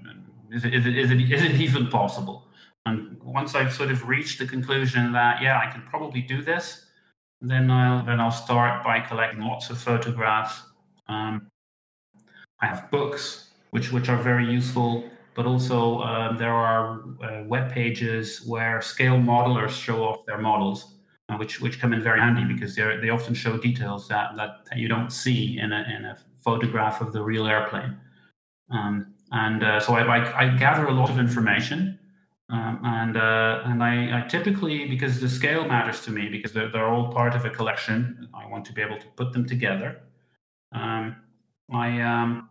is 0.50 0.64
it 0.64 0.74
is 0.74 0.86
it 0.86 0.96
is 0.96 1.10
it 1.10 1.20
is 1.30 1.42
it 1.42 1.60
even 1.60 1.88
possible? 1.88 2.48
And 2.86 3.22
once 3.22 3.54
I've 3.54 3.72
sort 3.72 3.90
of 3.90 4.08
reached 4.08 4.38
the 4.38 4.46
conclusion 4.46 5.12
that 5.12 5.42
yeah, 5.42 5.60
I 5.60 5.70
can 5.70 5.82
probably 5.82 6.22
do 6.22 6.42
this, 6.42 6.86
then 7.42 7.70
I'll 7.70 8.02
then 8.04 8.18
I'll 8.18 8.30
start 8.30 8.82
by 8.82 9.00
collecting 9.00 9.42
lots 9.42 9.68
of 9.68 9.78
photographs. 9.78 10.62
Um, 11.10 11.50
I 12.62 12.66
have 12.66 12.90
books 12.90 13.50
which 13.70 13.92
which 13.92 14.08
are 14.08 14.20
very 14.30 14.46
useful 14.50 15.10
but 15.34 15.46
also 15.46 16.00
um, 16.00 16.36
there 16.36 16.52
are 16.52 17.00
uh, 17.22 17.44
web 17.44 17.72
pages 17.72 18.44
where 18.46 18.82
scale 18.82 19.16
modelers 19.16 19.70
show 19.70 20.04
off 20.04 20.26
their 20.26 20.38
models, 20.38 20.96
uh, 21.28 21.36
which 21.36 21.60
which 21.60 21.80
come 21.80 21.92
in 21.92 22.02
very 22.02 22.20
handy 22.20 22.44
because 22.52 22.74
they 22.74 22.96
they 23.00 23.10
often 23.10 23.34
show 23.34 23.56
details 23.56 24.08
that, 24.08 24.36
that 24.36 24.76
you 24.76 24.88
don't 24.88 25.10
see 25.10 25.58
in 25.58 25.72
a 25.72 25.82
in 25.96 26.04
a 26.04 26.16
photograph 26.44 27.00
of 27.00 27.12
the 27.12 27.22
real 27.22 27.46
airplane. 27.46 27.96
Um, 28.70 29.14
and 29.32 29.62
uh, 29.62 29.78
so 29.78 29.94
I, 29.94 30.02
I, 30.18 30.44
I 30.44 30.56
gather 30.56 30.86
a 30.86 30.92
lot 30.92 31.08
of 31.08 31.18
information, 31.18 31.98
um, 32.48 32.80
and 32.84 33.16
uh, 33.16 33.62
and 33.64 33.82
I, 33.82 34.18
I 34.18 34.28
typically 34.28 34.88
because 34.88 35.20
the 35.20 35.28
scale 35.28 35.64
matters 35.66 36.02
to 36.02 36.10
me 36.10 36.28
because 36.28 36.52
they're, 36.52 36.70
they're 36.70 36.88
all 36.88 37.12
part 37.12 37.34
of 37.34 37.44
a 37.44 37.50
collection. 37.50 38.28
I 38.34 38.46
want 38.46 38.64
to 38.66 38.72
be 38.72 38.82
able 38.82 38.98
to 38.98 39.06
put 39.16 39.32
them 39.32 39.46
together. 39.46 40.00
Um, 40.72 41.16
I 41.72 42.00
um, 42.00 42.48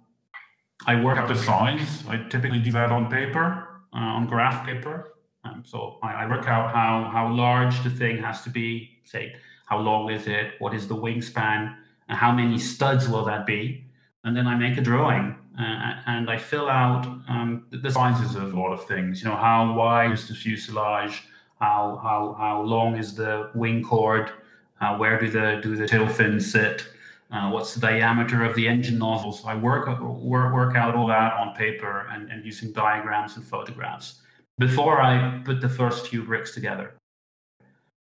I 0.86 1.02
work 1.02 1.18
out 1.18 1.28
the 1.28 1.36
size. 1.36 2.04
I 2.08 2.18
typically 2.30 2.60
do 2.60 2.72
that 2.72 2.92
on 2.92 3.10
paper, 3.10 3.68
uh, 3.94 3.98
on 3.98 4.28
graph 4.28 4.66
paper. 4.66 5.14
Um, 5.44 5.64
so 5.66 5.98
I, 6.04 6.24
I 6.24 6.26
work 6.28 6.48
out 6.48 6.74
how, 6.74 7.10
how 7.12 7.34
large 7.34 7.84
the 7.84 7.90
thing 7.90 8.18
has 8.18 8.42
to 8.44 8.50
be. 8.50 8.90
Say, 9.04 9.36
how 9.66 9.80
long 9.80 10.10
is 10.10 10.28
it? 10.28 10.54
What 10.60 10.74
is 10.74 10.88
the 10.88 10.96
wingspan? 10.96 11.76
And 12.08 12.18
how 12.18 12.32
many 12.32 12.58
studs 12.60 13.08
will 13.08 13.26
that 13.26 13.46
be? 13.46 13.90
and 14.24 14.36
then 14.36 14.48
I 14.48 14.56
make 14.56 14.78
a 14.78 14.82
drawing 14.82 15.36
uh, 15.58 16.02
and 16.06 16.30
I 16.30 16.38
fill 16.38 16.70
out 16.70 17.06
um, 17.28 17.66
the 17.72 17.92
sizes 17.92 18.36
of 18.36 18.54
a 18.54 18.60
lot 18.60 18.72
of 18.72 18.86
things. 18.86 19.22
You 19.22 19.30
know, 19.30 19.36
how 19.36 19.74
wide 19.74 20.12
is 20.12 20.28
the 20.28 20.34
fuselage? 20.34 21.24
How 21.60 22.00
how 22.02 22.36
how 22.38 22.62
long 22.62 22.98
is 22.98 23.16
the 23.16 23.50
wing 23.54 23.84
chord? 23.84 24.32
Uh, 24.80 24.98
where 24.98 25.20
do 25.20 25.30
the 25.30 25.60
do 25.62 25.76
the 25.76 25.88
tail 25.88 26.08
fins 26.08 26.52
sit? 26.52 26.86
Uh, 27.32 27.50
what's 27.52 27.76
the 27.76 27.80
diameter 27.80 28.44
of 28.44 28.56
the 28.56 28.68
engine 28.68 28.98
nozzles? 28.98 29.46
I 29.46 29.56
work 29.56 29.88
work 30.02 30.54
work 30.54 30.76
out 30.76 30.96
all 30.96 31.08
that 31.08 31.34
on 31.34 31.56
paper 31.56 32.08
and, 32.12 32.30
and 32.32 32.44
using 32.44 32.72
diagrams 32.74 33.36
and 33.38 33.46
photographs 33.46 34.22
before 34.58 35.00
I 35.00 35.42
put 35.46 35.62
the 35.62 35.70
first 35.70 36.08
few 36.08 36.24
bricks 36.24 36.54
together. 36.54 36.96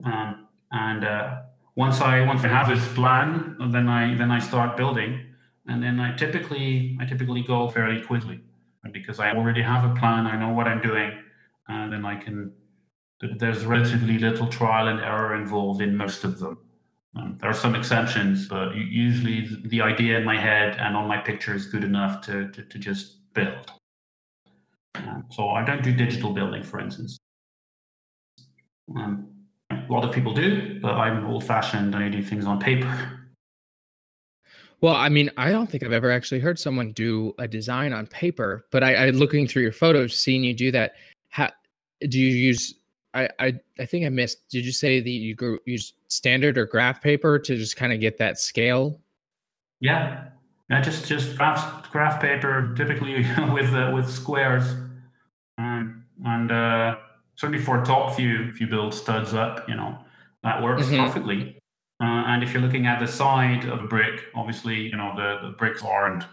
Um, 0.05 0.47
and 0.71 1.03
uh, 1.03 1.41
once 1.75 1.99
I 1.99 2.21
once 2.25 2.43
I 2.43 2.47
have 2.47 2.69
this 2.69 2.85
plan, 2.93 3.57
then 3.71 3.89
I 3.89 4.15
then 4.15 4.31
I 4.31 4.39
start 4.39 4.77
building, 4.77 5.19
and 5.67 5.83
then 5.83 5.99
I 5.99 6.15
typically 6.15 6.97
I 7.01 7.05
typically 7.05 7.43
go 7.43 7.67
fairly 7.69 8.01
quickly 8.01 8.39
because 8.93 9.19
I 9.19 9.31
already 9.35 9.61
have 9.61 9.83
a 9.83 9.93
plan. 9.99 10.27
I 10.27 10.37
know 10.39 10.53
what 10.53 10.67
I'm 10.67 10.81
doing, 10.81 11.11
and 11.67 11.91
then 11.91 12.05
I 12.05 12.15
can. 12.15 12.53
There's 13.37 13.65
relatively 13.65 14.17
little 14.17 14.47
trial 14.47 14.87
and 14.87 15.01
error 15.01 15.35
involved 15.35 15.81
in 15.81 15.97
most 15.97 16.23
of 16.23 16.39
them. 16.39 16.57
Um, 17.15 17.37
there 17.39 17.49
are 17.49 17.55
some 17.55 17.75
exceptions, 17.75 18.47
but 18.47 18.75
usually 18.75 19.49
the 19.65 19.81
idea 19.81 20.17
in 20.17 20.23
my 20.23 20.39
head 20.39 20.77
and 20.79 20.95
on 20.95 21.07
my 21.07 21.17
picture 21.17 21.55
is 21.55 21.65
good 21.65 21.83
enough 21.83 22.21
to 22.27 22.49
to, 22.51 22.63
to 22.63 22.77
just 22.77 23.17
build. 23.33 23.71
Um, 24.95 25.25
so 25.31 25.49
I 25.49 25.63
don't 25.65 25.83
do 25.83 25.93
digital 25.93 26.33
building, 26.33 26.63
for 26.63 26.79
instance. 26.79 27.17
Um, 28.95 29.27
a 29.71 29.91
lot 29.91 30.03
of 30.03 30.11
people 30.11 30.33
do, 30.33 30.79
but 30.81 30.93
I'm 30.93 31.25
old 31.25 31.43
fashioned 31.43 31.93
and 31.95 32.03
I 32.03 32.09
do 32.09 32.21
things 32.21 32.45
on 32.45 32.59
paper. 32.59 33.19
Well, 34.81 34.95
I 34.95 35.09
mean, 35.09 35.29
I 35.35 35.51
don't 35.51 35.69
think 35.69 35.83
I've 35.83 35.91
ever 35.91 36.09
actually 36.09 36.39
heard 36.39 36.57
someone 36.57 36.93
do 36.93 37.33
a 37.37 37.47
design 37.47 37.91
on 37.91 38.07
paper, 38.07 38.65
but 38.71 38.83
I, 38.83 38.95
I 38.95 39.09
looking 39.09 39.45
through 39.45 39.63
your 39.63 39.73
photos, 39.73 40.17
seeing 40.17 40.43
you 40.43 40.53
do 40.53 40.71
that. 40.71 40.93
How 41.29 41.51
do 42.07 42.17
you 42.17 42.27
use? 42.27 42.75
I, 43.19 43.29
I 43.39 43.59
I 43.79 43.85
think 43.85 44.05
I 44.05 44.09
missed. 44.09 44.47
Did 44.49 44.65
you 44.65 44.71
say 44.71 44.99
that 44.99 45.09
you 45.09 45.35
go, 45.35 45.57
use 45.65 45.93
standard 46.07 46.57
or 46.57 46.65
graph 46.65 47.01
paper 47.01 47.39
to 47.39 47.55
just 47.55 47.75
kind 47.75 47.93
of 47.93 47.99
get 47.99 48.17
that 48.17 48.39
scale? 48.39 48.99
Yeah, 49.79 50.25
yeah, 50.69 50.81
just 50.81 51.07
just 51.07 51.37
graph 51.37 51.89
graph 51.91 52.21
paper, 52.21 52.73
typically 52.75 53.15
with 53.53 53.73
uh, 53.73 53.91
with 53.93 54.09
squares, 54.09 54.63
um, 55.57 56.03
and 56.25 56.51
uh, 56.51 56.97
certainly 57.35 57.63
for 57.63 57.83
top 57.83 58.15
view, 58.15 58.47
if 58.49 58.61
you 58.61 58.67
build 58.67 58.93
studs 58.93 59.33
up, 59.33 59.67
you 59.67 59.75
know 59.75 59.97
that 60.43 60.61
works 60.61 60.83
mm-hmm. 60.83 61.05
perfectly. 61.05 61.55
Uh, 62.01 62.23
and 62.27 62.43
if 62.43 62.53
you're 62.53 62.61
looking 62.61 62.87
at 62.87 62.99
the 63.01 63.07
side 63.07 63.65
of 63.65 63.83
a 63.83 63.87
brick, 63.87 64.23
obviously, 64.33 64.79
you 64.79 64.95
know 64.95 65.13
the, 65.15 65.47
the 65.47 65.53
bricks 65.55 65.83
aren't 65.83 66.23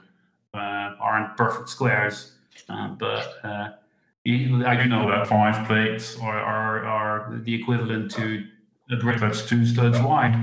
uh, 0.54 0.94
aren't 1.00 1.36
perfect 1.36 1.68
squares, 1.68 2.32
uh, 2.68 2.88
but 2.88 3.34
uh, 3.42 3.68
I 4.26 4.74
do 4.74 4.88
know 4.88 5.08
that 5.08 5.28
five 5.28 5.66
plates 5.68 6.18
are, 6.18 6.38
are, 6.40 6.84
are 6.84 7.40
the 7.44 7.54
equivalent 7.54 8.10
to 8.12 8.44
a 8.90 8.96
brick 8.96 9.20
that's 9.20 9.46
two 9.46 9.64
studs 9.64 10.00
wide. 10.00 10.34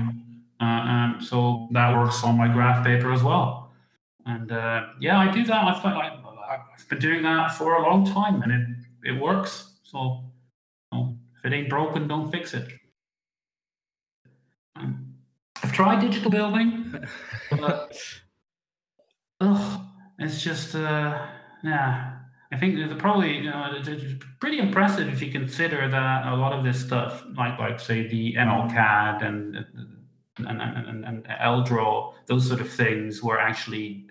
Uh, 0.60 0.64
um, 0.64 1.18
so 1.20 1.68
that 1.72 1.94
works 1.94 2.24
on 2.24 2.38
my 2.38 2.48
graph 2.48 2.84
paper 2.84 3.12
as 3.12 3.22
well. 3.22 3.72
And 4.24 4.50
uh, 4.50 4.86
yeah, 5.00 5.18
I 5.18 5.30
do 5.30 5.44
that. 5.44 5.64
I've, 5.64 5.84
I, 5.84 6.18
have 6.48 6.88
been 6.88 6.98
doing 6.98 7.22
that 7.24 7.52
for 7.52 7.74
a 7.74 7.82
long 7.82 8.06
time, 8.10 8.40
and 8.42 8.52
it 8.52 9.12
it 9.16 9.20
works. 9.20 9.72
So 9.82 10.24
you 10.92 10.98
know, 10.98 11.18
if 11.36 11.44
it 11.44 11.52
ain't 11.54 11.68
broken, 11.68 12.08
don't 12.08 12.30
fix 12.32 12.54
it. 12.54 12.66
Um, 14.76 15.14
I've 15.62 15.72
tried 15.72 16.00
digital 16.00 16.30
building, 16.30 16.94
but 17.50 17.98
oh, 19.40 19.86
it's 20.18 20.42
just 20.42 20.74
uh, 20.74 21.26
yeah. 21.62 22.23
I 22.52 22.56
think 22.58 22.78
it's 22.78 22.94
probably 23.00 23.38
you 23.38 23.50
know 23.50 23.70
it's 23.72 24.24
pretty 24.40 24.58
impressive 24.58 25.08
if 25.08 25.22
you 25.22 25.32
consider 25.32 25.88
that 25.88 26.26
a 26.26 26.36
lot 26.36 26.52
of 26.52 26.64
this 26.64 26.84
stuff, 26.84 27.24
like 27.36 27.58
like 27.58 27.80
say 27.80 28.06
the 28.06 28.34
MLCAD 28.34 29.24
and 29.24 29.56
and 30.38 30.62
and, 30.62 31.04
and, 31.04 31.04
and 31.04 31.26
those 32.26 32.48
sort 32.48 32.60
of 32.60 32.70
things 32.70 33.22
were 33.22 33.38
actually 33.38 34.06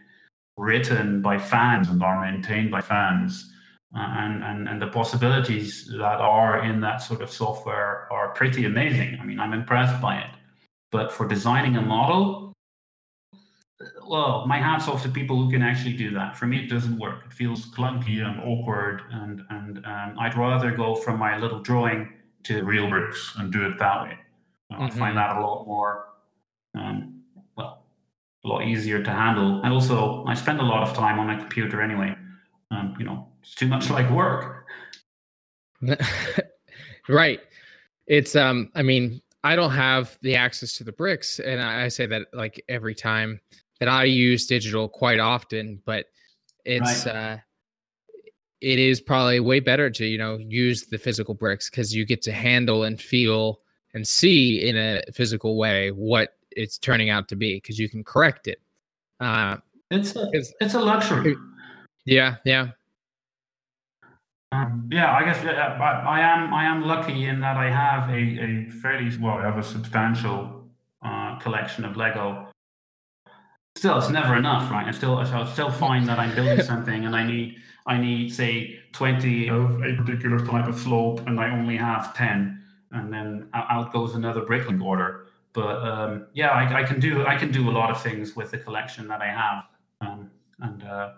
written 0.57 1.21
by 1.21 1.37
fans 1.37 1.89
and 1.89 2.01
are 2.03 2.31
maintained 2.31 2.71
by 2.71 2.81
fans. 2.81 3.49
Uh, 3.95 3.99
and, 3.99 4.43
and 4.43 4.67
and 4.67 4.81
the 4.81 4.87
possibilities 4.87 5.87
that 5.99 6.19
are 6.19 6.63
in 6.63 6.81
that 6.81 6.97
sort 6.97 7.21
of 7.21 7.29
software 7.29 8.11
are 8.11 8.29
pretty 8.33 8.65
amazing. 8.65 9.19
I 9.21 9.23
mean, 9.23 9.39
I'm 9.39 9.53
impressed 9.53 10.01
by 10.01 10.17
it. 10.17 10.31
But 10.91 11.11
for 11.11 11.27
designing 11.27 11.77
a 11.77 11.81
model, 11.81 12.42
well, 14.07 14.45
my 14.47 14.57
hats 14.57 14.87
off 14.87 15.03
to 15.03 15.09
people 15.09 15.41
who 15.41 15.49
can 15.49 15.61
actually 15.61 15.93
do 15.93 16.11
that. 16.13 16.35
For 16.35 16.45
me, 16.45 16.59
it 16.63 16.69
doesn't 16.69 16.97
work. 16.97 17.23
It 17.25 17.33
feels 17.33 17.67
clunky 17.67 18.25
and 18.25 18.39
awkward, 18.41 19.01
and 19.11 19.41
and 19.49 19.77
um, 19.85 20.15
I'd 20.19 20.37
rather 20.37 20.71
go 20.71 20.95
from 20.95 21.19
my 21.19 21.37
little 21.37 21.59
drawing 21.59 22.13
to 22.43 22.63
real 22.63 22.89
bricks 22.89 23.33
and 23.37 23.51
do 23.51 23.65
it 23.65 23.79
that 23.79 24.03
way. 24.03 24.17
mm-hmm. 24.71 24.83
I 24.83 24.89
find 24.89 25.17
that 25.17 25.37
a 25.37 25.39
lot 25.39 25.65
more, 25.65 26.09
um, 26.75 27.21
well, 27.55 27.85
a 28.43 28.47
lot 28.47 28.63
easier 28.65 29.01
to 29.01 29.11
handle. 29.11 29.61
And 29.63 29.73
also, 29.73 30.25
I 30.25 30.33
spend 30.33 30.59
a 30.59 30.63
lot 30.63 30.87
of 30.87 30.95
time 30.95 31.19
on 31.19 31.27
my 31.27 31.35
computer 31.35 31.81
anyway. 31.81 32.15
Um, 32.71 32.95
you 32.99 33.05
know, 33.05 33.27
it's 33.41 33.55
too 33.55 33.67
much 33.67 33.89
like 33.89 34.09
work. 34.09 34.65
right. 37.07 37.39
It's 38.07 38.35
um. 38.35 38.69
I 38.75 38.81
mean, 38.81 39.21
I 39.43 39.55
don't 39.55 39.71
have 39.71 40.17
the 40.21 40.35
access 40.35 40.75
to 40.75 40.83
the 40.83 40.91
bricks, 40.91 41.39
and 41.39 41.61
I, 41.61 41.85
I 41.85 41.87
say 41.87 42.05
that 42.07 42.27
like 42.33 42.63
every 42.69 42.95
time 42.95 43.39
that 43.83 43.91
I 43.91 44.05
use 44.05 44.47
digital 44.47 44.87
quite 44.87 45.19
often, 45.19 45.81
but 45.83 46.05
it's 46.63 47.05
right. 47.05 47.15
uh 47.15 47.37
it 48.61 48.79
is 48.79 49.01
probably 49.01 49.41
way 49.41 49.59
better 49.59 49.89
to 49.89 50.05
you 50.05 50.17
know 50.17 50.37
use 50.37 50.85
the 50.85 50.97
physical 50.97 51.33
bricks 51.33 51.69
because 51.69 51.93
you 51.93 52.05
get 52.05 52.21
to 52.21 52.31
handle 52.31 52.83
and 52.83 53.01
feel 53.01 53.59
and 53.93 54.07
see 54.07 54.65
in 54.65 54.77
a 54.77 55.01
physical 55.13 55.57
way 55.57 55.91
what 55.91 56.37
it's 56.51 56.77
turning 56.77 57.09
out 57.09 57.27
to 57.27 57.35
be 57.35 57.55
because 57.55 57.77
you 57.77 57.89
can 57.89 58.05
correct 58.05 58.47
it 58.47 58.61
uh 59.19 59.57
it's 59.91 60.15
a, 60.15 60.29
it's 60.61 60.73
a 60.75 60.79
luxury 60.79 61.35
yeah 62.05 62.37
yeah 62.45 62.69
um, 64.53 64.87
yeah, 64.91 65.11
I 65.11 65.25
guess 65.25 65.43
uh, 65.43 65.49
I 65.49 66.21
am. 66.21 66.53
I 66.53 66.65
am 66.65 66.83
lucky 66.83 67.25
in 67.25 67.39
that 67.39 67.57
I 67.57 67.71
have 67.71 68.07
a, 68.07 68.13
a 68.13 68.69
fairly 68.69 69.09
well, 69.17 69.37
I 69.37 69.45
have 69.45 69.57
a 69.57 69.63
substantial 69.63 70.67
uh, 71.01 71.39
collection 71.39 71.83
of 71.85 71.97
Lego. 71.97 72.52
Still, 73.75 73.97
it's 73.97 74.09
never 74.09 74.35
enough, 74.35 74.69
right? 74.71 74.87
I 74.87 74.91
still, 74.91 75.17
I 75.17 75.51
still 75.51 75.71
find 75.71 76.07
that 76.07 76.19
I'm 76.19 76.33
building 76.35 76.63
something, 76.63 77.05
and 77.05 77.15
I 77.15 77.25
need, 77.25 77.57
I 77.85 77.97
need, 77.97 78.33
say, 78.33 78.79
twenty 78.91 79.49
of 79.49 79.81
a 79.83 79.95
particular 79.95 80.39
type 80.45 80.67
of 80.67 80.77
slope, 80.77 81.27
and 81.27 81.39
I 81.39 81.49
only 81.49 81.75
have 81.77 82.15
ten, 82.15 82.63
and 82.91 83.11
then 83.11 83.49
out 83.53 83.91
goes 83.91 84.15
another 84.15 84.41
bricklink 84.41 84.81
order. 84.81 85.27
But 85.53 85.83
um, 85.83 86.27
yeah, 86.33 86.49
I, 86.49 86.81
I, 86.81 86.83
can 86.83 86.99
do, 86.99 87.25
I 87.25 87.35
can 87.35 87.51
do 87.51 87.69
a 87.69 87.73
lot 87.73 87.91
of 87.91 88.01
things 88.01 88.35
with 88.35 88.51
the 88.51 88.57
collection 88.57 89.07
that 89.07 89.21
I 89.21 89.27
have, 89.27 89.63
um, 90.01 90.31
and. 90.59 90.83
Uh, 90.83 91.13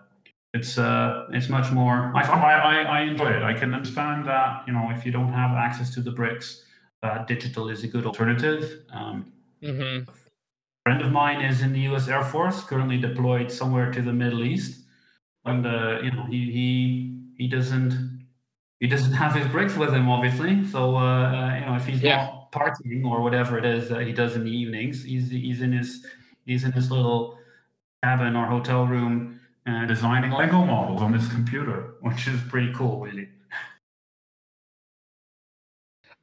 it's 0.54 0.78
uh, 0.78 1.26
it's 1.32 1.48
much 1.48 1.70
more. 1.70 2.12
I, 2.16 2.22
I 2.22 2.82
I 2.82 3.00
enjoy 3.02 3.30
it. 3.30 3.42
I 3.42 3.52
can 3.52 3.74
understand 3.74 4.26
that 4.26 4.64
you 4.66 4.72
know 4.72 4.90
if 4.90 5.04
you 5.04 5.12
don't 5.12 5.32
have 5.32 5.52
access 5.52 5.92
to 5.94 6.00
the 6.00 6.10
bricks, 6.10 6.64
uh, 7.02 7.24
digital 7.24 7.68
is 7.68 7.84
a 7.84 7.88
good 7.88 8.06
alternative. 8.06 8.80
Um, 8.90 9.32
mm-hmm. 9.62 10.10
A 10.86 10.88
friend 10.88 11.02
of 11.02 11.10
mine 11.10 11.40
is 11.44 11.62
in 11.62 11.72
the 11.72 11.80
U.S. 11.90 12.06
Air 12.06 12.22
Force, 12.22 12.62
currently 12.62 12.96
deployed 12.96 13.50
somewhere 13.50 13.90
to 13.90 14.00
the 14.00 14.12
Middle 14.12 14.44
East, 14.44 14.84
and 15.44 15.66
uh, 15.66 15.98
you 16.00 16.12
know 16.12 16.26
he 16.26 16.52
he 16.52 17.18
he 17.36 17.48
doesn't 17.48 18.24
he 18.78 18.86
doesn't 18.86 19.12
have 19.24 19.34
his 19.34 19.48
bricks 19.48 19.76
with 19.76 19.92
him, 19.92 20.08
obviously. 20.08 20.64
So 20.64 20.94
uh, 20.94 21.00
uh 21.00 21.54
you 21.58 21.66
know 21.66 21.74
if 21.74 21.86
he's 21.86 22.00
yeah. 22.00 22.26
not 22.26 22.52
partying 22.52 23.04
or 23.04 23.20
whatever 23.20 23.58
it 23.58 23.64
is 23.64 23.88
that 23.88 24.06
he 24.06 24.12
does 24.12 24.36
in 24.36 24.44
the 24.44 24.50
evenings, 24.52 25.02
he's 25.02 25.28
he's 25.28 25.60
in 25.60 25.72
his 25.72 26.06
he's 26.44 26.62
in 26.62 26.70
his 26.70 26.88
little 26.88 27.36
cabin 28.04 28.36
or 28.36 28.46
hotel 28.46 28.86
room 28.86 29.40
uh, 29.66 29.86
designing 29.86 30.30
Lego 30.30 30.64
models 30.64 31.02
on 31.02 31.10
this 31.10 31.26
computer, 31.26 31.94
which 32.00 32.28
is 32.28 32.40
pretty 32.42 32.72
cool, 32.72 33.00
really. 33.00 33.26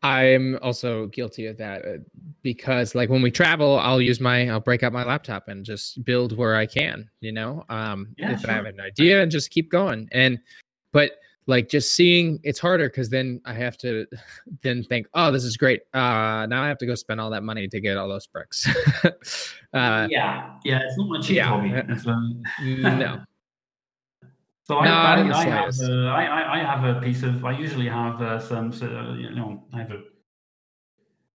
I'm 0.04 0.60
also 0.62 1.08
guilty 1.08 1.46
of 1.48 1.58
that 1.58 1.86
uh, 1.86 1.98
because, 2.42 2.94
like, 2.94 3.10
when 3.10 3.22
we 3.22 3.32
travel, 3.32 3.80
I'll 3.80 4.02
use 4.02 4.20
my, 4.20 4.50
I'll 4.50 4.60
break 4.60 4.84
out 4.84 4.92
my 4.92 5.06
laptop 5.06 5.48
and 5.48 5.66
just 5.66 6.04
build 6.04 6.38
where 6.38 6.56
I 6.56 6.66
can, 6.66 7.10
you 7.22 7.32
know, 7.32 7.64
um, 7.70 8.14
yeah, 8.18 8.34
if 8.34 8.42
sure. 8.42 8.52
I 8.52 8.54
have 8.54 8.66
an 8.66 8.82
idea 8.82 9.24
and 9.24 9.32
just 9.32 9.50
keep 9.50 9.72
going. 9.72 10.10
And, 10.12 10.40
but 10.92 11.14
like, 11.46 11.70
just 11.70 11.96
seeing 11.96 12.40
it's 12.44 12.60
harder 12.60 12.90
because 12.90 13.10
then 13.10 13.40
I 13.46 13.54
have 13.54 13.78
to 13.78 14.06
then 14.62 14.84
think, 14.84 15.08
oh, 15.14 15.32
this 15.32 15.46
is 15.46 15.56
great. 15.56 15.82
Uh, 15.94 16.48
now 16.48 16.62
I 16.62 16.68
have 16.68 16.78
to 16.80 16.86
go 16.86 16.96
spend 16.96 17.22
all 17.22 17.30
that 17.30 17.44
money 17.44 17.70
to 17.70 17.80
get 17.80 17.96
all 17.96 18.10
those 18.10 18.28
bricks. 18.28 18.68
uh, 19.74 20.08
yeah, 20.10 20.58
yeah, 20.66 20.82
it's 20.84 20.98
not 20.98 21.08
much 21.08 21.30
yeah, 21.30 21.46
hobby. 21.46 21.74
Uh, 21.74 22.96
no, 22.96 23.22
So 24.66 24.80
I, 24.80 24.86
no, 24.86 24.94
I, 24.94 25.40
I, 25.40 25.44
have, 25.44 25.80
uh, 25.82 26.06
I, 26.06 26.60
I, 26.60 26.64
have 26.64 26.86
a 26.86 27.02
piece 27.02 27.22
of. 27.24 27.44
I 27.44 27.52
usually 27.52 27.90
have 27.90 28.22
uh, 28.22 28.40
some, 28.40 28.72
uh, 28.72 29.14
you 29.16 29.36
know, 29.36 29.66
I 29.74 29.80
have 29.80 29.92
a, 29.92 30.02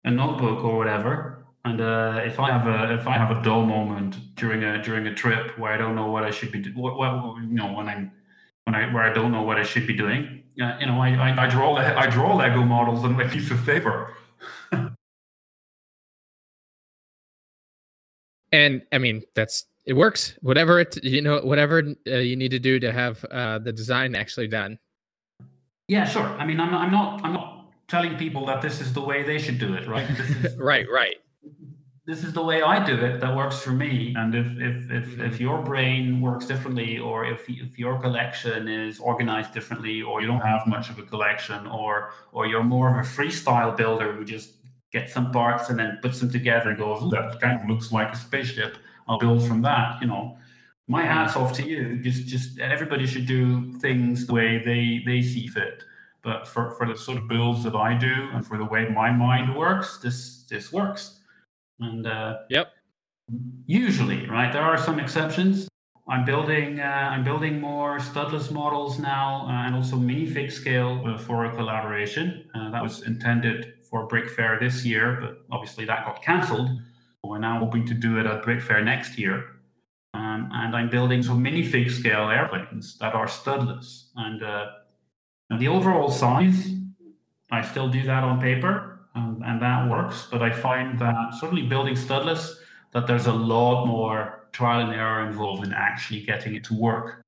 a 0.06 0.12
notebook 0.12 0.64
or 0.64 0.78
whatever, 0.78 1.46
And 1.66 1.82
uh, 1.82 2.22
if 2.24 2.40
I 2.40 2.52
have 2.52 2.68
a 2.68 2.94
if 2.94 3.06
I 3.06 3.18
have 3.18 3.32
a 3.36 3.42
dull 3.44 3.66
moment 3.66 4.16
during 4.36 4.64
a 4.64 4.82
during 4.82 5.08
a 5.08 5.14
trip 5.14 5.60
where 5.60 5.74
I 5.74 5.78
don't 5.78 5.96
know 5.96 6.10
what 6.10 6.24
I 6.24 6.32
should 6.32 6.54
be 6.54 6.60
doing, 6.60 6.78
what, 6.78 6.98
what, 6.98 7.12
you 7.42 7.54
know, 7.54 7.74
when 7.74 7.90
I'm 7.90 8.14
when 8.64 8.76
I 8.76 8.94
where 8.94 9.04
I 9.04 9.12
don't 9.12 9.34
know 9.34 9.44
what 9.44 9.58
I 9.58 9.64
should 9.64 9.86
be 9.86 9.94
doing, 9.94 10.44
uh, 10.62 10.78
you 10.80 10.86
know, 10.86 11.02
I, 11.02 11.10
I, 11.10 11.46
I 11.46 11.48
draw 11.48 11.76
I 11.76 12.08
draw 12.08 12.34
Lego 12.38 12.64
models 12.64 13.04
on 13.04 13.18
my 13.18 13.28
piece 13.28 13.52
of 13.52 13.66
paper. 13.66 14.14
and 18.54 18.84
I 18.94 18.98
mean 18.98 19.24
that's 19.36 19.66
it 19.88 19.94
works. 19.94 20.36
Whatever 20.42 20.80
it 20.80 21.04
you 21.04 21.22
know 21.22 21.40
whatever 21.42 21.82
uh, 22.06 22.18
you 22.18 22.36
need 22.36 22.52
to 22.52 22.60
do 22.60 22.80
to 22.80 22.92
have 22.92 23.26
uh, 23.26 23.58
the 23.60 23.74
design 23.74 24.16
actually 24.16 24.48
done. 24.48 24.78
Yeah, 25.88 26.06
sure. 26.06 26.28
I 26.38 26.46
mean, 26.46 26.60
I'm 26.60 26.72
not, 26.72 26.82
I'm 26.82 26.92
not 26.92 27.26
I'm 27.26 27.34
not 27.34 27.72
telling 27.88 28.18
people 28.18 28.46
that 28.46 28.62
this 28.62 28.82
is 28.82 28.94
the 28.94 29.02
way 29.02 29.24
they 29.24 29.40
should 29.40 29.58
do 29.58 29.74
it, 29.74 29.88
right? 29.88 30.08
Is, 30.10 30.56
right, 30.72 30.86
right 30.92 31.16
this 32.08 32.24
is 32.24 32.32
the 32.32 32.42
way 32.42 32.62
I 32.62 32.84
do 32.86 32.96
it 32.96 33.20
that 33.20 33.36
works 33.36 33.60
for 33.60 33.72
me. 33.72 34.16
And 34.16 34.34
if 34.34 34.48
if 34.58 34.90
if, 34.90 35.20
if 35.20 35.40
your 35.42 35.62
brain 35.62 36.22
works 36.22 36.46
differently, 36.46 36.98
or 36.98 37.26
if 37.26 37.50
if 37.50 37.78
your 37.78 38.00
collection 38.00 38.70
is 38.70 38.98
organized 39.00 39.54
differently, 39.54 40.02
or 40.02 40.22
you 40.22 40.28
don't 40.28 40.48
have 40.54 40.66
much 40.66 40.90
of 40.90 40.98
a 41.00 41.04
collection, 41.04 41.68
or 41.68 42.12
or 42.32 42.48
you're 42.48 42.64
more 42.64 42.90
of 42.90 43.06
a 43.06 43.10
freestyle 43.10 43.76
builder 43.76 44.14
who 44.14 44.24
just 44.24 44.52
gets 44.94 45.14
some 45.14 45.32
parts 45.32 45.70
and 45.70 45.78
then 45.78 46.00
puts 46.02 46.22
them 46.22 46.32
together 46.32 46.70
and 46.70 46.78
goes, 46.78 47.12
that 47.12 47.42
kind 47.42 47.60
of 47.60 47.70
looks 47.70 47.92
like 47.92 48.14
a 48.14 48.16
spaceship. 48.16 48.78
I'll 49.08 49.20
build 49.20 49.48
from 49.48 49.62
that. 49.64 50.02
You 50.02 50.08
know, 50.08 50.38
my 50.88 51.04
mm-hmm. 51.04 51.12
hats 51.12 51.36
off 51.36 51.54
to 51.54 51.64
you. 51.64 52.00
Just 52.02 52.28
just 52.28 52.60
everybody 52.60 53.06
should 53.06 53.26
do 53.26 53.74
things 53.80 54.28
the 54.28 54.34
way 54.34 54.62
they 54.64 55.02
they 55.06 55.22
see 55.22 55.48
fit. 55.48 55.84
But 56.24 56.48
for, 56.48 56.72
for 56.72 56.86
the 56.86 56.98
sort 56.98 57.20
of 57.20 57.28
builds 57.30 57.64
that 57.64 57.76
I 57.76 57.94
do 57.94 58.30
and 58.34 58.46
for 58.46 58.58
the 58.58 58.66
way 58.66 58.90
my 58.90 59.12
mind 59.12 59.56
works, 59.56 60.00
this 60.00 60.44
this 60.50 60.74
works. 60.74 61.20
And 61.80 62.06
uh, 62.06 62.40
yep, 62.50 62.74
usually, 63.66 64.28
right, 64.28 64.52
there 64.52 64.64
are 64.64 64.78
some 64.78 65.00
exceptions. 65.00 65.70
I'm 66.10 66.26
building 66.26 66.80
uh, 66.80 67.10
I'm 67.12 67.24
building 67.24 67.60
more 67.60 68.00
studless 68.00 68.52
models 68.52 68.98
now, 69.00 69.46
uh, 69.48 69.68
and 69.68 69.76
also 69.76 69.98
minifig 69.98 70.52
scale 70.52 71.04
uh, 71.06 71.18
for 71.18 71.46
a 71.46 71.56
collaboration. 71.56 72.50
Uh, 72.56 72.72
that 72.72 72.82
was 72.82 73.04
intended 73.04 73.74
for 73.90 74.08
BrickFair 74.08 74.60
this 74.60 74.86
year, 74.86 75.18
but 75.22 75.46
obviously 75.52 75.86
that 75.86 76.06
got 76.06 76.22
cancelled. 76.22 76.70
We're 77.28 77.40
now 77.40 77.60
hoping 77.60 77.86
to 77.88 77.94
do 77.94 78.20
it 78.20 78.26
at 78.26 78.44
BrickFair 78.44 78.84
next 78.84 79.18
year. 79.18 79.44
Um, 80.14 80.50
and 80.54 80.76
I'm 80.76 80.90
building 80.90 81.22
some 81.22 81.44
minifig 81.44 81.92
scale 81.92 82.30
airplanes 82.30 82.98
that 83.00 83.14
are 83.14 83.28
studless. 83.28 84.10
And 84.16 84.42
uh, 84.42 84.68
the 85.58 85.68
overall 85.68 86.10
size, 86.10 86.72
I 87.52 87.62
still 87.62 87.90
do 87.90 88.04
that 88.04 88.24
on 88.24 88.42
paper, 88.42 89.00
um, 89.16 89.42
and 89.46 89.62
that 89.62 89.90
works. 89.90 90.28
But 90.32 90.42
I 90.42 90.52
find 90.52 90.98
that 91.00 91.34
certainly 91.40 91.64
building 91.64 91.96
studless, 91.96 92.56
that 92.94 93.08
there's 93.08 93.28
a 93.28 93.34
lot 93.34 93.86
more 93.86 94.48
trial 94.52 94.80
and 94.80 94.94
error 94.94 95.28
involved 95.28 95.66
in 95.66 95.74
actually 95.74 96.22
getting 96.22 96.56
it 96.56 96.64
to 96.66 96.74
work. 96.74 97.22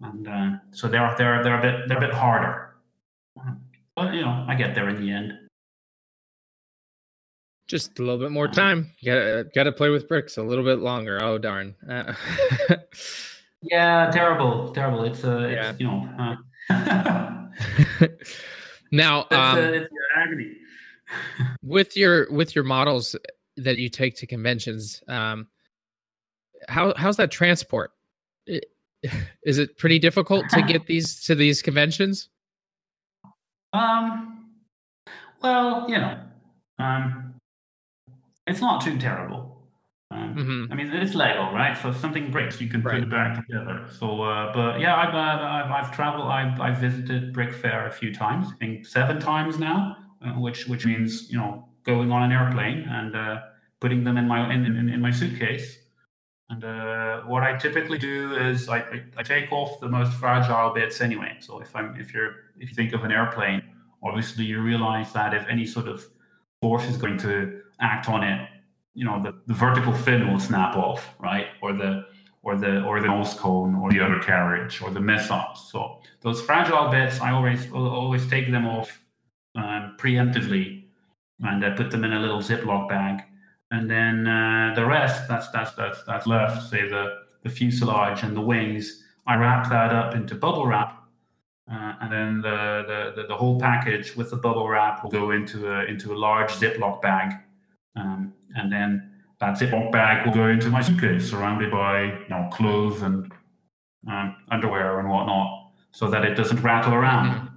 And 0.00 0.28
uh, 0.28 0.50
so 0.72 0.88
they're 0.88 1.14
they're 1.16 1.42
they're 1.42 1.58
a 1.58 1.62
bit 1.62 1.88
they're 1.88 1.98
a 1.98 2.00
bit 2.00 2.12
harder. 2.12 2.76
But 3.94 4.12
you 4.12 4.20
know, 4.20 4.44
I 4.48 4.54
get 4.54 4.74
there 4.74 4.88
in 4.88 5.00
the 5.00 5.10
end. 5.10 5.45
Just 7.68 7.98
a 7.98 8.02
little 8.02 8.18
bit 8.18 8.30
more 8.30 8.46
time. 8.48 8.92
You 9.00 9.12
gotta 9.12 9.46
gotta 9.54 9.72
play 9.72 9.88
with 9.88 10.08
bricks 10.08 10.36
a 10.36 10.42
little 10.42 10.64
bit 10.64 10.78
longer. 10.78 11.22
Oh 11.22 11.36
darn. 11.38 11.74
Uh, 11.88 12.14
yeah, 13.62 14.10
terrible, 14.12 14.70
terrible. 14.72 15.04
It's 15.04 15.24
uh, 15.24 15.48
it's 15.50 15.54
yeah. 15.54 15.74
you 15.78 15.86
know. 15.86 16.36
Uh, 16.70 17.46
now, 18.92 19.20
it's, 19.22 19.32
uh, 19.32 19.36
um, 19.36 19.58
it's 19.58 19.88
agony 20.16 20.56
with 21.62 21.96
your 21.96 22.30
with 22.30 22.54
your 22.54 22.64
models 22.64 23.16
that 23.56 23.78
you 23.78 23.88
take 23.88 24.16
to 24.16 24.26
conventions, 24.26 25.02
um, 25.08 25.48
how 26.68 26.94
how's 26.96 27.16
that 27.16 27.30
transport? 27.30 27.92
Is 29.42 29.58
it 29.58 29.78
pretty 29.78 29.98
difficult 29.98 30.48
to 30.50 30.62
get 30.62 30.86
these 30.86 31.22
to 31.24 31.34
these 31.34 31.62
conventions? 31.62 32.28
Um, 33.72 34.50
well, 35.42 35.88
you 35.88 35.98
know, 35.98 36.18
um, 36.78 37.25
it's 38.46 38.60
not 38.60 38.82
too 38.82 38.98
terrible. 38.98 39.52
Um, 40.12 40.36
mm-hmm. 40.36 40.72
I 40.72 40.76
mean, 40.76 40.86
it's 40.92 41.14
Lego, 41.14 41.52
right? 41.52 41.76
So 41.76 41.88
if 41.90 41.96
something 41.96 42.30
breaks, 42.30 42.60
you 42.60 42.68
can 42.68 42.80
right. 42.82 42.94
put 42.94 43.02
it 43.02 43.10
back 43.10 43.44
together. 43.44 43.88
So, 43.98 44.22
uh, 44.22 44.52
but 44.52 44.78
yeah, 44.78 44.94
I've, 44.94 45.14
uh, 45.14 45.18
I've, 45.18 45.70
I've 45.70 45.92
traveled, 45.92 46.28
I've, 46.28 46.60
I've 46.60 46.78
visited 46.78 47.34
BrickFair 47.34 47.88
a 47.88 47.90
few 47.90 48.14
times, 48.14 48.48
I 48.52 48.56
think 48.56 48.86
seven 48.86 49.18
times 49.18 49.58
now 49.58 49.96
uh, 50.24 50.32
which 50.32 50.66
which 50.66 50.86
means 50.86 51.30
you 51.30 51.38
know 51.38 51.68
going 51.84 52.10
on 52.10 52.22
an 52.22 52.32
airplane 52.32 52.86
and 52.88 53.14
uh, 53.14 53.40
putting 53.80 54.04
them 54.04 54.16
in 54.16 54.26
my 54.26 54.52
in, 54.52 54.64
in, 54.64 54.88
in 54.88 55.00
my 55.00 55.10
suitcase. 55.10 55.78
And 56.48 56.64
uh, 56.64 57.22
what 57.22 57.42
I 57.42 57.56
typically 57.56 57.98
do 57.98 58.36
is 58.36 58.68
I, 58.68 58.78
I, 58.78 59.02
I, 59.16 59.22
take 59.24 59.50
off 59.50 59.80
the 59.80 59.88
most 59.88 60.12
fragile 60.12 60.72
bits 60.72 61.00
anyway. 61.00 61.36
So 61.40 61.58
if 61.60 61.74
I'm 61.74 61.96
if 61.96 62.14
you're 62.14 62.34
if 62.58 62.68
you 62.70 62.74
think 62.74 62.92
of 62.92 63.02
an 63.02 63.10
airplane, 63.10 63.62
obviously 64.02 64.44
you 64.44 64.60
realize 64.60 65.12
that 65.12 65.34
if 65.34 65.44
any 65.48 65.66
sort 65.66 65.88
of 65.88 66.06
force 66.60 66.84
is 66.84 66.96
going 66.96 67.18
to 67.18 67.62
act 67.80 68.08
on 68.08 68.22
it, 68.22 68.48
you 68.94 69.04
know 69.04 69.22
the, 69.22 69.32
the 69.46 69.54
vertical 69.54 69.92
fin 69.92 70.30
will 70.30 70.40
snap 70.40 70.76
off, 70.76 71.14
right? 71.18 71.48
Or 71.62 71.72
the 71.72 72.06
or 72.42 72.56
the 72.56 72.82
or 72.82 73.00
the 73.00 73.08
nose 73.08 73.34
cone 73.34 73.74
or 73.74 73.90
the 73.90 74.00
undercarriage 74.00 74.80
or 74.82 74.90
the 74.90 75.00
missiles. 75.00 75.70
So 75.70 76.00
those 76.20 76.40
fragile 76.40 76.88
bits, 76.90 77.20
I 77.20 77.32
always 77.32 77.70
always 77.72 78.28
take 78.28 78.50
them 78.50 78.66
off 78.66 79.02
um, 79.54 79.96
preemptively 79.98 80.84
and 81.40 81.64
I 81.64 81.70
put 81.70 81.90
them 81.90 82.04
in 82.04 82.12
a 82.12 82.20
little 82.20 82.38
Ziploc 82.38 82.88
bag. 82.88 83.22
And 83.70 83.90
then 83.90 84.26
uh, 84.26 84.72
the 84.74 84.86
rest, 84.86 85.28
that's 85.28 85.48
that's 85.50 85.72
that's 85.74 86.02
that's 86.04 86.26
left, 86.26 86.70
say 86.70 86.88
the 86.88 87.22
the 87.42 87.50
fuselage 87.50 88.22
and 88.22 88.36
the 88.36 88.40
wings, 88.40 89.02
I 89.26 89.36
wrap 89.36 89.68
that 89.70 89.92
up 89.92 90.14
into 90.14 90.34
bubble 90.36 90.66
wrap, 90.66 91.02
uh, 91.70 91.94
and 92.00 92.12
then 92.12 92.40
the, 92.42 92.84
the, 92.86 93.22
the 93.22 93.28
the 93.28 93.36
whole 93.36 93.58
package 93.58 94.14
with 94.14 94.30
the 94.30 94.36
bubble 94.36 94.68
wrap 94.68 95.02
will 95.02 95.10
go 95.10 95.32
into 95.32 95.72
a 95.72 95.84
into 95.84 96.14
a 96.14 96.16
large 96.16 96.50
Ziploc 96.52 97.02
bag, 97.02 97.34
um, 97.96 98.32
and 98.54 98.72
then 98.72 99.12
that 99.40 99.58
Ziploc 99.58 99.92
bag 99.92 100.26
will 100.26 100.34
go 100.34 100.48
into 100.48 100.68
my 100.68 100.80
suitcase, 100.80 101.28
surrounded 101.30 101.70
by 101.70 102.04
you 102.04 102.28
know 102.28 102.48
clothes 102.52 103.02
and 103.02 103.30
um, 104.08 104.36
underwear 104.50 105.00
and 105.00 105.08
whatnot, 105.08 105.72
so 105.92 106.08
that 106.08 106.24
it 106.24 106.34
doesn't 106.34 106.62
rattle 106.62 106.94
around. 106.94 107.50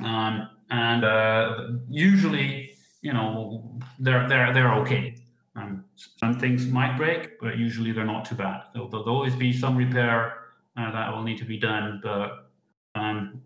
Mm-hmm. 0.00 0.04
Um, 0.04 0.48
and 0.70 1.04
uh, 1.04 1.68
usually, 1.88 2.76
you 3.02 3.12
know, 3.12 3.78
they're 3.98 4.28
they're 4.28 4.52
they're 4.52 4.74
okay. 4.76 5.16
Um, 5.56 5.84
some 5.96 6.38
things 6.38 6.66
might 6.66 6.96
break, 6.96 7.40
but 7.40 7.58
usually 7.58 7.92
they're 7.92 8.04
not 8.04 8.24
too 8.24 8.36
bad. 8.36 8.62
So 8.74 8.88
there'll 8.90 9.08
always 9.08 9.34
be 9.34 9.52
some 9.52 9.76
repair 9.76 10.34
uh, 10.76 10.92
that 10.92 11.12
will 11.12 11.22
need 11.22 11.38
to 11.38 11.44
be 11.44 11.58
done, 11.58 12.00
but 12.02 12.50
um, 12.94 13.42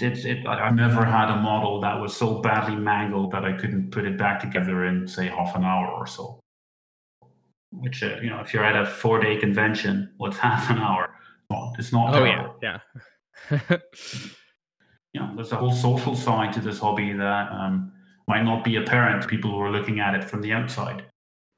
it, 0.00 0.24
it, 0.24 0.46
I've 0.46 0.74
never 0.74 1.04
had 1.04 1.30
a 1.30 1.36
model 1.36 1.80
that 1.80 2.00
was 2.00 2.16
so 2.16 2.40
badly 2.40 2.76
mangled 2.76 3.30
that 3.32 3.44
I 3.44 3.52
couldn't 3.52 3.90
put 3.90 4.06
it 4.06 4.16
back 4.16 4.40
together 4.40 4.86
in 4.86 5.06
say 5.06 5.26
half 5.26 5.54
an 5.54 5.64
hour 5.64 5.88
or 5.88 6.06
so. 6.06 6.40
Which 7.70 8.02
uh, 8.02 8.16
you 8.22 8.30
know, 8.30 8.40
if 8.40 8.54
you're 8.54 8.64
at 8.64 8.80
a 8.80 8.86
four-day 8.86 9.38
convention, 9.38 10.10
what's 10.16 10.36
half 10.48 10.70
an 10.70 10.78
hour? 10.78 11.14
Well, 11.50 11.74
it's 11.78 11.92
not. 11.92 12.14
Oh 12.14 12.24
terrible. 12.24 12.54
yeah, 12.62 12.78
yeah. 13.50 13.78
you 15.12 15.20
know, 15.20 15.32
there's 15.34 15.52
a 15.52 15.56
whole 15.56 15.72
social 15.72 16.16
side 16.16 16.52
to 16.54 16.60
this 16.60 16.78
hobby 16.78 17.12
that 17.12 17.52
um, 17.52 17.92
might 18.28 18.44
not 18.44 18.64
be 18.64 18.76
apparent 18.76 19.22
to 19.22 19.28
people 19.28 19.50
who 19.50 19.60
are 19.60 19.70
looking 19.70 20.00
at 20.00 20.14
it 20.14 20.24
from 20.24 20.40
the 20.40 20.52
outside. 20.52 21.04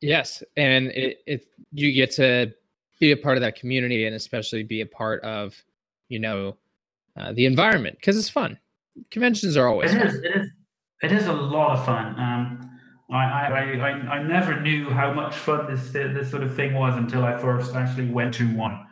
Yes, 0.01 0.43
and 0.57 0.89
it, 0.89 1.18
it 1.26 1.47
you 1.72 1.93
get 1.93 2.11
to 2.12 2.53
be 2.99 3.12
a 3.12 3.16
part 3.16 3.37
of 3.37 3.41
that 3.43 3.57
community 3.57 4.07
and 4.07 4.14
especially 4.14 4.62
be 4.62 4.80
a 4.80 4.87
part 4.87 5.22
of, 5.22 5.55
you 6.09 6.18
know, 6.18 6.57
uh, 7.18 7.32
the 7.32 7.46
environment 7.46 7.96
because 8.00 8.16
it's 8.16 8.28
fun. 8.28 8.58
Conventions 9.10 9.56
are 9.56 9.68
always 9.68 9.92
it 9.92 9.98
fun. 9.98 10.06
Is, 10.06 10.14
it 10.14 10.36
is. 10.36 10.48
It 11.02 11.12
is 11.12 11.26
a 11.26 11.32
lot 11.32 11.78
of 11.78 11.84
fun. 11.84 12.18
Um, 12.18 12.70
I, 13.10 13.16
I, 13.16 13.48
I, 13.76 13.90
I 13.90 14.22
never 14.22 14.60
knew 14.60 14.88
how 14.88 15.12
much 15.12 15.34
fun 15.34 15.66
this 15.70 15.90
this 15.90 16.30
sort 16.30 16.42
of 16.42 16.54
thing 16.54 16.74
was 16.74 16.96
until 16.96 17.24
I 17.24 17.36
first 17.36 17.74
actually 17.74 18.10
went 18.10 18.34
to 18.34 18.46
one, 18.56 18.86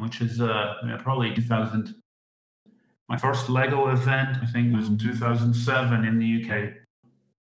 which 0.00 0.20
is 0.20 0.40
uh, 0.40 0.74
probably 1.02 1.34
2000 1.34 1.94
my 3.08 3.18
first 3.18 3.50
Lego 3.50 3.88
event, 3.88 4.38
I 4.42 4.46
think, 4.46 4.74
was 4.74 4.88
in 4.88 4.96
2007 4.96 6.04
in 6.04 6.18
the 6.18 6.42
UK. 6.42 6.72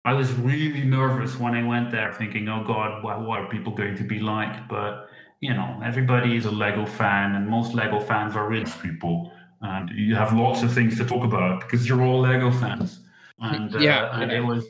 I 0.05 0.13
was 0.13 0.33
really 0.35 0.85
nervous 0.85 1.39
when 1.39 1.55
I 1.55 1.67
went 1.67 1.91
there, 1.91 2.13
thinking, 2.13 2.49
"Oh 2.49 2.63
God, 2.65 3.03
what, 3.03 3.23
what 3.23 3.41
are 3.41 3.49
people 3.49 3.75
going 3.75 3.97
to 3.97 4.05
be 4.05 4.21
like?" 4.21 4.69
But 4.69 5.09
you 5.41 5.55
know, 5.55 5.81
everybody 5.85 6.37
is 6.37 6.45
a 6.45 6.51
Lego 6.51 6.87
fan, 6.87 7.35
and 7.35 7.49
most 7.49 7.75
Lego 7.75 8.01
fans 8.01 8.37
are 8.37 8.49
rich 8.49 8.71
people, 8.83 9.33
and 9.63 9.91
you 9.91 10.15
have 10.15 10.33
lots 10.33 10.63
of 10.63 10.73
things 10.73 10.97
to 10.99 11.05
talk 11.05 11.25
about 11.25 11.61
because 11.61 11.89
you're 11.89 12.03
all 12.03 12.21
Lego 12.21 12.51
fans. 12.51 13.01
And 13.41 13.75
uh, 13.75 13.79
yeah, 13.79 14.21
and 14.21 14.31
it 14.31 14.41
was 14.41 14.65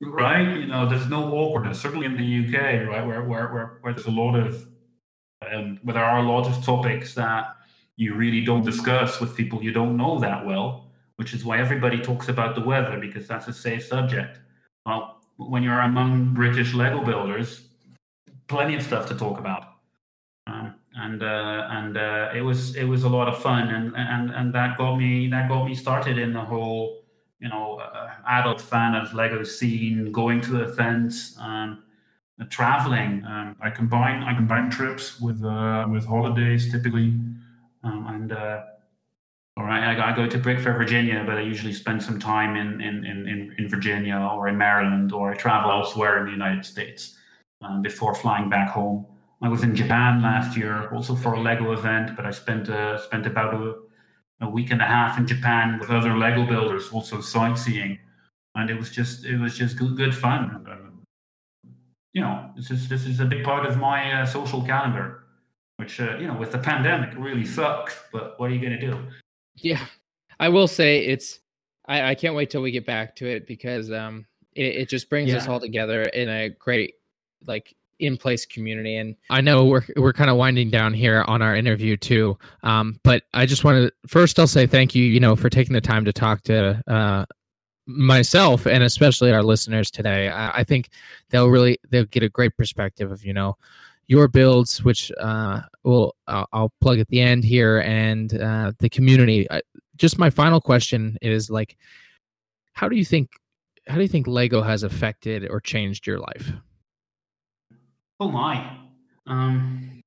right. 0.00 0.42
You 0.42 0.66
know, 0.66 0.88
there's 0.88 1.08
no 1.08 1.32
awkwardness. 1.32 1.80
Certainly 1.80 2.06
in 2.06 2.16
the 2.16 2.46
UK, 2.46 2.88
right, 2.88 3.06
where 3.06 3.22
where 3.22 3.52
where, 3.52 3.78
where 3.80 3.92
there's 3.92 4.06
a 4.06 4.10
lot 4.10 4.36
of, 4.36 4.66
um, 5.50 5.78
where 5.82 5.94
there 5.94 6.04
are 6.04 6.18
a 6.18 6.28
lot 6.28 6.46
of 6.46 6.64
topics 6.64 7.14
that 7.14 7.56
you 7.96 8.14
really 8.14 8.44
don't 8.44 8.64
discuss 8.64 9.20
with 9.20 9.36
people 9.36 9.62
you 9.62 9.72
don't 9.72 9.96
know 9.96 10.18
that 10.18 10.44
well, 10.44 10.90
which 11.16 11.34
is 11.34 11.44
why 11.44 11.58
everybody 11.58 12.00
talks 12.00 12.28
about 12.28 12.54
the 12.54 12.60
weather 12.60 12.98
because 12.98 13.26
that's 13.26 13.48
a 13.48 13.52
safe 13.52 13.84
subject. 13.84 14.38
Well, 14.86 15.20
when 15.36 15.62
you're 15.62 15.80
among 15.80 16.34
British 16.34 16.74
Lego 16.74 17.04
builders, 17.04 17.62
plenty 18.48 18.74
of 18.74 18.82
stuff 18.82 19.06
to 19.08 19.14
talk 19.14 19.38
about. 19.38 19.71
And 20.94 21.22
uh, 21.22 21.68
and 21.70 21.96
uh, 21.96 22.30
it 22.34 22.42
was 22.42 22.76
it 22.76 22.84
was 22.84 23.04
a 23.04 23.08
lot 23.08 23.26
of 23.26 23.42
fun, 23.42 23.68
and 23.68 23.94
and 23.96 24.30
and 24.30 24.54
that 24.54 24.76
got 24.76 24.96
me 24.96 25.28
that 25.28 25.48
got 25.48 25.64
me 25.64 25.74
started 25.74 26.18
in 26.18 26.34
the 26.34 26.40
whole 26.40 27.02
you 27.40 27.48
know 27.48 27.80
uh, 27.80 28.10
adult 28.26 28.60
fan 28.60 28.94
of 28.94 29.14
Lego 29.14 29.42
scene, 29.42 30.12
going 30.12 30.42
to 30.42 30.62
events, 30.62 31.34
um, 31.40 31.82
traveling. 32.50 33.24
Um, 33.24 33.56
I 33.60 33.70
combine 33.70 34.22
I 34.22 34.34
combine 34.34 34.70
trips 34.70 35.18
with 35.18 35.42
uh, 35.42 35.86
with 35.90 36.04
holidays 36.04 36.70
typically, 36.70 37.14
um, 37.84 38.06
and 38.08 38.32
uh, 38.32 38.62
all 39.56 39.64
right, 39.64 39.98
I, 39.98 40.12
I 40.12 40.16
go 40.16 40.26
to 40.26 40.38
Brickfair, 40.38 40.76
Virginia, 40.76 41.22
but 41.26 41.36
I 41.36 41.42
usually 41.42 41.74
spend 41.74 42.02
some 42.02 42.18
time 42.18 42.56
in, 42.56 42.80
in, 42.80 43.04
in, 43.04 43.54
in 43.58 43.68
Virginia 43.68 44.16
or 44.16 44.48
in 44.48 44.56
Maryland, 44.56 45.12
or 45.12 45.32
I 45.32 45.36
travel 45.36 45.70
elsewhere 45.70 46.18
in 46.20 46.24
the 46.24 46.30
United 46.30 46.64
States 46.64 47.18
um, 47.60 47.82
before 47.82 48.14
flying 48.14 48.48
back 48.48 48.70
home. 48.70 49.04
I 49.42 49.48
was 49.48 49.62
in 49.64 49.74
Japan 49.74 50.22
last 50.22 50.56
year, 50.56 50.88
also 50.94 51.16
for 51.16 51.34
a 51.34 51.40
Lego 51.40 51.72
event, 51.72 52.14
but 52.16 52.24
I 52.24 52.30
spent 52.30 52.68
uh, 52.68 52.96
spent 52.98 53.26
about 53.26 53.54
a, 53.54 53.74
a 54.40 54.48
week 54.48 54.70
and 54.70 54.80
a 54.80 54.86
half 54.86 55.18
in 55.18 55.26
Japan 55.26 55.78
with 55.80 55.90
other 55.90 56.16
Lego 56.16 56.46
builders, 56.46 56.90
also 56.92 57.20
sightseeing, 57.20 57.98
and 58.54 58.70
it 58.70 58.78
was 58.78 58.90
just 58.90 59.24
it 59.24 59.38
was 59.38 59.56
just 59.58 59.76
good, 59.78 59.96
good 59.96 60.14
fun. 60.14 61.04
you 62.12 62.20
know, 62.20 62.50
this 62.56 62.70
is 62.70 62.88
this 62.88 63.04
is 63.06 63.20
a 63.20 63.24
big 63.24 63.42
part 63.44 63.66
of 63.66 63.76
my 63.78 64.22
uh, 64.22 64.26
social 64.26 64.62
calendar, 64.62 65.24
which 65.76 66.00
uh, 66.00 66.16
you 66.18 66.26
know, 66.28 66.34
with 66.36 66.52
the 66.52 66.58
pandemic, 66.58 67.10
really 67.18 67.44
sucks. 67.44 67.98
But 68.12 68.38
what 68.38 68.50
are 68.50 68.54
you 68.54 68.60
going 68.60 68.78
to 68.78 68.86
do? 68.86 68.98
Yeah, 69.56 69.84
I 70.38 70.48
will 70.50 70.68
say 70.68 71.04
it's. 71.06 71.40
I, 71.88 72.10
I 72.10 72.14
can't 72.14 72.36
wait 72.36 72.48
till 72.48 72.62
we 72.62 72.70
get 72.70 72.86
back 72.86 73.16
to 73.16 73.26
it 73.26 73.44
because 73.48 73.90
um, 73.90 74.24
it, 74.54 74.76
it 74.76 74.88
just 74.88 75.10
brings 75.10 75.30
Yeah. 75.30 75.38
us 75.38 75.48
all 75.48 75.58
together 75.58 76.02
in 76.04 76.28
a 76.28 76.48
great, 76.48 76.94
like, 77.44 77.74
in 78.02 78.16
place 78.16 78.44
community. 78.44 78.96
And 78.96 79.16
I 79.30 79.40
know 79.40 79.64
we're 79.64 79.84
we're 79.96 80.12
kind 80.12 80.30
of 80.30 80.36
winding 80.36 80.70
down 80.70 80.92
here 80.92 81.24
on 81.26 81.40
our 81.40 81.56
interview 81.56 81.96
too. 81.96 82.36
Um, 82.62 82.98
but 83.02 83.22
I 83.32 83.46
just 83.46 83.64
want 83.64 83.76
to 83.78 84.08
first 84.08 84.38
I'll 84.38 84.46
say 84.46 84.66
thank 84.66 84.94
you, 84.94 85.04
you 85.04 85.20
know, 85.20 85.36
for 85.36 85.48
taking 85.48 85.72
the 85.72 85.80
time 85.80 86.04
to 86.04 86.12
talk 86.12 86.42
to 86.42 86.82
uh 86.86 87.24
myself 87.86 88.66
and 88.66 88.82
especially 88.84 89.32
our 89.32 89.42
listeners 89.42 89.90
today. 89.90 90.28
I, 90.28 90.58
I 90.58 90.64
think 90.64 90.90
they'll 91.30 91.48
really 91.48 91.78
they'll 91.90 92.04
get 92.04 92.22
a 92.22 92.28
great 92.28 92.56
perspective 92.56 93.10
of 93.10 93.24
you 93.24 93.32
know 93.32 93.56
your 94.06 94.28
builds, 94.28 94.84
which 94.84 95.10
uh, 95.20 95.60
will 95.84 96.14
I'll, 96.26 96.48
I'll 96.52 96.72
plug 96.80 96.98
at 96.98 97.08
the 97.08 97.20
end 97.20 97.44
here, 97.44 97.80
and 97.80 98.38
uh, 98.40 98.72
the 98.78 98.88
community. 98.88 99.50
I, 99.50 99.62
just 99.96 100.18
my 100.18 100.30
final 100.30 100.60
question 100.60 101.16
is 101.22 101.50
like, 101.50 101.76
how 102.72 102.88
do 102.88 102.96
you 102.96 103.04
think 103.04 103.30
how 103.88 103.96
do 103.96 104.02
you 104.02 104.08
think 104.08 104.26
Lego 104.26 104.62
has 104.62 104.82
affected 104.82 105.48
or 105.48 105.60
changed 105.60 106.06
your 106.06 106.18
life? 106.18 106.52
Oh 108.22 108.28
my. 108.28 108.78
Um, 109.26 110.00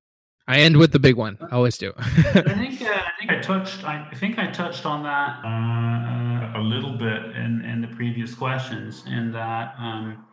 I 0.47 0.61
end 0.61 0.77
with 0.77 0.93
the 0.93 0.99
big 0.99 1.17
one. 1.17 1.37
I 1.51 1.55
always 1.57 1.77
do. 1.77 1.91
I 1.97 2.03
think 2.61 2.81
uh, 2.81 3.01
I 3.09 3.11
think 3.19 3.29
I 3.29 3.39
touched 3.41 3.83
I, 3.83 4.07
I 4.09 4.15
think 4.15 4.39
I 4.39 4.49
touched 4.51 4.85
on 4.85 5.03
that 5.03 5.43
uh, 5.43 6.57
a 6.57 6.63
little 6.63 6.97
bit 6.97 7.35
in, 7.35 7.65
in 7.65 7.81
the 7.81 7.89
previous 7.89 8.33
questions 8.33 9.03
in 9.05 9.33
that 9.33 9.75
um, 9.77 10.25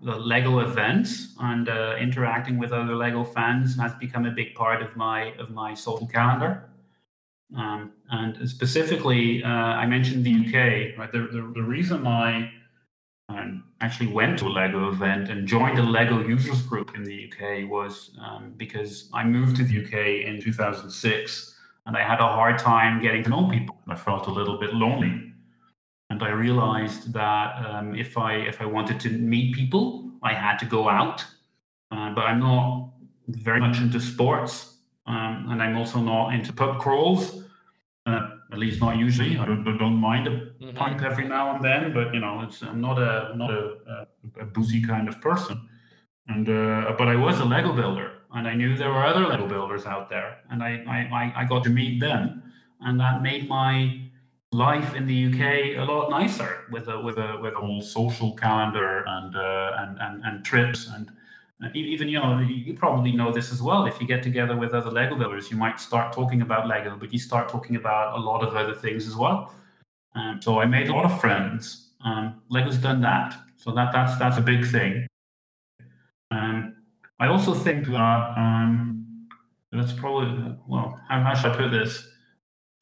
the 0.00 0.14
Lego 0.14 0.60
events 0.60 1.34
and 1.40 1.68
uh, 1.68 1.96
interacting 2.00 2.56
with 2.56 2.70
other 2.70 2.94
Lego 2.94 3.24
fans 3.24 3.76
has 3.80 3.92
become 3.94 4.26
a 4.26 4.30
big 4.30 4.54
part 4.54 4.80
of 4.80 4.94
my 4.94 5.32
of 5.40 5.50
my 5.50 5.74
social 5.74 6.06
calendar. 6.06 6.70
Um, 7.56 7.94
and 8.12 8.48
specifically, 8.48 9.42
uh, 9.42 9.48
I 9.48 9.86
mentioned 9.86 10.24
the 10.24 10.36
UK. 10.36 10.96
Right, 10.96 11.10
the, 11.10 11.26
the, 11.32 11.52
the 11.52 11.62
reason 11.64 12.06
I 12.06 12.52
um, 13.28 13.64
actually 13.80 14.12
went 14.12 14.38
to 14.38 14.46
a 14.46 14.48
Lego 14.48 14.88
event 14.90 15.30
and 15.30 15.46
joined 15.46 15.78
a 15.78 15.82
Lego 15.82 16.26
users 16.26 16.62
group 16.62 16.94
in 16.94 17.04
the 17.04 17.30
UK 17.30 17.70
was 17.70 18.10
um, 18.20 18.54
because 18.56 19.08
I 19.14 19.24
moved 19.24 19.56
to 19.56 19.64
the 19.64 19.84
UK 19.84 20.26
in 20.26 20.40
2006 20.40 21.54
and 21.86 21.96
I 21.96 22.02
had 22.02 22.20
a 22.20 22.26
hard 22.26 22.58
time 22.58 23.02
getting 23.02 23.22
to 23.24 23.30
know 23.30 23.48
people. 23.48 23.76
I 23.88 23.94
felt 23.94 24.26
a 24.26 24.30
little 24.30 24.58
bit 24.58 24.74
lonely. 24.74 25.32
And 26.10 26.22
I 26.22 26.30
realized 26.30 27.12
that 27.14 27.64
um, 27.66 27.94
if 27.94 28.16
I 28.18 28.34
if 28.34 28.60
I 28.60 28.66
wanted 28.66 29.00
to 29.00 29.10
meet 29.10 29.54
people, 29.54 30.10
I 30.22 30.34
had 30.34 30.58
to 30.58 30.66
go 30.66 30.88
out. 30.88 31.24
Uh, 31.90 32.14
but 32.14 32.22
I'm 32.22 32.40
not 32.40 32.90
very 33.28 33.60
much 33.60 33.78
into 33.78 34.00
sports, 34.00 34.76
um, 35.06 35.46
and 35.50 35.62
I'm 35.62 35.76
also 35.76 36.00
not 36.00 36.34
into 36.34 36.52
pub 36.52 36.78
crawls. 36.78 37.43
At 38.54 38.58
least 38.64 38.80
not 38.80 38.94
usually. 39.06 39.32
I 39.42 39.44
don't, 39.48 39.64
don't 39.84 40.00
mind 40.10 40.24
a 40.32 40.34
pint 40.80 40.98
every 41.10 41.26
now 41.36 41.44
and 41.54 41.60
then, 41.68 41.82
but 41.98 42.06
you 42.14 42.20
know, 42.24 42.34
it's 42.44 42.58
I'm 42.70 42.80
not 42.88 42.96
a 43.10 43.12
not 43.42 43.50
a, 43.60 43.62
a, 43.94 43.96
a 44.44 44.46
boozy 44.54 44.80
kind 44.92 45.06
of 45.10 45.20
person. 45.28 45.56
And 46.32 46.46
uh, 46.48 46.94
but 47.00 47.06
I 47.14 47.16
was 47.26 47.36
a 47.40 47.46
Lego 47.54 47.72
builder, 47.80 48.08
and 48.36 48.44
I 48.52 48.54
knew 48.54 48.70
there 48.82 48.92
were 48.96 49.04
other 49.12 49.24
Lego 49.32 49.46
builders 49.54 49.84
out 49.92 50.06
there, 50.14 50.30
and 50.50 50.58
I 50.68 50.70
I, 50.96 50.98
I- 51.20 51.32
I 51.40 51.44
got 51.52 51.62
to 51.64 51.70
meet 51.80 51.94
them, 52.08 52.20
and 52.86 52.94
that 53.04 53.16
made 53.30 53.42
my 53.60 53.74
life 54.68 54.90
in 54.98 55.04
the 55.10 55.18
UK 55.30 55.42
a 55.82 55.84
lot 55.92 56.04
nicer 56.18 56.50
with 56.74 56.86
a 56.94 56.96
with 57.06 57.18
a 57.18 57.30
with 57.42 57.54
a 57.54 57.60
whole 57.66 57.82
social 57.82 58.30
calendar 58.44 59.04
and 59.16 59.30
uh, 59.36 59.70
and, 59.80 59.92
and 60.04 60.14
and 60.26 60.34
trips 60.50 60.80
and 60.94 61.04
even 61.74 62.08
you 62.08 62.18
know 62.18 62.38
you 62.40 62.74
probably 62.74 63.12
know 63.12 63.32
this 63.32 63.52
as 63.52 63.62
well. 63.62 63.86
If 63.86 64.00
you 64.00 64.06
get 64.06 64.22
together 64.22 64.56
with 64.56 64.72
other 64.74 64.90
Lego 64.90 65.16
builders, 65.16 65.50
you 65.50 65.56
might 65.56 65.80
start 65.80 66.12
talking 66.12 66.42
about 66.42 66.66
Lego, 66.66 66.96
but 66.96 67.12
you 67.12 67.18
start 67.18 67.48
talking 67.48 67.76
about 67.76 68.18
a 68.18 68.20
lot 68.20 68.42
of 68.42 68.56
other 68.56 68.74
things 68.74 69.06
as 69.06 69.16
well. 69.16 69.54
Um, 70.14 70.40
so 70.42 70.60
I 70.60 70.66
made 70.66 70.88
a 70.88 70.92
lot 70.92 71.04
of 71.04 71.20
friends. 71.20 71.90
Um, 72.04 72.42
Lego's 72.50 72.78
done 72.78 73.00
that, 73.02 73.36
so 73.56 73.72
that 73.72 73.92
that's 73.92 74.18
that's 74.18 74.38
a 74.38 74.42
big 74.42 74.66
thing. 74.66 75.06
Um, 76.30 76.76
I 77.20 77.28
also 77.28 77.54
think 77.54 77.86
that 77.86 78.34
um, 78.36 79.28
that's 79.72 79.92
probably 79.92 80.56
well. 80.66 81.00
How, 81.08 81.22
how 81.22 81.34
should 81.34 81.52
I 81.52 81.56
put 81.56 81.70
this? 81.70 82.06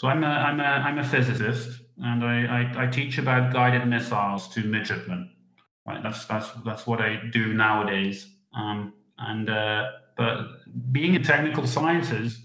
So 0.01 0.09
I'm 0.09 0.25
a 0.25 0.27
I'm 0.27 0.61
a 0.61 0.64
I'm 0.64 0.99
a 0.99 1.05
physicist, 1.05 1.81
and 1.99 2.25
I, 2.25 2.73
I, 2.77 2.85
I 2.85 2.87
teach 2.87 3.18
about 3.18 3.53
guided 3.53 3.87
missiles 3.87 4.49
to 4.49 4.64
midshipmen. 4.64 5.31
Right, 5.87 6.03
that's 6.03 6.25
that's 6.27 6.51
that's 6.64 6.87
what 6.87 7.01
I 7.01 7.20
do 7.31 7.55
nowadays. 7.55 8.32
Um, 8.55 8.95
and 9.19 9.49
uh, 9.49 9.91
but 10.17 10.47
being 10.93 11.15
in 11.15 11.23
technical 11.23 11.67
sciences, 11.67 12.41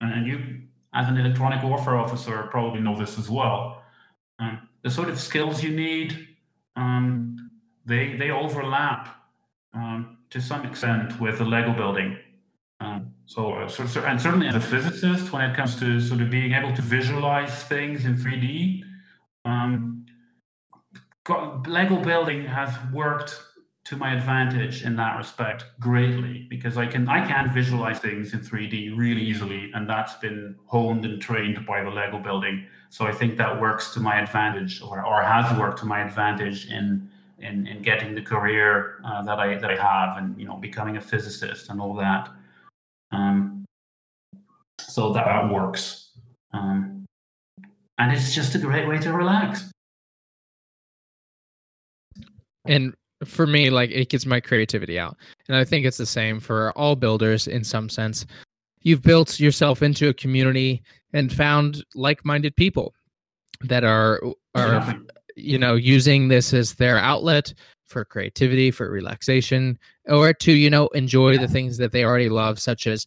and 0.00 0.26
you 0.26 0.62
as 0.94 1.08
an 1.08 1.16
electronic 1.16 1.62
warfare 1.62 1.96
officer 1.96 2.48
probably 2.50 2.80
know 2.80 2.98
this 2.98 3.18
as 3.18 3.28
well. 3.28 3.82
Um, 4.38 4.68
the 4.82 4.90
sort 4.90 5.08
of 5.08 5.18
skills 5.18 5.62
you 5.62 5.70
need, 5.70 6.28
um, 6.76 7.50
they 7.84 8.14
they 8.16 8.30
overlap 8.30 9.16
um, 9.74 10.18
to 10.30 10.40
some 10.40 10.64
extent 10.64 11.20
with 11.20 11.38
the 11.38 11.44
Lego 11.44 11.72
building. 11.72 12.16
Um, 12.80 13.14
so, 13.26 13.54
uh, 13.54 13.68
so, 13.68 13.86
so, 13.86 14.02
and 14.02 14.20
certainly 14.20 14.46
as 14.46 14.54
a 14.54 14.60
physicist, 14.60 15.32
when 15.32 15.42
it 15.50 15.56
comes 15.56 15.78
to 15.80 16.00
sort 16.00 16.20
of 16.20 16.30
being 16.30 16.52
able 16.52 16.72
to 16.74 16.82
visualize 16.82 17.64
things 17.64 18.04
in 18.04 18.16
3D, 18.16 18.82
um, 19.44 20.06
Lego 21.66 21.96
building 22.02 22.46
has 22.46 22.72
worked 22.92 23.42
to 23.88 23.96
my 23.96 24.12
advantage 24.12 24.84
in 24.84 24.96
that 24.96 25.16
respect 25.16 25.64
greatly 25.80 26.46
because 26.50 26.76
I 26.76 26.86
can 26.86 27.08
I 27.08 27.26
can 27.26 27.50
visualize 27.54 27.98
things 27.98 28.34
in 28.34 28.40
3D 28.40 28.94
really 28.94 29.22
easily, 29.22 29.70
and 29.72 29.88
that's 29.88 30.14
been 30.16 30.56
honed 30.66 31.06
and 31.06 31.22
trained 31.22 31.64
by 31.64 31.82
the 31.82 31.88
Lego 31.88 32.18
building. 32.18 32.66
So 32.90 33.06
I 33.06 33.12
think 33.12 33.38
that 33.38 33.58
works 33.58 33.94
to 33.94 34.00
my 34.00 34.20
advantage, 34.20 34.82
or, 34.82 35.02
or 35.06 35.22
has 35.22 35.58
worked 35.58 35.78
to 35.78 35.86
my 35.86 36.00
advantage 36.02 36.70
in 36.70 37.08
in, 37.38 37.66
in 37.66 37.80
getting 37.80 38.14
the 38.14 38.20
career 38.20 39.00
uh, 39.06 39.22
that 39.22 39.38
I 39.38 39.56
that 39.56 39.70
I 39.70 39.76
have, 39.76 40.18
and 40.18 40.38
you 40.38 40.46
know 40.46 40.56
becoming 40.56 40.98
a 40.98 41.00
physicist 41.00 41.70
and 41.70 41.80
all 41.80 41.94
that. 41.94 42.28
Um, 43.10 43.64
so 44.78 45.14
that, 45.14 45.50
works, 45.50 46.10
um, 46.52 47.06
and 47.96 48.12
it's 48.12 48.34
just 48.34 48.54
a 48.54 48.58
great 48.58 48.86
way 48.86 48.98
to 48.98 49.14
relax. 49.14 49.70
and 52.66 52.92
for 53.24 53.46
me 53.46 53.70
like 53.70 53.90
it 53.90 54.08
gets 54.08 54.26
my 54.26 54.40
creativity 54.40 54.98
out 54.98 55.16
and 55.48 55.56
i 55.56 55.64
think 55.64 55.84
it's 55.84 55.96
the 55.96 56.06
same 56.06 56.38
for 56.38 56.72
all 56.72 56.94
builders 56.94 57.48
in 57.48 57.64
some 57.64 57.88
sense 57.88 58.26
you've 58.82 59.02
built 59.02 59.40
yourself 59.40 59.82
into 59.82 60.08
a 60.08 60.14
community 60.14 60.82
and 61.12 61.32
found 61.32 61.84
like-minded 61.94 62.54
people 62.56 62.94
that 63.62 63.84
are 63.84 64.20
are 64.54 64.72
Definitely. 64.72 65.06
you 65.36 65.58
know 65.58 65.74
using 65.74 66.28
this 66.28 66.54
as 66.54 66.74
their 66.74 66.98
outlet 66.98 67.52
for 67.86 68.04
creativity 68.04 68.70
for 68.70 68.90
relaxation 68.90 69.78
or 70.06 70.32
to 70.32 70.52
you 70.52 70.70
know 70.70 70.86
enjoy 70.88 71.38
the 71.38 71.48
things 71.48 71.76
that 71.78 71.90
they 71.90 72.04
already 72.04 72.28
love 72.28 72.58
such 72.58 72.86
as 72.86 73.06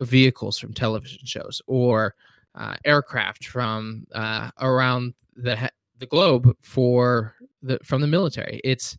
vehicles 0.00 0.58
from 0.58 0.72
television 0.72 1.20
shows 1.24 1.60
or 1.66 2.14
uh, 2.54 2.74
aircraft 2.84 3.46
from 3.46 4.06
uh, 4.14 4.50
around 4.60 5.14
the 5.36 5.70
the 5.98 6.06
globe 6.06 6.54
for 6.60 7.34
the 7.62 7.78
from 7.84 8.00
the 8.00 8.06
military 8.06 8.60
it's 8.64 8.96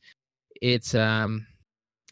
it's 0.64 0.95
um 0.95 1.45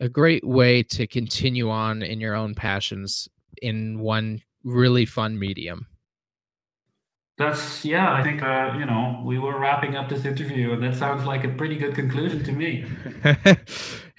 a 0.01 0.09
great 0.09 0.45
way 0.45 0.83
to 0.83 1.07
continue 1.07 1.69
on 1.69 2.03
in 2.03 2.19
your 2.19 2.35
own 2.35 2.53
passions 2.53 3.29
in 3.61 3.99
one 3.99 4.41
really 4.63 5.05
fun 5.05 5.39
medium 5.39 5.87
That's 7.37 7.83
yeah. 7.83 8.13
I 8.13 8.21
think 8.21 8.43
uh, 8.43 8.75
you 8.77 8.85
know 8.85 9.19
we 9.25 9.39
were 9.39 9.57
wrapping 9.57 9.95
up 9.95 10.09
this 10.09 10.25
interview, 10.25 10.73
and 10.73 10.83
that 10.83 10.95
sounds 10.95 11.25
like 11.25 11.43
a 11.43 11.49
pretty 11.49 11.75
good 11.75 11.95
conclusion 11.95 12.43
to 12.43 12.51
me. 12.51 12.85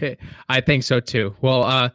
I 0.49 0.61
think 0.61 0.83
so 0.83 0.99
too. 0.99 1.37
Well, 1.41 1.63
uh, 1.63 1.91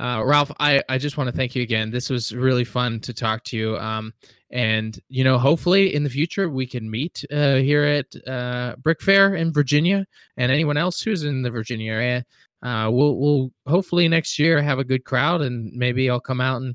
uh, 0.00 0.24
Ralph, 0.24 0.50
I, 0.58 0.82
I 0.88 0.96
just 0.96 1.18
want 1.18 1.28
to 1.28 1.36
thank 1.36 1.54
you 1.54 1.62
again. 1.62 1.90
This 1.90 2.08
was 2.08 2.34
really 2.34 2.64
fun 2.64 3.00
to 3.00 3.12
talk 3.12 3.44
to 3.44 3.56
you. 3.56 3.76
Um, 3.76 4.14
and 4.50 4.98
you 5.08 5.24
know, 5.24 5.36
hopefully 5.36 5.94
in 5.94 6.02
the 6.02 6.10
future 6.10 6.48
we 6.48 6.66
can 6.66 6.90
meet 6.90 7.22
uh, 7.30 7.56
here 7.56 7.84
at 7.84 8.28
uh, 8.28 8.76
Brick 8.82 9.02
Fair 9.02 9.34
in 9.34 9.52
Virginia, 9.52 10.06
and 10.38 10.50
anyone 10.50 10.78
else 10.78 11.02
who's 11.02 11.24
in 11.24 11.42
the 11.42 11.50
Virginia 11.50 11.92
area. 11.92 12.24
Uh, 12.62 12.88
we'll 12.90 13.16
we'll 13.16 13.52
hopefully 13.66 14.08
next 14.08 14.38
year 14.38 14.62
have 14.62 14.78
a 14.78 14.84
good 14.84 15.04
crowd, 15.04 15.42
and 15.42 15.70
maybe 15.74 16.08
I'll 16.08 16.18
come 16.18 16.40
out 16.40 16.62
and 16.62 16.74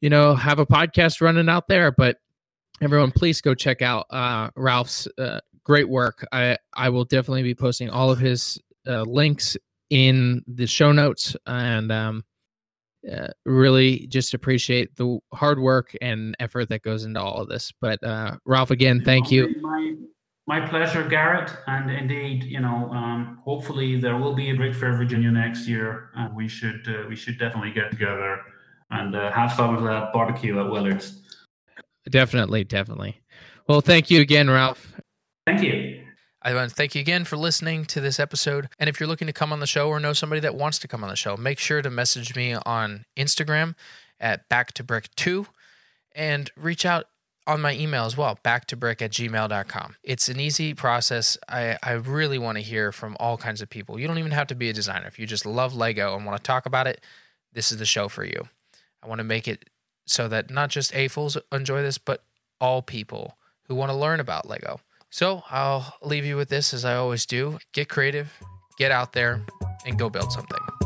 you 0.00 0.10
know 0.10 0.34
have 0.34 0.58
a 0.58 0.66
podcast 0.66 1.20
running 1.20 1.48
out 1.48 1.68
there. 1.68 1.92
But 1.92 2.18
everyone, 2.82 3.12
please 3.12 3.40
go 3.40 3.54
check 3.54 3.82
out 3.82 4.06
uh, 4.10 4.50
Ralph's 4.56 5.06
uh, 5.16 5.40
great 5.62 5.88
work. 5.88 6.26
I 6.32 6.58
I 6.74 6.88
will 6.88 7.04
definitely 7.04 7.44
be 7.44 7.54
posting 7.54 7.88
all 7.88 8.10
of 8.10 8.18
his 8.18 8.58
links 8.84 9.56
in 9.90 10.42
the 10.46 10.66
show 10.66 10.92
notes 10.92 11.36
and 11.46 11.92
um, 11.92 12.24
uh, 13.10 13.28
really 13.44 14.06
just 14.08 14.34
appreciate 14.34 14.94
the 14.96 15.18
hard 15.32 15.58
work 15.58 15.94
and 16.00 16.34
effort 16.40 16.68
that 16.68 16.82
goes 16.82 17.04
into 17.04 17.20
all 17.20 17.40
of 17.40 17.48
this. 17.48 17.72
But 17.80 18.02
uh, 18.02 18.36
Ralph, 18.44 18.70
again, 18.70 19.02
thank 19.04 19.30
you. 19.30 19.54
My, 19.60 19.94
my 20.46 20.68
pleasure, 20.68 21.06
Garrett. 21.08 21.52
And 21.66 21.90
indeed, 21.90 22.44
you 22.44 22.60
know, 22.60 22.90
um, 22.92 23.40
hopefully 23.44 24.00
there 24.00 24.16
will 24.16 24.34
be 24.34 24.50
a 24.50 24.54
Brick 24.54 24.74
Fair 24.74 24.96
Virginia 24.96 25.30
next 25.30 25.68
year, 25.68 26.10
and 26.16 26.34
we 26.34 26.48
should 26.48 26.86
uh, 26.88 27.06
we 27.08 27.16
should 27.16 27.38
definitely 27.38 27.72
get 27.72 27.90
together 27.90 28.40
and 28.90 29.14
uh, 29.14 29.32
have 29.32 29.52
some 29.52 29.74
of 29.74 29.82
that 29.84 30.12
barbecue 30.12 30.58
at 30.58 30.70
Willard's. 30.70 31.22
Definitely, 32.10 32.64
definitely. 32.64 33.20
Well, 33.68 33.80
thank 33.80 34.10
you 34.10 34.20
again, 34.20 34.48
Ralph. 34.48 34.94
Thank 35.46 35.62
you. 35.62 36.05
I 36.46 36.54
want 36.54 36.70
to 36.70 36.76
thank 36.76 36.94
you 36.94 37.00
again 37.00 37.24
for 37.24 37.36
listening 37.36 37.86
to 37.86 38.00
this 38.00 38.20
episode. 38.20 38.68
And 38.78 38.88
if 38.88 39.00
you're 39.00 39.08
looking 39.08 39.26
to 39.26 39.32
come 39.32 39.52
on 39.52 39.58
the 39.58 39.66
show 39.66 39.88
or 39.88 39.98
know 39.98 40.12
somebody 40.12 40.38
that 40.42 40.54
wants 40.54 40.78
to 40.78 40.86
come 40.86 41.02
on 41.02 41.10
the 41.10 41.16
show, 41.16 41.36
make 41.36 41.58
sure 41.58 41.82
to 41.82 41.90
message 41.90 42.36
me 42.36 42.54
on 42.54 43.04
Instagram 43.16 43.74
at 44.20 44.48
back 44.48 44.72
to 44.74 44.84
brick 44.84 45.12
2 45.16 45.48
and 46.14 46.52
reach 46.56 46.86
out 46.86 47.06
on 47.48 47.60
my 47.60 47.74
email 47.74 48.04
as 48.04 48.16
well, 48.16 48.38
back 48.44 48.66
to 48.66 48.76
brick 48.76 49.02
at 49.02 49.10
gmail.com. 49.10 49.96
It's 50.04 50.28
an 50.28 50.38
easy 50.38 50.72
process. 50.72 51.36
I, 51.48 51.78
I 51.82 51.94
really 51.94 52.38
want 52.38 52.58
to 52.58 52.62
hear 52.62 52.92
from 52.92 53.16
all 53.18 53.36
kinds 53.36 53.60
of 53.60 53.68
people. 53.68 53.98
You 53.98 54.06
don't 54.06 54.18
even 54.18 54.30
have 54.30 54.46
to 54.46 54.54
be 54.54 54.70
a 54.70 54.72
designer. 54.72 55.08
If 55.08 55.18
you 55.18 55.26
just 55.26 55.46
love 55.46 55.74
Lego 55.74 56.14
and 56.16 56.24
want 56.24 56.36
to 56.36 56.46
talk 56.46 56.64
about 56.64 56.86
it, 56.86 57.00
this 57.54 57.72
is 57.72 57.78
the 57.78 57.86
show 57.86 58.08
for 58.08 58.24
you. 58.24 58.48
I 59.02 59.08
want 59.08 59.18
to 59.18 59.24
make 59.24 59.48
it 59.48 59.68
so 60.06 60.28
that 60.28 60.48
not 60.48 60.70
just 60.70 60.92
AFOLs 60.92 61.36
enjoy 61.50 61.82
this, 61.82 61.98
but 61.98 62.22
all 62.60 62.82
people 62.82 63.36
who 63.64 63.74
want 63.74 63.90
to 63.90 63.96
learn 63.96 64.20
about 64.20 64.48
Lego. 64.48 64.78
So 65.10 65.42
I'll 65.50 65.94
leave 66.02 66.24
you 66.24 66.36
with 66.36 66.48
this 66.48 66.74
as 66.74 66.84
I 66.84 66.96
always 66.96 67.26
do 67.26 67.58
get 67.72 67.88
creative, 67.88 68.32
get 68.78 68.90
out 68.90 69.12
there, 69.12 69.44
and 69.86 69.98
go 69.98 70.10
build 70.10 70.32
something. 70.32 70.85